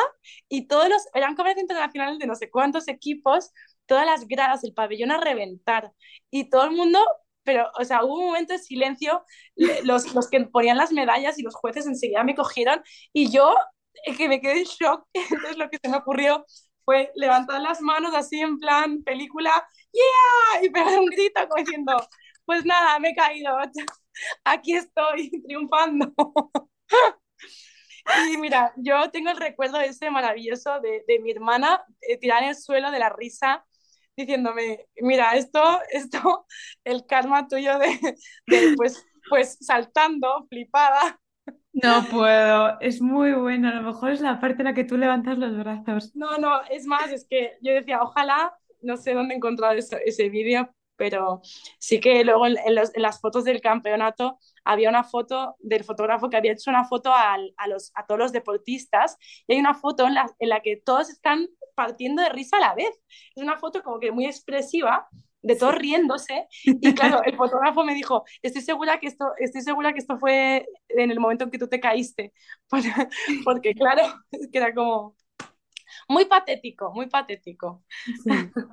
y 0.50 0.68
todos 0.68 0.90
los, 0.90 1.02
eran 1.14 1.36
comercios 1.36 1.64
internacionales 1.64 2.20
de 2.20 2.28
no 2.28 2.36
sé 2.36 2.50
cuántos 2.50 2.88
equipos, 2.88 3.52
todas 3.86 4.06
las 4.06 4.28
gradas, 4.28 4.64
el 4.64 4.74
pabellón 4.74 5.12
a 5.12 5.20
reventar 5.20 5.92
y 6.30 6.50
todo 6.50 6.66
el 6.66 6.72
mundo 6.72 7.00
pero, 7.48 7.72
o 7.80 7.86
sea, 7.86 8.04
hubo 8.04 8.20
un 8.20 8.26
momento 8.26 8.52
de 8.52 8.60
silencio, 8.60 9.24
los, 9.86 10.14
los 10.14 10.30
que 10.30 10.42
ponían 10.48 10.76
las 10.76 10.92
medallas 10.92 11.40
y 11.40 11.44
los 11.44 11.56
jueces 11.56 11.86
enseguida 11.88 12.26
me 12.26 12.36
cogieron 12.36 12.84
y 13.14 13.32
yo, 13.32 13.56
eh, 14.06 14.16
que 14.18 14.28
me 14.28 14.42
quedé 14.42 14.60
en 14.60 14.66
shock, 14.66 15.08
entonces 15.14 15.58
lo 15.58 15.70
que 15.70 15.78
se 15.82 15.90
me 15.90 15.96
ocurrió 15.98 16.46
fue 16.84 17.10
levantar 17.16 17.62
las 17.62 17.80
manos 17.82 18.14
así 18.14 18.40
en 18.42 18.60
plan 18.60 19.02
película, 19.04 19.52
¡yeah! 19.94 20.64
Y 20.66 20.70
pegar 20.70 21.00
un 21.00 21.06
grito 21.06 21.40
como 21.48 21.64
diciendo, 21.64 21.96
pues 22.46 22.66
nada, 22.66 23.00
me 23.00 23.12
he 23.12 23.16
caído, 23.16 23.58
aquí 24.44 24.74
estoy 24.74 25.32
triunfando. 25.48 26.14
Y 28.32 28.38
mira, 28.38 28.74
yo 28.78 29.10
tengo 29.12 29.30
el 29.32 29.38
recuerdo 29.38 29.80
ese 29.82 30.10
maravilloso 30.10 30.80
de, 30.80 31.04
de 31.08 31.20
mi 31.20 31.32
hermana 31.32 31.84
eh, 32.02 32.18
tirar 32.18 32.44
en 32.44 32.50
el 32.50 32.56
suelo 32.56 32.90
de 32.92 33.00
la 33.00 33.10
risa 33.10 33.66
diciéndome, 34.18 34.88
mira, 35.02 35.36
esto, 35.36 35.62
esto, 35.92 36.46
el 36.84 37.06
karma 37.06 37.48
tuyo 37.48 37.78
de, 37.80 38.16
pues, 38.76 39.06
pues 39.30 39.58
saltando, 39.62 40.48
flipada. 40.50 41.20
No 41.72 42.04
puedo, 42.10 42.80
es 42.82 43.02
muy 43.02 43.34
bueno, 43.34 43.70
a 43.70 43.76
lo 43.76 43.84
mejor 43.84 44.12
es 44.12 44.20
la 44.20 44.40
parte 44.40 44.64
en 44.64 44.66
la 44.66 44.74
que 44.74 44.84
tú 44.84 44.98
levantas 44.98 45.38
los 45.38 45.56
brazos. 45.58 46.12
No, 46.16 46.38
no, 46.40 46.62
es 46.72 46.88
más, 46.88 47.12
es 47.12 47.26
que 47.30 47.58
yo 47.62 47.72
decía, 47.72 48.02
ojalá, 48.02 48.58
no 48.82 48.98
sé 48.98 49.14
dónde 49.14 49.36
encontrar 49.36 49.78
ese, 49.78 50.02
ese 50.04 50.30
vídeo, 50.30 50.70
pero 50.98 51.42
sí 51.80 52.00
que 52.00 52.26
luego 52.26 52.48
en, 52.48 52.58
las 52.76 53.22
fotos 53.22 53.44
del 53.44 53.62
campeonato 53.62 54.40
había 54.66 54.90
una 54.90 55.04
foto 55.04 55.56
del 55.60 55.84
fotógrafo 55.84 56.30
que 56.30 56.38
había 56.38 56.54
hecho 56.54 56.72
una 56.72 56.86
foto 56.86 57.14
a, 57.14 57.38
los, 57.68 57.92
a 57.94 58.06
todos 58.06 58.20
los 58.20 58.32
deportistas 58.32 59.18
y 59.48 59.54
hay 59.54 59.60
una 59.60 59.76
foto 59.76 60.08
en 60.08 60.16
la, 60.16 60.30
en 60.40 60.50
la 60.50 60.62
que 60.62 60.82
todos 60.84 61.10
están 61.10 61.48
partiendo 61.78 62.24
de 62.24 62.30
risa 62.30 62.58
a 62.58 62.62
la 62.62 62.74
vez. 62.74 62.90
Es 63.36 63.44
una 63.44 63.58
foto 63.60 63.84
como 63.84 64.00
que 64.00 64.12
muy 64.12 64.26
expresiva 64.26 65.08
de 65.44 65.56
todos 65.56 65.76
riéndose 65.76 66.48
y 66.66 66.94
claro, 66.96 67.22
el 67.24 67.36
fotógrafo 67.36 67.84
me 67.86 67.94
dijo, 67.94 68.26
estoy 68.42 68.64
segura 68.64 69.00
que 69.00 69.08
esto, 69.08 69.34
estoy 69.38 69.62
segura 69.62 69.94
que 69.94 70.00
esto 70.00 70.18
fue 70.18 70.66
en 70.90 71.12
el 71.12 71.20
momento 71.20 71.44
en 71.44 71.52
que 71.52 71.60
tú 71.60 71.70
te 71.70 71.80
caíste, 71.80 72.34
porque 73.46 73.76
claro, 73.76 74.02
que 74.52 74.58
era 74.58 74.74
como 74.74 75.16
muy 76.10 76.26
patético, 76.26 76.92
muy 76.94 77.08
patético. 77.08 77.84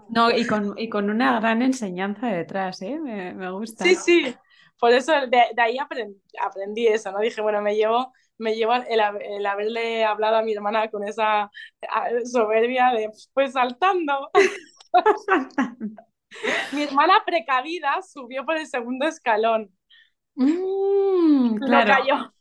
No, 0.08 0.30
y 0.30 0.46
con, 0.46 0.74
y 0.78 0.88
con 0.88 1.10
una 1.10 1.38
gran 1.38 1.62
enseñanza 1.62 2.28
detrás, 2.28 2.80
¿eh? 2.82 2.98
Me, 2.98 3.34
me 3.34 3.50
gusta. 3.50 3.84
Sí, 3.84 3.94
sí, 3.94 4.34
por 4.78 4.92
eso 4.92 5.12
de, 5.12 5.62
ahí 5.62 5.78
aprendí, 5.78 6.86
eso, 6.86 7.12
¿no? 7.12 7.20
Dije, 7.20 7.40
bueno, 7.40 7.62
me 7.62 7.76
llevo, 7.76 8.12
me 8.38 8.54
llevo 8.54 8.74
el, 8.74 9.00
el, 9.20 9.46
haberle 9.46 10.04
hablado 10.04 10.36
a 10.36 10.42
mi 10.42 10.52
hermana 10.52 10.90
con 10.90 11.06
esa 11.06 11.50
soberbia 12.24 12.92
de, 12.92 13.10
pues 13.32 13.52
saltando. 13.52 14.30
mi 16.72 16.82
hermana 16.82 17.14
precavida 17.24 18.00
subió 18.02 18.44
por 18.44 18.56
el 18.56 18.66
segundo 18.66 19.06
escalón. 19.06 19.70
Mm, 20.34 21.56
claro. 21.56 22.32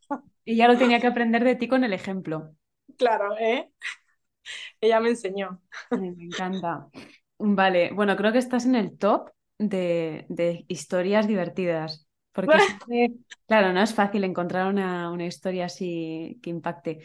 Y 0.46 0.56
ya 0.58 0.68
lo 0.68 0.78
tenía 0.78 1.00
que 1.00 1.08
aprender 1.08 1.44
de 1.44 1.56
ti 1.56 1.68
con 1.68 1.84
el 1.84 1.94
ejemplo. 1.94 2.56
Claro, 2.98 3.36
¿eh? 3.40 3.72
Ella 4.82 5.00
me 5.00 5.10
enseñó. 5.10 5.62
Me 5.92 6.08
encanta. 6.08 6.88
Vale, 7.38 7.92
bueno, 7.94 8.16
creo 8.16 8.32
que 8.32 8.40
estás 8.40 8.66
en 8.66 8.76
el 8.76 8.98
top 8.98 9.30
de, 9.58 10.66
historias 10.68 11.28
divertidas. 11.28 12.08
Porque, 12.34 12.52
claro, 13.48 13.74
no 13.74 13.82
es 13.82 13.94
fácil 13.94 14.24
encontrar 14.24 14.68
una, 14.68 15.26
historia 15.26 15.66
así 15.66 16.40
que 16.42 16.50
impacte. 16.50 17.00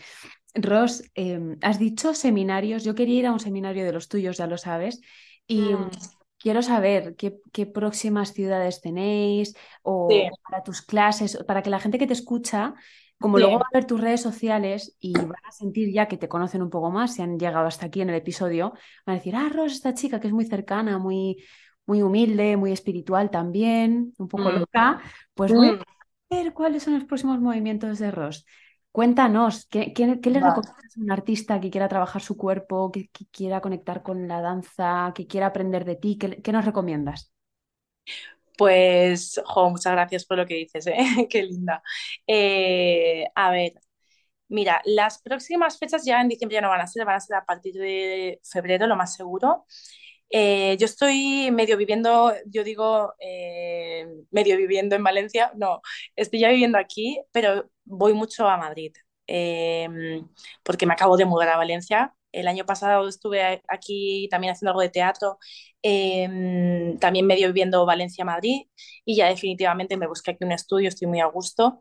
Ros, 0.54 1.04
em, 1.14 1.56
has 1.62 1.78
dicho 1.78 2.14
seminarios. 2.14 2.82
Yo 2.84 2.94
quería 2.94 3.18
ir 3.20 3.26
a 3.26 3.32
un 3.32 3.40
seminario 3.40 3.84
de 3.84 3.92
los 3.92 4.08
tuyos, 4.08 4.38
ya 4.38 4.46
lo 4.46 4.58
sabes. 4.58 5.00
Y 5.46 5.60
mm. 5.60 5.90
quiero 6.38 6.62
saber 6.62 7.14
qué, 7.16 7.66
próximas 7.66 8.32
ciudades 8.32 8.80
tenéis 8.80 9.54
o 9.82 10.08
para 10.42 10.62
tus 10.62 10.82
clases, 10.82 11.38
para 11.46 11.62
que 11.62 11.70
la 11.70 11.80
gente 11.80 11.98
que 11.98 12.06
te 12.06 12.14
escucha 12.14 12.74
como 13.20 13.38
luego 13.38 13.58
va 13.58 13.66
a 13.66 13.76
ver 13.76 13.84
tus 13.84 14.00
redes 14.00 14.22
sociales 14.22 14.96
y 15.00 15.12
van 15.12 15.32
a 15.44 15.50
sentir 15.50 15.92
ya 15.92 16.06
que 16.06 16.16
te 16.16 16.28
conocen 16.28 16.62
un 16.62 16.70
poco 16.70 16.90
más, 16.90 17.14
si 17.14 17.22
han 17.22 17.38
llegado 17.38 17.66
hasta 17.66 17.86
aquí 17.86 18.00
en 18.00 18.10
el 18.10 18.14
episodio, 18.14 18.74
van 19.04 19.14
a 19.14 19.18
decir, 19.18 19.34
ah, 19.34 19.48
Ros, 19.52 19.72
esta 19.72 19.94
chica 19.94 20.20
que 20.20 20.28
es 20.28 20.32
muy 20.32 20.44
cercana, 20.44 20.98
muy, 20.98 21.42
muy 21.88 22.02
humilde, 22.02 22.56
muy 22.58 22.70
espiritual 22.70 23.30
también, 23.30 24.12
un 24.18 24.28
poco 24.28 24.50
mm. 24.50 24.58
loca, 24.60 25.00
pues 25.34 25.52
voy 25.52 25.68
a 25.70 25.72
mm. 25.72 25.82
ver 26.30 26.52
cuáles 26.52 26.82
son 26.82 26.94
los 26.94 27.04
próximos 27.04 27.40
movimientos 27.40 27.98
de 27.98 28.10
Ros. 28.10 28.44
Cuéntanos, 28.92 29.66
¿qué, 29.70 29.94
qué, 29.94 30.06
le 30.06 30.40
recomiendas 30.40 30.96
a 30.96 31.00
un 31.00 31.10
artista 31.10 31.60
que 31.60 31.70
quiera 31.70 31.88
trabajar 31.88 32.20
su 32.20 32.36
cuerpo, 32.36 32.92
que, 32.92 33.08
quiera 33.30 33.62
conectar 33.62 34.02
con 34.02 34.28
la 34.28 34.42
danza, 34.42 35.12
que 35.14 35.26
quiera 35.26 35.46
aprender 35.46 35.86
de 35.86 35.96
ti? 35.96 36.18
¿Qué, 36.18 36.42
qué 36.42 36.52
nos 36.52 36.66
recomiendas? 36.66 37.32
Pues, 38.58 39.40
jo, 39.46 39.70
muchas 39.70 39.92
gracias 39.92 40.26
por 40.26 40.36
lo 40.36 40.46
que 40.46 40.54
dices, 40.56 40.86
¿eh? 40.88 40.96
qué 41.30 41.42
linda. 41.44 41.82
Eh, 42.26 43.24
a 43.34 43.50
ver, 43.50 43.72
mira, 44.48 44.82
las 44.84 45.22
próximas 45.22 45.78
fechas 45.78 46.04
ya 46.04 46.20
en 46.20 46.28
diciembre 46.28 46.56
ya 46.56 46.60
no 46.60 46.68
van 46.68 46.82
a 46.82 46.86
ser, 46.86 47.06
van 47.06 47.16
a 47.16 47.20
ser 47.20 47.36
a 47.36 47.46
partir 47.46 47.74
de 47.76 48.40
febrero, 48.42 48.86
lo 48.86 48.96
más 48.96 49.14
seguro. 49.14 49.64
Eh, 50.30 50.76
yo 50.78 50.86
estoy 50.86 51.50
medio 51.52 51.76
viviendo, 51.76 52.32
yo 52.46 52.64
digo, 52.64 53.14
medio 54.30 54.56
viviendo 54.56 54.96
en 54.96 55.04
Valencia, 55.04 55.52
no, 55.56 55.80
estoy 56.16 56.40
ya 56.40 56.50
viviendo 56.50 56.78
aquí, 56.78 57.20
pero 57.32 57.70
voy 57.84 58.12
mucho 58.12 58.46
a 58.48 58.56
Madrid, 58.58 58.92
porque 60.62 60.86
me 60.86 60.92
acabo 60.94 61.16
de 61.16 61.24
mudar 61.24 61.48
a 61.50 61.56
Valencia 61.56 62.14
el 62.32 62.48
año 62.48 62.64
pasado 62.66 63.08
estuve 63.08 63.62
aquí 63.68 64.28
también 64.30 64.52
haciendo 64.52 64.70
algo 64.70 64.82
de 64.82 64.90
teatro, 64.90 65.38
em, 65.82 66.98
también 66.98 67.26
medio 67.26 67.48
viviendo 67.48 67.86
Valencia-Madrid 67.86 68.62
y 69.04 69.16
ya 69.16 69.28
definitivamente 69.28 69.96
me 69.96 70.06
busqué 70.06 70.32
aquí 70.32 70.44
un 70.44 70.52
estudio, 70.52 70.88
estoy 70.88 71.08
muy 71.08 71.20
a 71.20 71.26
gusto. 71.26 71.80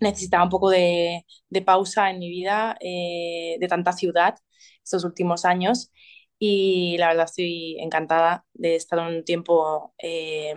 Necesitaba 0.00 0.44
un 0.44 0.50
poco 0.50 0.70
de, 0.70 1.24
pausa 1.66 2.10
en 2.10 2.18
mi 2.20 2.30
vida, 2.30 2.76
eh, 2.80 3.56
de 3.60 3.68
tanta 3.68 3.92
ciudad 3.92 4.36
estos 4.84 5.04
últimos 5.04 5.44
años 5.44 5.90
y 6.38 6.96
la 6.98 7.08
verdad 7.08 7.24
estoy 7.24 7.76
encantada 7.80 8.44
de 8.54 8.76
estar 8.76 8.98
un 9.00 9.24
tiempo, 9.24 9.94
eh, 9.98 10.54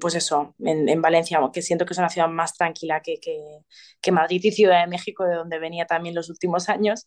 pues 0.00 0.14
eso, 0.14 0.54
en, 0.58 1.02
Valencia, 1.02 1.38
que 1.52 1.62
siento 1.62 1.84
que 1.84 1.92
es 1.92 1.98
una 1.98 2.08
ciudad 2.08 2.28
más 2.28 2.54
tranquila 2.54 3.00
que, 3.02 3.18
que, 3.20 4.12
Madrid 4.12 4.40
y 4.42 4.52
Ciudad 4.52 4.80
de 4.82 4.86
México, 4.90 5.24
de 5.24 5.34
donde 5.36 5.58
venía 5.58 5.86
también 5.86 6.14
los 6.14 6.30
últimos 6.30 6.68
años. 6.68 7.04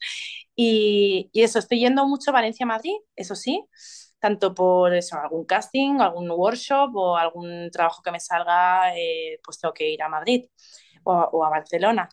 Y, 0.56 1.30
y 1.34 1.44
eso, 1.44 1.60
estoy 1.60 1.80
yendo 1.80 2.08
mucho 2.08 2.32
Valencia-Madrid, 2.32 2.96
eso 3.16 3.36
sí, 3.36 3.66
tanto 4.20 4.54
por 4.54 4.94
eso, 4.94 5.18
algún 5.18 5.46
casting, 5.46 6.00
algún 6.00 6.30
workshop 6.30 6.96
o 6.96 7.18
algún 7.18 7.70
trabajo 7.72 8.02
que 8.04 8.12
me 8.12 8.20
salga, 8.20 8.96
eh, 8.96 9.40
pues 9.44 9.60
tengo 9.60 9.74
que 9.74 9.90
ir 9.90 10.02
a 10.04 10.10
Madrid 10.10 10.46
o, 11.04 11.14
o 11.14 11.44
a 11.46 11.50
Barcelona. 11.50 12.10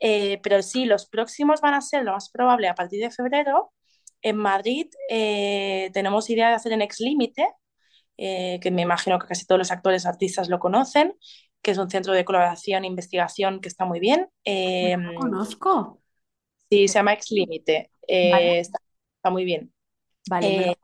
Eh, 0.00 0.40
pero 0.42 0.62
sí, 0.62 0.84
los 0.84 1.06
próximos 1.08 1.60
van 1.60 1.74
a 1.74 1.80
ser 1.80 2.04
lo 2.04 2.12
más 2.12 2.30
probable 2.30 2.68
a 2.68 2.74
partir 2.74 3.00
de 3.00 3.10
febrero 3.10 3.72
en 4.22 4.36
Madrid 4.36 4.86
eh, 5.08 5.90
tenemos 5.92 6.28
idea 6.30 6.48
de 6.48 6.54
hacer 6.54 6.72
en 6.72 6.82
Ex 6.82 7.00
Límite, 7.00 7.48
eh, 8.16 8.58
que 8.60 8.72
me 8.72 8.82
imagino 8.82 9.18
que 9.18 9.28
casi 9.28 9.46
todos 9.46 9.60
los 9.60 9.70
actores 9.70 10.04
artistas 10.04 10.48
lo 10.48 10.58
conocen, 10.58 11.14
que 11.62 11.70
es 11.70 11.78
un 11.78 11.88
centro 11.88 12.12
de 12.12 12.24
colaboración 12.24 12.84
e 12.84 12.88
investigación 12.88 13.60
que 13.60 13.68
está 13.68 13.84
muy 13.84 14.00
bien. 14.00 14.28
Eh, 14.44 14.96
conozco. 15.16 16.02
Sí, 16.68 16.88
se 16.88 16.94
llama 16.94 17.12
Ex 17.12 17.30
Límite. 17.30 17.92
Eh, 18.06 18.58
está, 18.58 18.78
muy 19.30 19.44
bien. 19.44 19.72
Vale. 20.28 20.76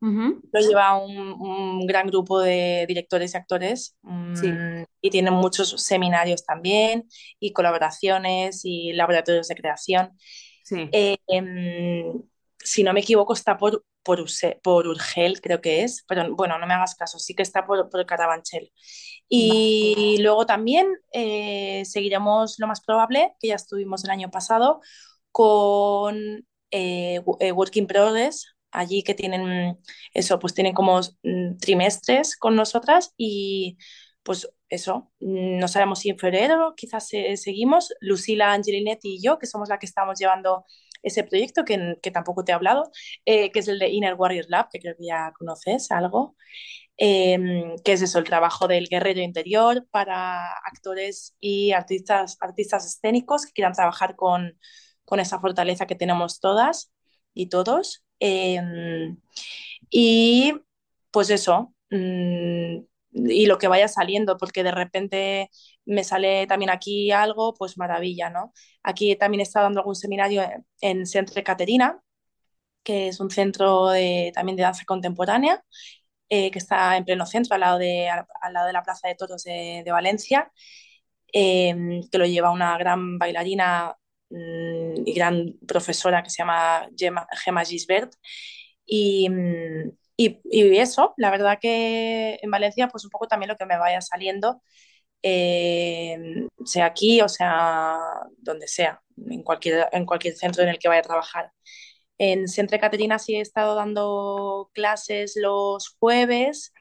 Lo 0.00 0.60
lleva 0.60 0.96
un, 0.96 1.86
gran 1.86 2.08
grupo 2.08 2.40
de 2.40 2.84
directores 2.88 3.34
y 3.34 3.36
actores 3.36 3.96
mm, 4.02 4.82
y 5.00 5.10
tienen 5.10 5.34
muchos 5.34 5.80
seminarios 5.80 6.44
también 6.44 7.06
y 7.38 7.52
colaboraciones 7.52 8.62
y 8.64 8.92
laboratorios 8.92 9.46
de 9.46 9.54
creación. 9.54 10.18
Sí. 10.64 10.88
Em, 10.90 12.20
si 12.64 12.82
no 12.82 12.92
me 12.92 13.00
equivoco, 13.00 13.32
está 13.32 13.56
por, 13.58 13.84
por, 14.02 14.24
por, 14.62 14.86
Urgel, 14.86 15.40
creo 15.40 15.60
que 15.60 15.82
es, 15.82 16.04
pero 16.08 16.34
bueno, 16.34 16.58
no 16.58 16.66
me 16.66 16.74
hagas 16.74 16.94
caso, 16.94 17.18
sí 17.18 17.34
que 17.34 17.42
está 17.42 17.66
por, 17.66 17.88
por 17.90 18.04
Carabanchel. 18.06 18.72
Y 19.28 20.18
luego 20.20 20.46
también 20.46 20.88
eh, 21.12 21.84
seguiremos 21.86 22.56
lo 22.58 22.66
más 22.66 22.82
probable, 22.82 23.34
que 23.40 23.48
ya 23.48 23.54
estuvimos 23.54 24.04
el 24.04 24.10
año 24.10 24.30
pasado, 24.30 24.80
con 25.30 26.46
eh, 26.70 27.20
eh, 27.40 27.52
Working 27.52 27.86
Progress, 27.86 28.54
allí 28.70 29.02
que 29.02 29.14
tienen 29.14 29.78
eso, 30.14 30.38
pues 30.38 30.54
tienen 30.54 30.74
como 30.74 31.00
mm, 31.22 31.58
trimestres 31.58 32.36
con 32.36 32.56
nosotras 32.56 33.12
y 33.16 33.78
pues 34.22 34.48
eso, 34.68 35.10
no 35.20 35.68
sabemos 35.68 36.00
si 36.00 36.10
en 36.10 36.18
febrero 36.18 36.74
quizás 36.76 37.08
seguimos, 37.08 37.92
Lucila, 38.00 38.52
Angelinetti 38.52 39.16
y 39.16 39.22
yo, 39.22 39.38
que 39.38 39.46
somos 39.46 39.68
la 39.68 39.78
que 39.78 39.86
estamos 39.86 40.18
llevando 40.18 40.64
ese 41.02 41.24
proyecto 41.24 41.64
que, 41.64 41.96
que 42.02 42.10
tampoco 42.10 42.44
te 42.44 42.52
he 42.52 42.54
hablado, 42.54 42.90
eh, 43.24 43.50
que 43.52 43.60
es 43.60 43.68
el 43.68 43.78
de 43.78 43.88
Inner 43.90 44.14
Warrior 44.14 44.46
Lab, 44.48 44.68
que 44.70 44.80
creo 44.80 44.96
que 44.96 45.06
ya 45.06 45.32
conoces 45.38 45.90
algo, 45.90 46.36
em, 46.96 47.76
que 47.84 47.92
es 47.92 48.02
eso, 48.02 48.18
el 48.18 48.24
trabajo 48.24 48.68
del 48.68 48.88
guerrero 48.88 49.20
interior 49.20 49.86
para 49.90 50.52
actores 50.66 51.36
y 51.40 51.72
artistas, 51.72 52.36
artistas 52.40 52.86
escénicos 52.86 53.46
que 53.46 53.52
quieran 53.52 53.72
trabajar 53.74 54.16
con, 54.16 54.58
con 55.04 55.20
esa 55.20 55.40
fortaleza 55.40 55.86
que 55.86 55.94
tenemos 55.96 56.40
todas 56.40 56.92
y 57.34 57.48
todos. 57.48 58.04
Em, 58.20 59.18
y 59.90 60.54
pues 61.10 61.30
eso, 61.30 61.74
mm, 61.90 62.78
y 63.12 63.46
lo 63.46 63.58
que 63.58 63.68
vaya 63.68 63.88
saliendo, 63.88 64.36
porque 64.38 64.62
de 64.64 64.72
repente 64.72 65.50
me 65.84 66.04
sale 66.04 66.46
también 66.46 66.70
aquí 66.70 67.10
algo, 67.12 67.54
pues 67.54 67.78
maravilla, 67.78 68.30
¿no? 68.30 68.52
Aquí 68.82 69.16
también 69.16 69.40
he 69.40 69.42
estado 69.44 69.64
dando 69.64 69.80
algún 69.80 69.96
seminario 69.96 70.42
en 70.80 71.06
Centre 71.06 71.42
Caterina, 71.42 72.00
que 72.82 73.08
es 73.08 73.20
un 73.20 73.30
centro 73.30 73.90
también 74.34 74.56
de 74.56 74.62
danza 74.62 74.84
contemporánea, 74.86 75.64
eh, 76.28 76.50
que 76.50 76.58
está 76.58 76.96
en 76.96 77.04
pleno 77.04 77.26
centro, 77.26 77.54
al 77.54 77.60
lado 77.60 77.78
de, 77.78 78.08
al 78.08 78.52
lado 78.54 78.66
de 78.66 78.72
la 78.72 78.82
Plaza 78.82 79.08
de 79.08 79.14
Toros 79.16 79.44
de, 79.44 79.84
Valencia, 79.92 80.50
em, 81.32 82.02
que 82.10 82.18
lo 82.18 82.26
lleva 82.26 82.50
una 82.50 82.76
gran 82.78 83.18
bailarina 83.18 83.94
mm, 84.30 85.06
y 85.06 85.12
gran 85.14 85.54
profesora 85.68 86.22
que 86.22 86.30
se 86.30 86.38
llama 86.42 86.88
Gemma, 86.96 87.64
Gisbert. 87.64 88.14
Y, 88.86 89.28
mm, 89.30 89.90
y, 90.16 90.40
y, 90.44 90.78
eso, 90.78 91.14
la 91.18 91.30
verdad 91.30 91.58
que 91.60 92.38
en 92.42 92.50
Valencia, 92.50 92.88
pues 92.88 93.04
un 93.04 93.10
poco 93.10 93.28
también 93.28 93.48
lo 93.50 93.56
que 93.56 93.66
me 93.66 93.78
vaya 93.78 94.00
saliendo, 94.00 94.62
eh, 95.22 96.18
sea 96.64 96.86
aquí 96.86 97.20
o 97.20 97.28
sea 97.28 97.98
donde 98.38 98.68
sea, 98.68 99.02
en 99.30 99.42
cualquier, 99.42 99.88
en 99.92 100.06
cualquier 100.06 100.34
centro 100.36 100.62
en 100.62 100.68
el 100.70 100.78
que 100.78 100.88
vaya 100.88 101.00
a 101.00 101.04
trabajar. 101.04 101.52
En 102.18 102.48
Centre 102.48 102.78
Caterina 102.78 103.18
sí 103.18 103.36
he 103.36 103.40
estado 103.40 103.74
dando 103.74 104.70
clases 104.74 105.34
los 105.36 105.96
jueves 105.98 106.72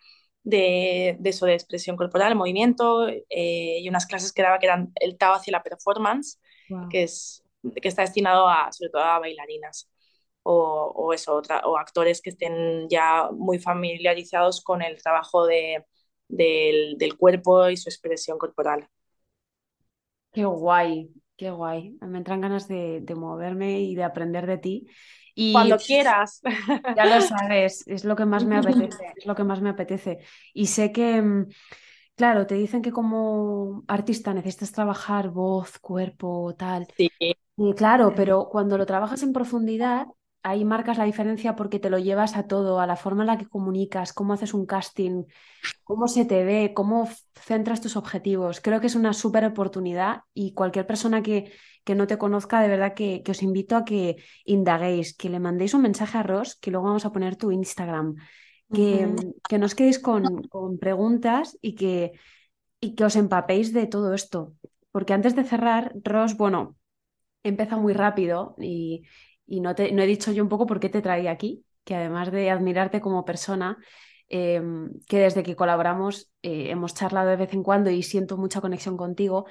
de, 0.43 1.17
de 1.19 1.29
eso, 1.29 1.45
de 1.45 1.53
expresión 1.53 1.97
corporal, 1.97 2.35
movimiento, 2.35 3.07
eh, 3.07 3.79
y 3.79 3.89
unas 3.89 4.05
clases 4.05 4.33
que 4.33 4.41
daba 4.41 4.59
que 4.59 4.67
eran 4.67 4.91
el 4.95 5.17
Tao 5.17 5.33
hacia 5.33 5.51
la 5.51 5.63
performance, 5.63 6.39
que, 6.89 7.03
es, 7.03 7.43
que 7.81 7.87
está 7.87 8.03
destinado 8.03 8.47
a, 8.47 8.71
sobre 8.71 8.91
todo 8.91 9.03
a 9.03 9.19
bailarinas. 9.19 9.89
O, 10.43 10.91
o 10.95 11.13
eso, 11.13 11.35
otra, 11.35 11.61
o 11.65 11.77
actores 11.77 12.21
que 12.21 12.31
estén 12.31 12.89
ya 12.89 13.29
muy 13.31 13.59
familiarizados 13.59 14.63
con 14.63 14.81
el 14.81 15.01
trabajo 15.01 15.45
de, 15.45 15.85
del, 16.31 16.97
del 16.97 17.17
cuerpo 17.17 17.69
y 17.69 17.77
su 17.77 17.89
expresión 17.89 18.37
corporal. 18.37 18.87
Qué 20.31 20.45
guay, 20.45 21.11
qué 21.37 21.51
guay. 21.51 21.97
Me 22.01 22.17
entran 22.17 22.41
ganas 22.41 22.67
de, 22.67 23.01
de 23.01 23.15
moverme 23.15 23.81
y 23.81 23.95
de 23.95 24.03
aprender 24.03 24.47
de 24.47 24.57
ti. 24.57 24.87
Y 25.35 25.53
Cuando 25.53 25.77
quieras. 25.77 26.41
Ya 26.95 27.05
lo 27.05 27.21
sabes, 27.21 27.85
es 27.87 28.05
lo 28.05 28.15
que 28.15 28.25
más 28.25 28.45
me 28.45 28.57
apetece, 28.57 29.13
es 29.15 29.25
lo 29.25 29.35
que 29.35 29.43
más 29.43 29.61
me 29.61 29.69
apetece. 29.69 30.19
Y 30.53 30.67
sé 30.67 30.91
que, 30.91 31.21
mm, 31.21 31.47
claro, 32.15 32.47
te 32.47 32.55
dicen 32.55 32.81
que 32.81 32.91
como 32.91 33.83
artista 33.87 34.33
necesitas 34.33 34.71
trabajar 34.71 35.29
voz, 35.29 35.79
cuerpo, 35.79 36.55
tal. 36.57 36.87
Sí. 36.97 37.09
Y 37.57 37.73
claro, 37.75 38.13
pero 38.15 38.47
cuando 38.49 38.77
lo 38.77 38.85
trabajas 38.85 39.23
en 39.23 39.33
profundidad, 39.33 40.07
ahí 40.43 40.65
marcas 40.65 40.97
la 40.97 41.05
diferencia 41.05 41.55
porque 41.55 41.79
te 41.79 41.89
lo 41.89 41.99
llevas 41.99 42.35
a 42.35 42.47
todo, 42.47 42.79
a 42.79 42.87
la 42.87 42.95
forma 42.95 43.23
en 43.23 43.27
la 43.27 43.37
que 43.37 43.47
comunicas, 43.47 44.13
cómo 44.13 44.33
haces 44.33 44.53
un 44.53 44.65
casting, 44.65 45.23
cómo 45.83 46.07
se 46.07 46.25
te 46.25 46.43
ve, 46.43 46.73
cómo 46.73 47.09
centras 47.35 47.81
tus 47.81 47.95
objetivos. 47.95 48.61
Creo 48.61 48.79
que 48.79 48.87
es 48.87 48.95
una 48.95 49.13
súper 49.13 49.45
oportunidad 49.45 50.21
y 50.33 50.53
cualquier 50.53 50.87
persona 50.87 51.21
que, 51.21 51.51
que, 51.83 51.95
no 51.95 52.07
te 52.07 52.17
conozca, 52.17 52.61
de 52.61 52.67
verdad 52.67 52.93
que, 52.93 53.23
os 53.29 53.43
invito 53.43 53.75
a 53.75 53.85
que 53.85 54.17
indaguéis, 54.45 55.15
que 55.15 55.29
le 55.29 55.39
mandéis 55.39 55.73
un 55.73 55.83
mensaje 55.83 56.17
a 56.17 56.23
Ross, 56.23 56.55
que 56.55 56.71
luego 56.71 56.87
vamos 56.87 57.05
a 57.05 57.11
poner 57.11 57.35
tu 57.35 57.51
Instagram, 57.51 58.15
que, 58.73 59.13
que 59.47 59.57
no 59.57 59.65
os 59.65 59.75
quedéis 59.75 59.99
con, 59.99 60.43
con 60.43 60.79
preguntas 60.79 61.57
y 61.61 61.75
que, 61.75 62.13
y 62.79 62.95
que 62.95 63.03
os 63.03 63.15
empapéis 63.15 63.73
de 63.73 63.85
todo 63.85 64.13
esto. 64.13 64.53
Porque 64.91 65.13
antes 65.13 65.35
de 65.35 65.43
cerrar, 65.43 65.93
Ross, 66.03 66.35
bueno, 66.35 66.75
empieza 67.43 67.77
muy 67.77 67.93
rápido 67.93 68.55
y, 68.59 69.03
y 69.51 69.59
no, 69.59 69.75
te, 69.75 69.91
no 69.91 70.01
he 70.01 70.07
dicho 70.07 70.31
yo 70.31 70.43
un 70.43 70.49
poco 70.49 70.65
por 70.65 70.79
qué 70.79 70.87
te 70.87 71.01
traía 71.01 71.29
aquí, 71.29 71.65
que 71.83 71.93
además 71.93 72.31
de 72.31 72.49
admirarte 72.49 73.01
como 73.01 73.25
persona, 73.25 73.77
em, 74.29 74.93
que 75.09 75.19
desde 75.19 75.43
que 75.43 75.57
colaboramos 75.57 76.31
eh, 76.41 76.69
hemos 76.69 76.93
charlado 76.93 77.29
de 77.29 77.35
vez 77.35 77.53
en 77.53 77.61
cuando 77.61 77.89
y 77.89 78.01
siento 78.01 78.37
mucha 78.37 78.61
conexión 78.61 78.95
contigo, 78.95 79.45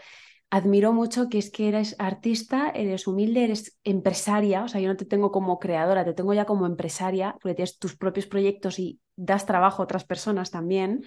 admiro 0.48 0.94
mucho 0.94 1.28
que 1.28 1.36
es 1.36 1.50
que 1.50 1.68
eres 1.68 1.96
artista, 1.98 2.70
eres 2.74 3.06
humilde, 3.06 3.44
eres 3.44 3.78
empresaria, 3.84 4.64
o 4.64 4.68
sea, 4.68 4.80
yo 4.80 4.88
no 4.88 4.96
te 4.96 5.04
tengo 5.04 5.30
como 5.30 5.58
creadora, 5.58 6.02
te 6.02 6.14
tengo 6.14 6.32
ya 6.32 6.46
como 6.46 6.64
empresaria, 6.64 7.36
porque 7.42 7.56
tienes 7.56 7.78
tus 7.78 7.94
propios 7.94 8.24
proyectos 8.26 8.78
y 8.78 9.00
das 9.16 9.44
trabajo 9.44 9.82
a 9.82 9.84
otras 9.84 10.04
personas 10.04 10.50
también. 10.50 11.04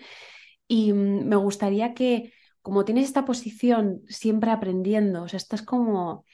Y 0.68 0.94
mm, 0.94 1.28
me 1.28 1.36
gustaría 1.36 1.96
que, 1.96 2.32
como 2.62 2.86
tienes 2.86 3.06
esta 3.06 3.26
posición 3.26 4.04
siempre 4.08 4.52
aprendiendo, 4.52 5.24
o 5.24 5.28
sea, 5.28 5.38
estás 5.38 5.64
como 5.64 6.26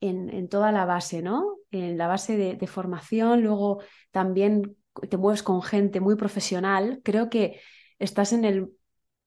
en, 0.00 0.48
toda 0.48 0.72
la 0.72 0.84
base, 0.84 1.22
¿no? 1.22 1.56
En 1.70 1.98
la 1.98 2.06
base 2.06 2.36
de, 2.36 2.66
formación, 2.66 3.42
luego 3.42 3.82
también 4.10 4.76
te 5.08 5.16
mueves 5.16 5.42
con 5.42 5.62
gente 5.62 6.00
muy 6.00 6.16
profesional. 6.16 7.00
Creo 7.04 7.30
que 7.30 7.60
estás 7.98 8.32
en 8.32 8.44
el 8.44 8.72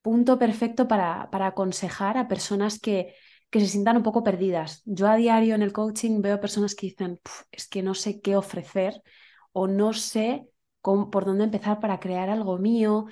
punto 0.02 0.40
perfecto 0.40 0.88
para, 0.88 1.30
para 1.32 1.48
aconsejar 1.48 2.18
a 2.18 2.28
personas 2.28 2.80
que, 2.80 3.14
que 3.50 3.60
se 3.60 3.68
sientan 3.68 3.98
un 3.98 4.04
poco 4.04 4.24
perdidas. 4.24 4.82
Yo 4.86 5.08
a 5.08 5.16
diario 5.16 5.56
en 5.56 5.62
el 5.62 5.74
coaching 5.74 6.22
veo 6.22 6.40
personas 6.40 6.74
que 6.74 6.88
dicen, 6.88 7.20
es 7.52 7.68
que 7.68 7.84
no 7.84 7.94
sé 7.94 8.22
qué 8.22 8.36
ofrecer 8.36 9.02
o 9.52 9.68
no 9.68 9.94
sé 9.94 10.48
por 10.82 11.26
dónde 11.26 11.44
empezar 11.44 11.80
para 11.80 12.00
crear 12.00 12.30
algo 12.30 12.58
mío. 12.58 13.06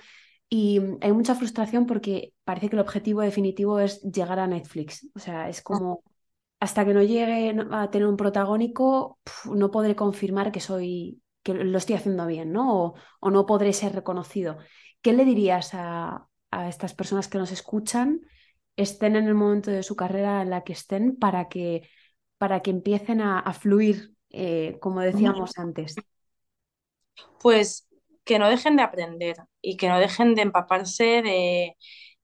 Y 0.50 0.80
hay 1.02 1.12
mucha 1.12 1.36
frustración 1.36 1.86
porque 1.86 2.34
parece 2.44 2.70
que 2.70 2.76
el 2.76 2.82
objetivo 2.82 3.22
definitivo 3.22 3.80
es 3.80 4.02
llegar 4.02 4.40
a 4.40 4.48
Netflix. 4.48 5.08
O 5.14 5.20
sea, 5.20 5.50
es 5.50 5.62
como 5.62 6.04
hasta 6.60 6.86
que 6.86 6.94
no 6.94 7.02
llegue 7.02 7.56
a 7.72 7.90
tener 7.90 8.08
un 8.08 8.18
protagónico, 8.18 9.20
no 9.46 9.72
podré 9.72 9.96
confirmar 9.96 10.52
que 10.52 10.60
soy, 10.60 11.22
que 11.42 11.54
lo 11.54 11.78
estoy 11.78 11.96
haciendo 11.96 12.26
bien, 12.28 12.52
¿no? 12.52 12.96
O, 13.22 13.32
no 13.32 13.46
podré 13.46 13.72
ser 13.74 13.94
reconocido. 13.94 14.58
¿Qué 15.02 15.14
le 15.14 15.26
dirías 15.26 15.72
a, 15.74 16.26
estas 16.68 16.96
personas 16.96 17.28
que 17.28 17.38
nos 17.38 17.52
escuchan, 17.52 18.22
estén 18.76 19.16
en 19.16 19.28
el 19.28 19.36
momento 19.36 19.70
de 19.70 19.84
su 19.84 19.96
carrera 19.96 20.42
en 20.42 20.50
la 20.50 20.64
que 20.64 20.74
estén, 20.74 21.16
para 21.16 21.48
que, 21.48 21.88
para 22.38 22.62
que 22.62 22.72
empiecen 22.72 23.22
a, 23.22 23.54
fluir, 23.54 24.14
eh, 24.32 24.78
como 24.82 25.02
decíamos 25.02 25.58
antes? 25.58 25.96
Pues 27.40 27.88
que 28.26 28.40
no 28.40 28.50
dejen 28.50 28.76
de 28.76 28.84
aprender 28.84 29.38
y 29.62 29.78
que 29.78 29.90
no 29.90 30.00
dejen 30.00 30.36
de 30.36 30.42
empaparse 30.42 31.22
de, 31.22 31.78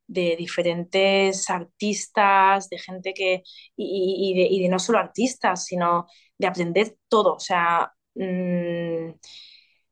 de 0.07 0.35
diferentes 0.37 1.49
artistas, 1.49 2.69
de 2.69 2.79
gente 2.79 3.13
que, 3.13 3.43
y, 3.75 4.61
de, 4.61 4.69
no 4.69 4.79
solo 4.79 4.99
artistas, 4.99 5.65
sino 5.65 6.07
de 6.37 6.47
aprender 6.47 6.97
todo. 7.09 7.35
O 7.35 7.39
sea, 7.39 7.93
mm, 8.15 9.11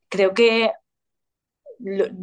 creo 0.08 0.34
que 0.34 0.72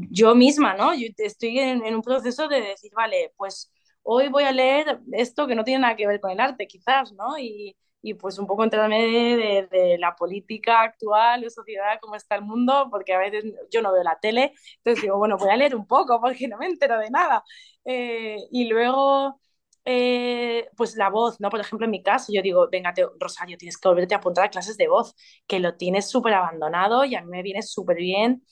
yo 0.09 0.35
misma, 0.35 0.73
¿no? 0.75 0.93
Yo 0.95 1.07
estoy 1.17 1.59
en, 1.59 1.85
en, 1.85 1.95
un 1.95 2.01
proceso 2.01 2.47
de 2.47 2.61
decir, 2.61 2.91
vale, 2.95 3.33
pues 3.37 3.71
hoy 4.03 4.29
voy 4.29 4.43
a 4.43 4.51
leer 4.51 4.99
esto 5.13 5.47
que 5.47 5.55
no 5.55 5.63
tiene 5.63 5.81
nada 5.81 5.95
que 5.95 6.07
ver 6.07 6.19
con 6.19 6.31
el 6.31 6.39
arte, 6.39 6.67
quizás, 6.67 7.11
¿no? 7.13 7.37
Y, 7.37 7.75
y 8.01 8.13
pues 8.15 8.39
un 8.39 8.47
poco 8.47 8.63
enterarme 8.63 9.67
de, 9.71 9.97
la 9.99 10.15
política 10.15 10.81
actual, 10.81 11.41
de 11.41 11.49
sociedad, 11.49 11.99
cómo 12.01 12.15
está 12.15 12.35
el 12.35 12.41
mundo, 12.43 12.87
porque 12.89 13.13
a 13.13 13.19
veces 13.19 13.45
yo 13.71 13.81
no 13.81 13.91
veo 13.93 14.03
la 14.03 14.19
tele, 14.19 14.53
entonces 14.77 15.03
digo, 15.03 15.17
bueno, 15.17 15.37
voy 15.37 15.49
a 15.49 15.57
leer 15.57 15.75
un 15.75 15.85
poco 15.87 16.19
porque 16.21 16.47
no 16.47 16.57
me 16.57 16.67
entero 16.67 16.97
de 16.99 17.09
nada. 17.11 17.43
Eh, 17.85 18.37
y 18.51 18.67
luego, 18.67 19.39
eh, 19.85 20.69
pues 20.77 20.95
la 20.95 21.09
voz, 21.09 21.39
¿no? 21.39 21.49
Por 21.49 21.59
ejemplo, 21.59 21.85
en 21.85 21.91
mi 21.91 22.03
caso, 22.03 22.31
yo 22.33 22.41
digo, 22.41 22.67
venga, 22.71 22.93
Rosario, 23.19 23.57
tienes 23.57 23.77
que 23.77 23.87
volverte 23.87 24.15
a 24.15 24.17
apuntar 24.17 24.45
a 24.45 24.49
clases 24.49 24.77
de 24.77 24.87
voz, 24.87 25.15
que 25.47 25.59
lo 25.59 25.75
tienes 25.77 26.09
súper 26.09 26.33
abandonado 26.33 27.05
y 27.05 27.15
a 27.15 27.21
mí 27.21 27.29
me 27.29 27.43
viene 27.43 27.61
súper 27.61 27.97
bien. 27.97 28.43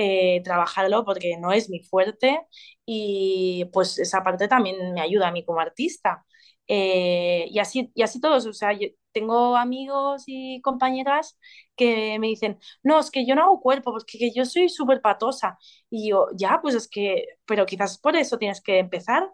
Eh, 0.00 0.42
trabajarlo 0.44 1.04
porque 1.04 1.36
no 1.38 1.52
es 1.52 1.68
mi 1.70 1.80
fuerte 1.82 2.40
y 2.86 3.64
pues 3.72 3.98
esa 3.98 4.22
parte 4.22 4.46
también 4.46 4.94
me 4.94 5.00
ayuda 5.00 5.26
a 5.28 5.32
mí 5.32 5.44
como 5.44 5.60
artista. 5.60 6.24
Y, 6.68 7.58
así, 7.58 7.90
y 7.94 8.02
así 8.02 8.20
todos, 8.20 8.46
o 8.46 8.52
sea, 8.52 8.72
yo 8.72 8.88
tengo 9.12 9.56
amigos 9.56 10.24
y 10.26 10.60
compañeras 10.62 11.38
que 11.76 12.18
me 12.18 12.28
dicen, 12.28 12.58
no, 12.82 13.00
es 13.00 13.10
que 13.10 13.26
yo 13.26 13.34
no 13.34 13.42
hago 13.42 13.60
cuerpo, 13.60 13.92
porque 13.92 14.18
que 14.18 14.32
yo 14.32 14.44
soy 14.44 14.68
súper 14.68 15.00
patosa. 15.00 15.58
Y 15.90 16.10
yo, 16.10 16.26
ya, 16.34 16.60
pues 16.62 16.74
es 16.74 16.88
que, 16.88 17.26
pero 17.46 17.66
quizás 17.66 17.98
por 17.98 18.16
eso 18.16 18.38
tienes 18.38 18.60
que 18.60 18.78
empezar, 18.78 19.30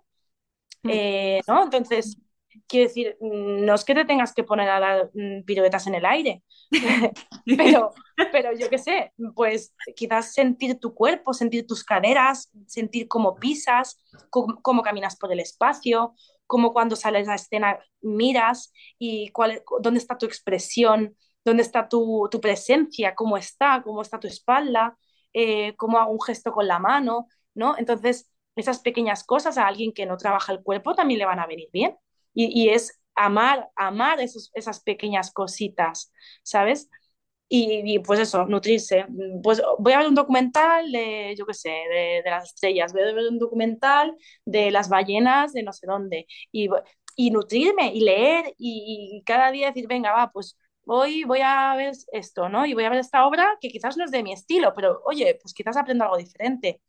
mm. 0.83 0.91
eh, 0.91 1.41
¿no? 1.47 1.64
Entonces, 1.64 2.18
quiero 2.66 2.89
decir, 2.89 3.16
no 3.20 3.75
es 3.75 3.85
que 3.85 3.95
te 3.95 4.05
tengas 4.05 4.33
que 4.33 4.45
poner 4.45 4.68
a 4.68 4.81
dar 4.81 5.11
mm, 5.14 5.45
piruetas 5.45 5.87
en 5.87 5.95
el 5.95 6.05
aire, 6.05 6.43
pero, 7.57 7.93
pero 8.33 8.57
yo 8.57 8.68
qué 8.70 8.79
sé, 8.79 9.12
pues 9.35 9.75
quizás 9.97 10.33
sentir 10.33 10.79
tu 10.79 10.95
cuerpo, 10.95 11.33
sentir 11.33 11.66
tus 11.66 11.85
caderas, 11.85 12.51
sentir 12.66 13.09
cómo 13.09 13.37
pisas, 13.37 13.99
cómo 14.31 14.83
caminas 14.83 15.16
por 15.16 15.33
el 15.33 15.41
espacio, 15.41 16.14
como 16.47 16.73
cuando 16.73 16.97
sales 16.97 17.27
a 17.29 17.33
la 17.33 17.37
escena 17.37 17.79
miras 18.03 18.73
y 18.99 19.31
cuál, 19.31 19.63
dónde 19.81 19.99
está 20.01 20.19
tu 20.19 20.27
expresión, 20.27 21.17
dónde 21.45 21.63
está 21.63 21.89
tu, 21.89 22.29
tu 22.31 22.41
presencia, 22.41 23.15
cómo 23.15 23.37
está, 23.37 23.83
cómo 23.83 24.03
está 24.03 24.19
tu 24.21 24.27
espalda, 24.29 24.97
eh, 25.33 25.75
cómo 25.77 25.99
hago 25.99 26.13
un 26.13 26.21
gesto 26.23 26.53
con 26.53 26.67
la 26.69 26.79
mano, 26.79 27.29
¿no? 27.55 27.77
Entonces, 27.79 28.31
esas 28.57 28.81
pequeñas 28.81 29.25
cosas 29.25 29.59
a 29.59 29.67
alguien 29.67 29.93
que 29.93 30.07
no 30.07 30.17
trabaja 30.17 30.53
el 30.53 30.63
cuerpo 30.63 30.95
también 30.95 31.19
le 31.19 31.27
van 31.27 31.41
a 31.41 31.47
venir 31.47 31.69
bien. 31.73 31.97
Y, 32.35 32.47
y 32.63 32.71
es 32.71 33.01
amar, 33.15 33.71
amar 33.77 34.21
esas 34.21 34.81
pequeñas 34.81 35.33
cositas, 35.33 36.13
¿sabes? 36.43 36.89
Y, 37.57 37.99
pues 38.01 38.19
eso, 38.21 38.47
nutrirse. 38.47 39.07
Pues 39.43 39.63
voy 39.79 39.93
a 39.93 39.99
ver 39.99 40.09
un 40.09 40.15
documental 40.15 40.91
de, 40.91 41.35
yo 41.39 41.47
qué 41.47 41.55
sé, 41.55 41.69
de, 41.71 42.23
las 42.25 42.45
estrellas, 42.47 42.93
voy 42.93 43.03
a 43.03 43.07
ver 43.13 43.29
un 43.31 43.39
documental 43.39 44.17
de 44.45 44.71
las 44.73 44.89
ballenas 44.89 45.53
de 45.53 45.63
no 45.63 45.73
sé 45.73 45.87
dónde. 45.87 46.27
Y, 46.51 46.69
y 47.17 47.31
nutrirme 47.31 47.93
y 47.95 48.01
leer 48.01 48.55
y, 48.59 49.23
cada 49.25 49.51
día 49.53 49.69
decir, 49.69 49.87
venga, 49.87 50.13
va, 50.13 50.31
pues 50.33 50.59
hoy 50.87 51.23
voy 51.25 51.41
a 51.43 51.75
ver 51.77 51.93
esto, 52.13 52.49
¿no? 52.49 52.67
Y 52.67 52.75
voy 52.75 52.85
a 52.85 52.91
ver 52.91 52.99
esta 52.99 53.25
obra 53.27 53.57
que 53.61 53.69
quizás 53.69 53.97
no 53.97 54.05
es 54.05 54.11
de 54.11 54.23
mi 54.25 54.33
estilo, 54.33 54.73
pero 54.75 55.01
oye, 55.05 55.39
pues 55.41 55.55
quizás 55.55 55.77
aprendo 55.77 56.05
algo 56.05 56.17
diferente. 56.17 56.81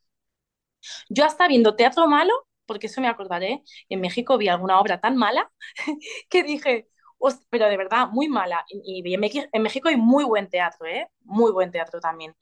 Yo 1.09 1.25
hasta 1.25 1.47
viendo 1.47 1.75
teatro 1.75 2.07
malo, 2.07 2.33
porque 2.65 2.87
eso 2.87 3.01
me 3.01 3.07
acordaré, 3.07 3.63
en 3.89 4.01
México 4.01 4.37
vi 4.37 4.47
alguna 4.47 4.79
obra 4.79 4.99
tan 4.99 5.15
mala 5.17 5.51
que 6.29 6.43
dije, 6.43 6.87
pero 7.49 7.67
de 7.67 7.77
verdad, 7.77 8.07
muy 8.11 8.27
mala. 8.27 8.65
Y, 8.69 9.13
en, 9.13 9.19
México, 9.61 9.89
hay 9.89 9.97
muy 9.97 10.23
buen 10.23 10.49
teatro, 10.49 10.85
¿eh? 10.87 11.07
Muy 11.23 11.51
buen 11.51 11.71
teatro 11.71 11.99
también. 11.99 12.35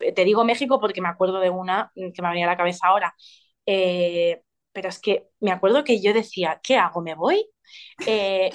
Eh, 0.00 0.12
te 0.12 0.24
digo 0.24 0.44
México 0.44 0.80
porque 0.80 1.00
me 1.00 1.08
acuerdo 1.08 1.40
de 1.40 1.50
una 1.50 1.92
que 1.94 2.22
me 2.22 2.28
venía 2.28 2.46
a 2.46 2.50
la 2.50 2.56
cabeza 2.56 2.88
ahora. 2.88 3.14
Eh, 3.66 4.42
pero 4.72 4.88
es 4.88 5.00
que 5.00 5.28
me 5.40 5.50
acuerdo 5.50 5.84
que 5.84 6.00
yo 6.00 6.12
decía, 6.12 6.60
¿qué 6.62 6.76
hago? 6.76 7.00
¿Me 7.02 7.14
voy? 7.14 7.48
Eh, 8.06 8.50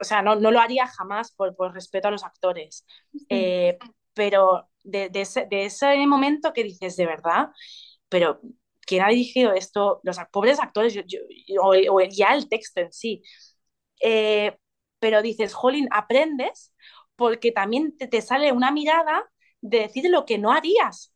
o 0.00 0.04
sea, 0.04 0.22
no, 0.22 0.36
no, 0.36 0.50
lo 0.50 0.60
haría 0.60 0.86
jamás 0.86 1.32
por, 1.32 1.54
por, 1.56 1.74
respeto 1.74 2.08
a 2.08 2.10
los 2.10 2.24
actores. 2.24 2.86
pero 4.14 4.68
de, 4.84 5.08
de, 5.10 5.20
ese, 5.20 5.46
de, 5.46 5.66
ese, 5.66 5.96
momento 6.06 6.52
que 6.52 6.64
dices, 6.64 6.96
de 6.96 7.06
verdad, 7.06 7.48
pero 8.08 8.40
¿quién 8.88 9.02
ha 9.02 9.08
dirigido 9.08 9.52
esto? 9.52 10.00
Los 10.02 10.18
pobres 10.32 10.58
actores, 10.60 10.98
o, 11.60 11.74
o, 11.90 12.00
ya 12.02 12.34
el 12.34 12.48
texto 12.48 12.80
en 12.80 12.92
sí. 12.92 13.22
Eh, 14.00 14.56
pero 14.98 15.22
dices, 15.22 15.54
jolín, 15.54 15.88
aprendes 15.90 16.74
porque 17.16 17.52
también 17.52 17.96
te, 17.98 18.22
sale 18.22 18.52
una 18.52 18.70
mirada 18.70 19.24
de 19.60 19.80
decir 19.80 20.08
lo 20.08 20.24
que 20.24 20.38
no 20.38 20.52
harías, 20.52 21.12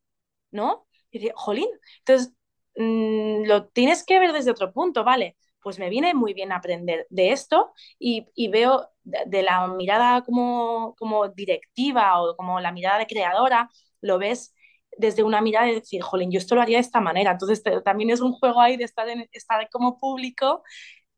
¿no? 0.51 0.87
Y 1.11 1.21
dices, 1.21 1.35
jolín, 1.37 1.69
entonces 1.99 2.35
mm, 2.77 3.45
lo 3.47 3.69
tienes 3.69 4.05
que 4.05 4.19
ver 4.19 4.33
desde 4.33 4.51
otro 4.51 4.73
punto, 4.73 5.05
¿vale? 5.05 5.37
Pues 5.61 5.79
me 5.79 5.91
viene 5.91 6.15
muy 6.15 6.35
bien 6.35 6.53
aprender 6.53 7.07
de 7.11 7.31
esto 7.33 7.73
y, 7.99 8.27
veo 8.49 8.91
de, 9.05 9.43
la 9.43 9.69
mirada 9.69 10.23
como, 10.23 10.95
como 10.99 11.29
directiva 11.29 12.21
o 12.21 12.37
como 12.37 12.61
la 12.61 12.73
mirada 12.73 12.99
de 12.99 13.07
creadora, 13.07 13.71
lo 14.01 14.19
ves 14.19 14.55
desde 14.99 15.23
una 15.23 15.41
mirada 15.41 15.67
de 15.67 15.75
decir, 15.75 16.03
jolín, 16.03 16.31
yo 16.31 16.39
esto 16.39 16.55
lo 16.55 16.63
haría 16.63 16.79
de 16.79 16.83
esta 16.83 17.01
manera. 17.01 17.33
Entonces 17.33 17.63
también 17.85 18.11
es 18.11 18.21
un 18.21 18.33
juego 18.33 18.61
ahí 18.61 18.77
de 18.77 18.85
estar, 18.85 19.09
en, 19.09 19.29
estar 19.33 19.69
como 19.71 19.99
público 19.99 20.63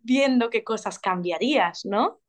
viendo 0.01 0.51
qué 0.51 0.65
cosas 0.65 0.99
cambiarías, 0.99 1.85
¿no? 1.85 2.21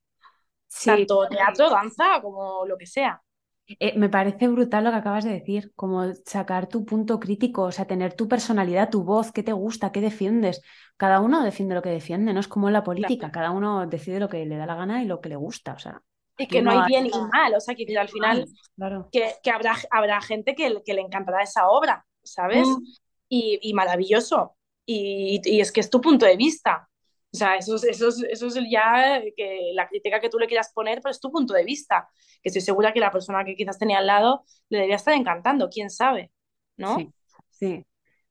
Sí. 0.68 0.90
Tanto 0.90 1.28
teatro, 1.28 1.70
danza, 1.70 2.22
como 2.22 2.66
lo 2.66 2.78
que 2.78 2.86
sea. 2.86 3.22
Eh, 3.68 3.98
me 3.98 4.10
parece 4.10 4.48
brutal 4.48 4.84
lo 4.84 4.92
que 4.92 4.98
acabas 4.98 5.24
de 5.24 5.32
decir, 5.32 5.74
como 5.76 6.14
sacar 6.26 6.68
tu 6.68 6.86
punto 6.86 7.20
crítico, 7.20 7.64
o 7.64 7.72
sea, 7.72 7.86
tener 7.86 8.14
tu 8.14 8.28
personalidad, 8.28 8.92
tu 8.92 9.04
voz, 9.04 9.32
qué 9.32 9.42
te 9.42 9.54
gusta, 9.54 9.92
qué 9.92 10.02
defiendes. 10.02 10.62
Cada 10.98 11.20
uno 11.20 11.44
defiende 11.44 11.74
lo 11.74 11.82
que 11.82 11.90
defiende, 11.90 12.32
no 12.32 12.40
es 12.40 12.48
como 12.48 12.68
en 12.68 12.74
la 12.74 12.84
política, 12.84 13.32
cada 13.32 13.50
uno 13.50 13.88
decide 13.88 14.20
lo 14.20 14.30
que 14.30 14.46
le 14.46 14.58
da 14.58 14.68
la 14.68 14.76
gana 14.76 15.02
y 15.02 15.08
lo 15.08 15.20
que 15.20 15.30
le 15.30 15.36
gusta, 15.36 15.74
o 15.74 15.80
sea. 15.80 16.02
Y 16.38 16.48
que 16.48 16.62
no 16.62 16.72
hay 16.72 16.88
bien 16.88 17.06
ni 17.06 17.12
mal, 17.34 17.56
o 17.56 17.60
sea, 17.60 17.74
que 17.76 17.98
al 17.98 18.10
final 18.10 18.46
claro. 18.76 19.10
que, 19.12 19.34
que, 19.42 19.52
habrá, 19.52 19.76
habrá 19.90 20.22
gente 20.22 20.54
que, 20.54 20.84
que, 20.86 20.94
le 20.94 21.02
encantará 21.02 21.42
esa 21.42 21.68
obra, 21.70 22.06
¿sabes? 22.24 22.68
Mm. 22.68 22.84
Y, 23.30 23.60
y, 23.62 23.74
maravilloso. 23.74 24.58
Y, 24.86 25.42
y, 25.44 25.62
es 25.62 25.72
que 25.72 25.80
es 25.80 25.90
tu 25.90 26.02
punto 26.02 26.26
de 26.26 26.36
vista. 26.36 26.88
O 27.36 27.38
sea, 27.38 27.56
eso, 27.58 27.76
eso, 27.76 28.10
eso 28.30 28.48
es 28.48 28.56
ya 28.70 29.22
que 29.36 29.72
la 29.74 29.88
crítica 29.88 30.20
que 30.22 30.30
tú 30.30 30.40
le 30.40 30.48
quieras 30.48 30.72
poner, 30.74 31.02
pero 31.02 31.12
es 31.12 31.20
tu 31.20 31.32
punto 31.32 31.54
de 31.54 31.64
vista. 31.66 32.10
Que 32.42 32.50
estoy 32.50 32.62
segura 32.62 32.94
que 32.94 33.00
la 33.00 33.12
persona 33.12 33.44
que 33.46 33.56
quizás 33.56 33.78
tenía 33.80 34.00
al 34.00 34.08
lado 34.08 34.46
le 34.70 34.78
debería 34.80 34.96
estar 34.98 35.14
encantando, 35.14 35.70
quién 35.70 35.90
sabe, 35.90 36.32
¿no? 36.78 37.10
Sí, 37.10 37.14
sí. 37.50 37.86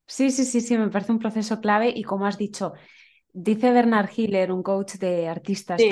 Sí, 0.07 0.31
sí, 0.31 0.45
sí, 0.45 0.61
sí, 0.61 0.77
me 0.79 0.89
parece 0.91 1.13
un 1.13 1.19
proceso 1.19 1.61
clave 1.61 1.91
y 1.95 2.03
como 2.05 2.27
has 2.27 2.37
dicho, 2.39 2.75
dice 3.33 3.73
Bernard 3.73 4.11
Hiller, 4.17 4.53
un 4.53 4.63
coach 4.63 4.95
de 4.97 5.29
artistas, 5.29 5.87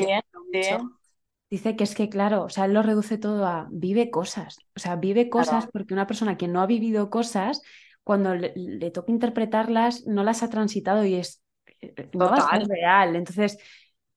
dice 1.50 1.76
que 1.76 1.84
es 1.84 1.94
que, 1.94 2.08
claro, 2.08 2.44
o 2.44 2.48
sea, 2.48 2.64
él 2.66 2.72
lo 2.74 2.82
reduce 2.82 3.18
todo 3.18 3.46
a 3.46 3.68
vive 3.70 4.10
cosas, 4.10 4.56
o 4.76 4.80
sea, 4.80 4.96
vive 4.96 5.28
cosas 5.30 5.66
porque 5.72 5.94
una 5.94 6.06
persona 6.06 6.36
que 6.36 6.48
no 6.48 6.60
ha 6.62 6.66
vivido 6.66 7.10
cosas, 7.10 7.62
cuando 8.04 8.34
le, 8.34 8.52
le 8.56 8.90
toca 8.90 9.12
interpretarlas, 9.12 10.06
no 10.06 10.24
las 10.24 10.42
ha 10.42 10.50
transitado 10.50 11.04
y 11.04 11.14
es 11.14 11.41
no 12.14 12.30
va 12.30 12.36
a 12.36 12.58
ser 12.58 12.68
real. 12.68 13.16
Entonces, 13.16 13.58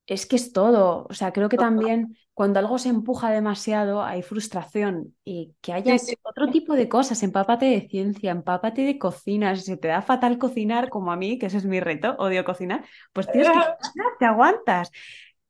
es 0.08 0.26
que 0.26 0.36
es 0.36 0.54
todo. 0.54 1.08
O 1.10 1.14
sea, 1.14 1.32
creo 1.32 1.50
que 1.50 1.58
también 1.58 2.18
cuando 2.34 2.60
algo 2.60 2.78
se 2.78 2.90
empuja 2.90 3.32
demasiado 3.32 4.04
hay 4.04 4.22
frustración 4.22 5.16
y 5.24 5.56
que 5.62 5.74
haya 5.74 5.96
otro 6.24 6.50
tipo 6.50 6.74
de 6.74 6.90
cosas. 6.90 7.24
Empápate 7.24 7.66
de 7.66 7.88
ciencia, 7.88 8.32
empápate 8.32 8.84
de 8.84 9.00
cocina. 9.00 9.56
Si 9.56 9.64
se 9.64 9.78
te 9.78 9.88
da 9.88 10.02
fatal 10.02 10.38
cocinar, 10.38 10.90
como 10.90 11.12
a 11.12 11.16
mí, 11.16 11.40
que 11.40 11.48
ese 11.48 11.58
es 11.58 11.66
mi 11.66 11.80
reto, 11.80 12.16
odio 12.20 12.46
cocinar, 12.46 12.86
pues 13.14 13.32
tienes 13.32 13.50
que 13.50 13.58
te 14.20 14.26
aguantas. 14.26 14.92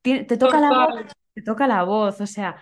Te, 0.01 0.23
toca 0.37 0.59
la 0.59 0.69
voz, 0.69 1.05
te 1.33 1.41
toca 1.41 1.67
la 1.67 1.83
voz. 1.83 2.21
O 2.21 2.27
sea, 2.27 2.57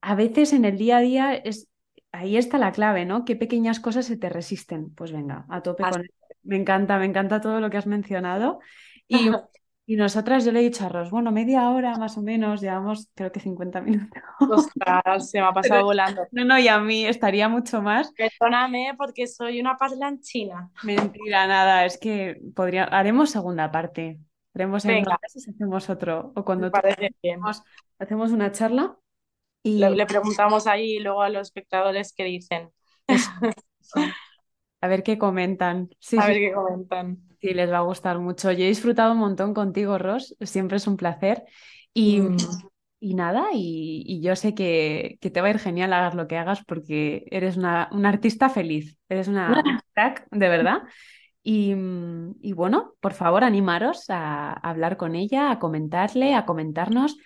a 0.00 0.14
veces 0.14 0.52
en 0.52 0.64
el 0.64 0.76
día 0.76 0.98
a 0.98 1.00
día 1.00 1.34
es 1.34 1.68
ahí 2.14 2.36
está 2.36 2.58
la 2.58 2.72
clave, 2.72 3.04
¿no? 3.04 3.24
¿Qué 3.24 3.34
pequeñas 3.34 3.80
cosas 3.80 4.06
se 4.06 4.16
te 4.16 4.28
resisten? 4.28 4.94
Pues 4.94 5.10
venga, 5.12 5.46
a 5.48 5.62
tope 5.62 5.82
con 5.82 6.02
Me 6.42 6.56
encanta, 6.56 6.98
me 6.98 7.06
encanta 7.06 7.40
todo 7.40 7.60
lo 7.60 7.70
que 7.70 7.76
has 7.76 7.86
mencionado. 7.86 8.60
Y, 9.06 9.16
y, 9.86 9.96
nosotras, 9.96 10.44
yo 10.44 10.52
le 10.52 10.60
he 10.60 10.62
dicho 10.62 10.84
a 10.84 10.88
Ros, 10.88 11.10
bueno, 11.10 11.30
media 11.32 11.68
hora 11.70 11.96
más 11.96 12.18
o 12.18 12.22
menos, 12.22 12.60
llevamos 12.60 13.10
creo 13.14 13.32
que 13.32 13.40
50 13.40 13.80
minutos. 13.80 14.22
Ostras, 14.40 15.30
se 15.30 15.40
me 15.40 15.46
ha 15.46 15.52
pasado 15.52 15.84
volando. 15.84 16.26
No, 16.32 16.44
no, 16.44 16.58
y 16.58 16.68
a 16.68 16.78
mí 16.78 17.06
estaría 17.06 17.48
mucho 17.48 17.80
más. 17.82 18.12
Perdóname 18.12 18.94
porque 18.96 19.26
soy 19.26 19.60
una 19.60 19.76
parlanchina. 19.76 20.70
Mentira, 20.82 21.46
nada, 21.46 21.84
es 21.84 21.98
que 21.98 22.40
podría... 22.54 22.84
haremos 22.84 23.30
segunda 23.30 23.70
parte. 23.70 24.18
Haremos 24.54 24.84
en 24.84 25.04
hacemos 25.10 25.90
otro. 25.90 26.32
O 26.36 26.44
cuando 26.44 26.70
hacemos, 26.72 27.62
hacemos 27.98 28.30
una 28.30 28.52
charla 28.52 28.96
y 29.66 29.78
le, 29.78 30.06
preguntamos 30.06 30.66
ahí 30.66 30.98
luego 30.98 31.22
a 31.22 31.30
los 31.30 31.48
espectadores 31.48 32.12
qué 32.14 32.24
dicen. 32.24 32.70
A 34.84 34.86
ver 34.86 35.02
qué 35.02 35.16
comentan. 35.16 35.88
Sí, 35.98 36.18
a 36.20 36.26
ver 36.26 36.36
qué 36.36 36.52
comentan. 36.52 37.16
Sí, 37.40 37.54
les 37.54 37.72
va 37.72 37.78
a 37.78 37.88
gustar 37.88 38.18
mucho. 38.18 38.52
Yo 38.52 38.64
he 38.64 38.68
disfrutado 38.68 39.12
un 39.12 39.18
montón 39.18 39.54
contigo, 39.54 39.96
Ros. 39.96 40.36
Siempre 40.42 40.76
es 40.76 40.86
un 40.86 40.98
placer. 40.98 41.44
Y, 41.94 42.20
mm. 42.20 42.36
y 43.00 43.14
nada, 43.14 43.46
y, 43.54 44.20
yo 44.20 44.36
sé 44.36 44.54
que, 44.54 45.16
que, 45.22 45.30
te 45.30 45.40
va 45.40 45.46
a 45.46 45.50
ir 45.52 45.58
genial 45.58 45.94
hagas 45.94 46.14
lo 46.14 46.28
que 46.28 46.36
hagas 46.36 46.62
porque 46.66 47.24
eres 47.30 47.56
una, 47.56 47.88
una 47.92 48.10
artista 48.10 48.50
feliz. 48.50 48.98
Eres 49.08 49.28
una 49.28 49.54
crack, 49.94 50.26
de 50.30 50.48
verdad. 50.50 50.82
Y, 51.42 51.74
y, 52.42 52.52
bueno, 52.52 52.92
por 53.00 53.14
favor, 53.14 53.42
animaros 53.42 54.10
a 54.10 54.52
hablar 54.52 54.98
con 54.98 55.14
ella, 55.14 55.50
a 55.50 55.58
comentarle, 55.58 56.34
a 56.34 56.44
comentarnos 56.44 57.16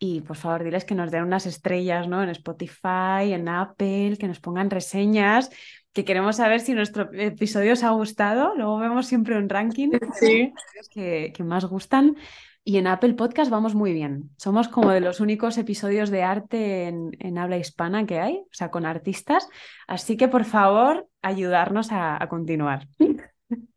y 0.00 0.20
por 0.22 0.36
favor, 0.36 0.64
diles 0.64 0.84
que 0.84 0.96
nos 0.96 1.12
den 1.12 1.22
unas 1.22 1.46
estrellas, 1.46 2.08
¿no? 2.08 2.24
En 2.24 2.30
Spotify, 2.30 3.32
en 3.32 3.48
Apple, 3.48 4.16
que 4.18 4.26
nos 4.26 4.40
pongan 4.40 4.68
reseñas, 4.68 5.50
que 5.94 6.04
queremos 6.04 6.36
saber 6.36 6.60
si 6.60 6.74
nuestro 6.74 7.08
episodio 7.14 7.72
os 7.72 7.84
ha 7.84 7.90
gustado. 7.90 8.54
Luego 8.56 8.78
vemos 8.78 9.06
siempre 9.06 9.38
un 9.38 9.48
ranking 9.48 9.90
sí. 10.18 10.52
que, 10.90 11.32
que 11.34 11.44
más 11.44 11.64
gustan. 11.64 12.16
Y 12.64 12.78
en 12.78 12.86
Apple 12.86 13.14
Podcast 13.14 13.50
vamos 13.50 13.74
muy 13.74 13.92
bien. 13.92 14.30
Somos 14.36 14.68
como 14.68 14.90
de 14.90 15.00
los 15.00 15.20
únicos 15.20 15.56
episodios 15.56 16.10
de 16.10 16.22
arte 16.24 16.88
en, 16.88 17.10
en, 17.20 17.38
habla 17.38 17.58
hispana 17.58 18.06
que 18.06 18.18
hay, 18.18 18.38
o 18.38 18.48
sea, 18.52 18.70
con 18.70 18.86
artistas. 18.86 19.48
Así 19.86 20.16
que, 20.16 20.28
por 20.28 20.44
favor, 20.44 21.06
ayudarnos 21.22 21.92
a, 21.92 22.20
a 22.22 22.28
continuar. 22.28 22.88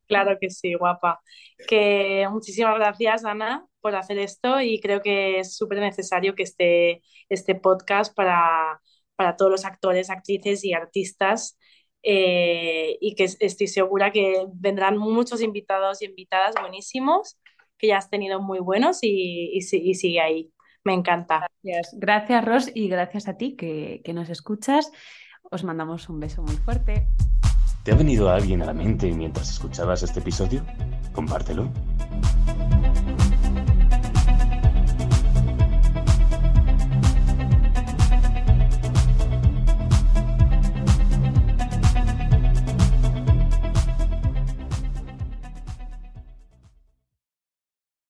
Claro 0.08 0.38
que 0.40 0.50
sí, 0.50 0.74
guapa. 0.74 1.20
Que 1.68 2.26
muchísimas 2.32 2.78
gracias, 2.78 3.26
Ana, 3.26 3.66
por 3.82 3.94
hacer 3.94 4.18
esto 4.20 4.62
y 4.62 4.80
creo 4.80 5.02
que 5.02 5.40
es 5.40 5.58
súper 5.58 5.80
necesario 5.80 6.34
que 6.34 6.44
esté 6.44 7.02
este 7.28 7.56
podcast 7.56 8.16
para, 8.16 8.80
para 9.18 9.36
todos 9.36 9.52
los 9.52 9.66
actores, 9.66 10.10
actrices 10.10 10.64
y 10.64 10.72
artistas 10.72 11.58
eh, 12.04 12.98
y 13.02 13.16
que 13.16 13.26
estoy 13.26 13.68
segura 13.68 14.12
que 14.12 14.46
vendrán 14.54 14.98
muchos 14.98 15.42
invitados 15.42 16.02
y 16.02 16.06
invitadas 16.06 16.56
buenísimos, 16.60 17.38
que 17.78 17.88
ya 17.88 17.98
has 17.98 18.10
tenido 18.10 18.42
muy 18.42 18.60
buenos 18.60 19.00
y, 19.02 19.52
y, 19.54 19.62
sigue 19.62 20.20
ahí. 20.20 20.52
Me 20.84 20.94
encanta. 20.94 21.48
Gracias, 21.64 21.96
gracias 22.00 22.46
Ros 22.46 22.72
y 22.74 22.88
gracias 22.88 23.28
a 23.28 23.38
ti 23.38 23.56
que, 23.56 24.02
que 24.04 24.14
nos 24.14 24.30
escuchas. 24.30 24.92
Os 25.52 25.64
mandamos 25.64 26.10
un 26.10 26.20
beso 26.20 26.42
muy 26.42 26.56
fuerte. 26.56 27.08
¿Te 27.84 27.92
ha 27.92 27.96
venido 27.96 28.30
alguien 28.30 28.62
a 28.62 28.66
la 28.66 28.74
mente 28.74 29.12
mientras 29.12 29.50
escuchabas 29.50 30.04
este 30.04 30.20
episodio? 30.20 30.66
Compártelo. 31.14 31.72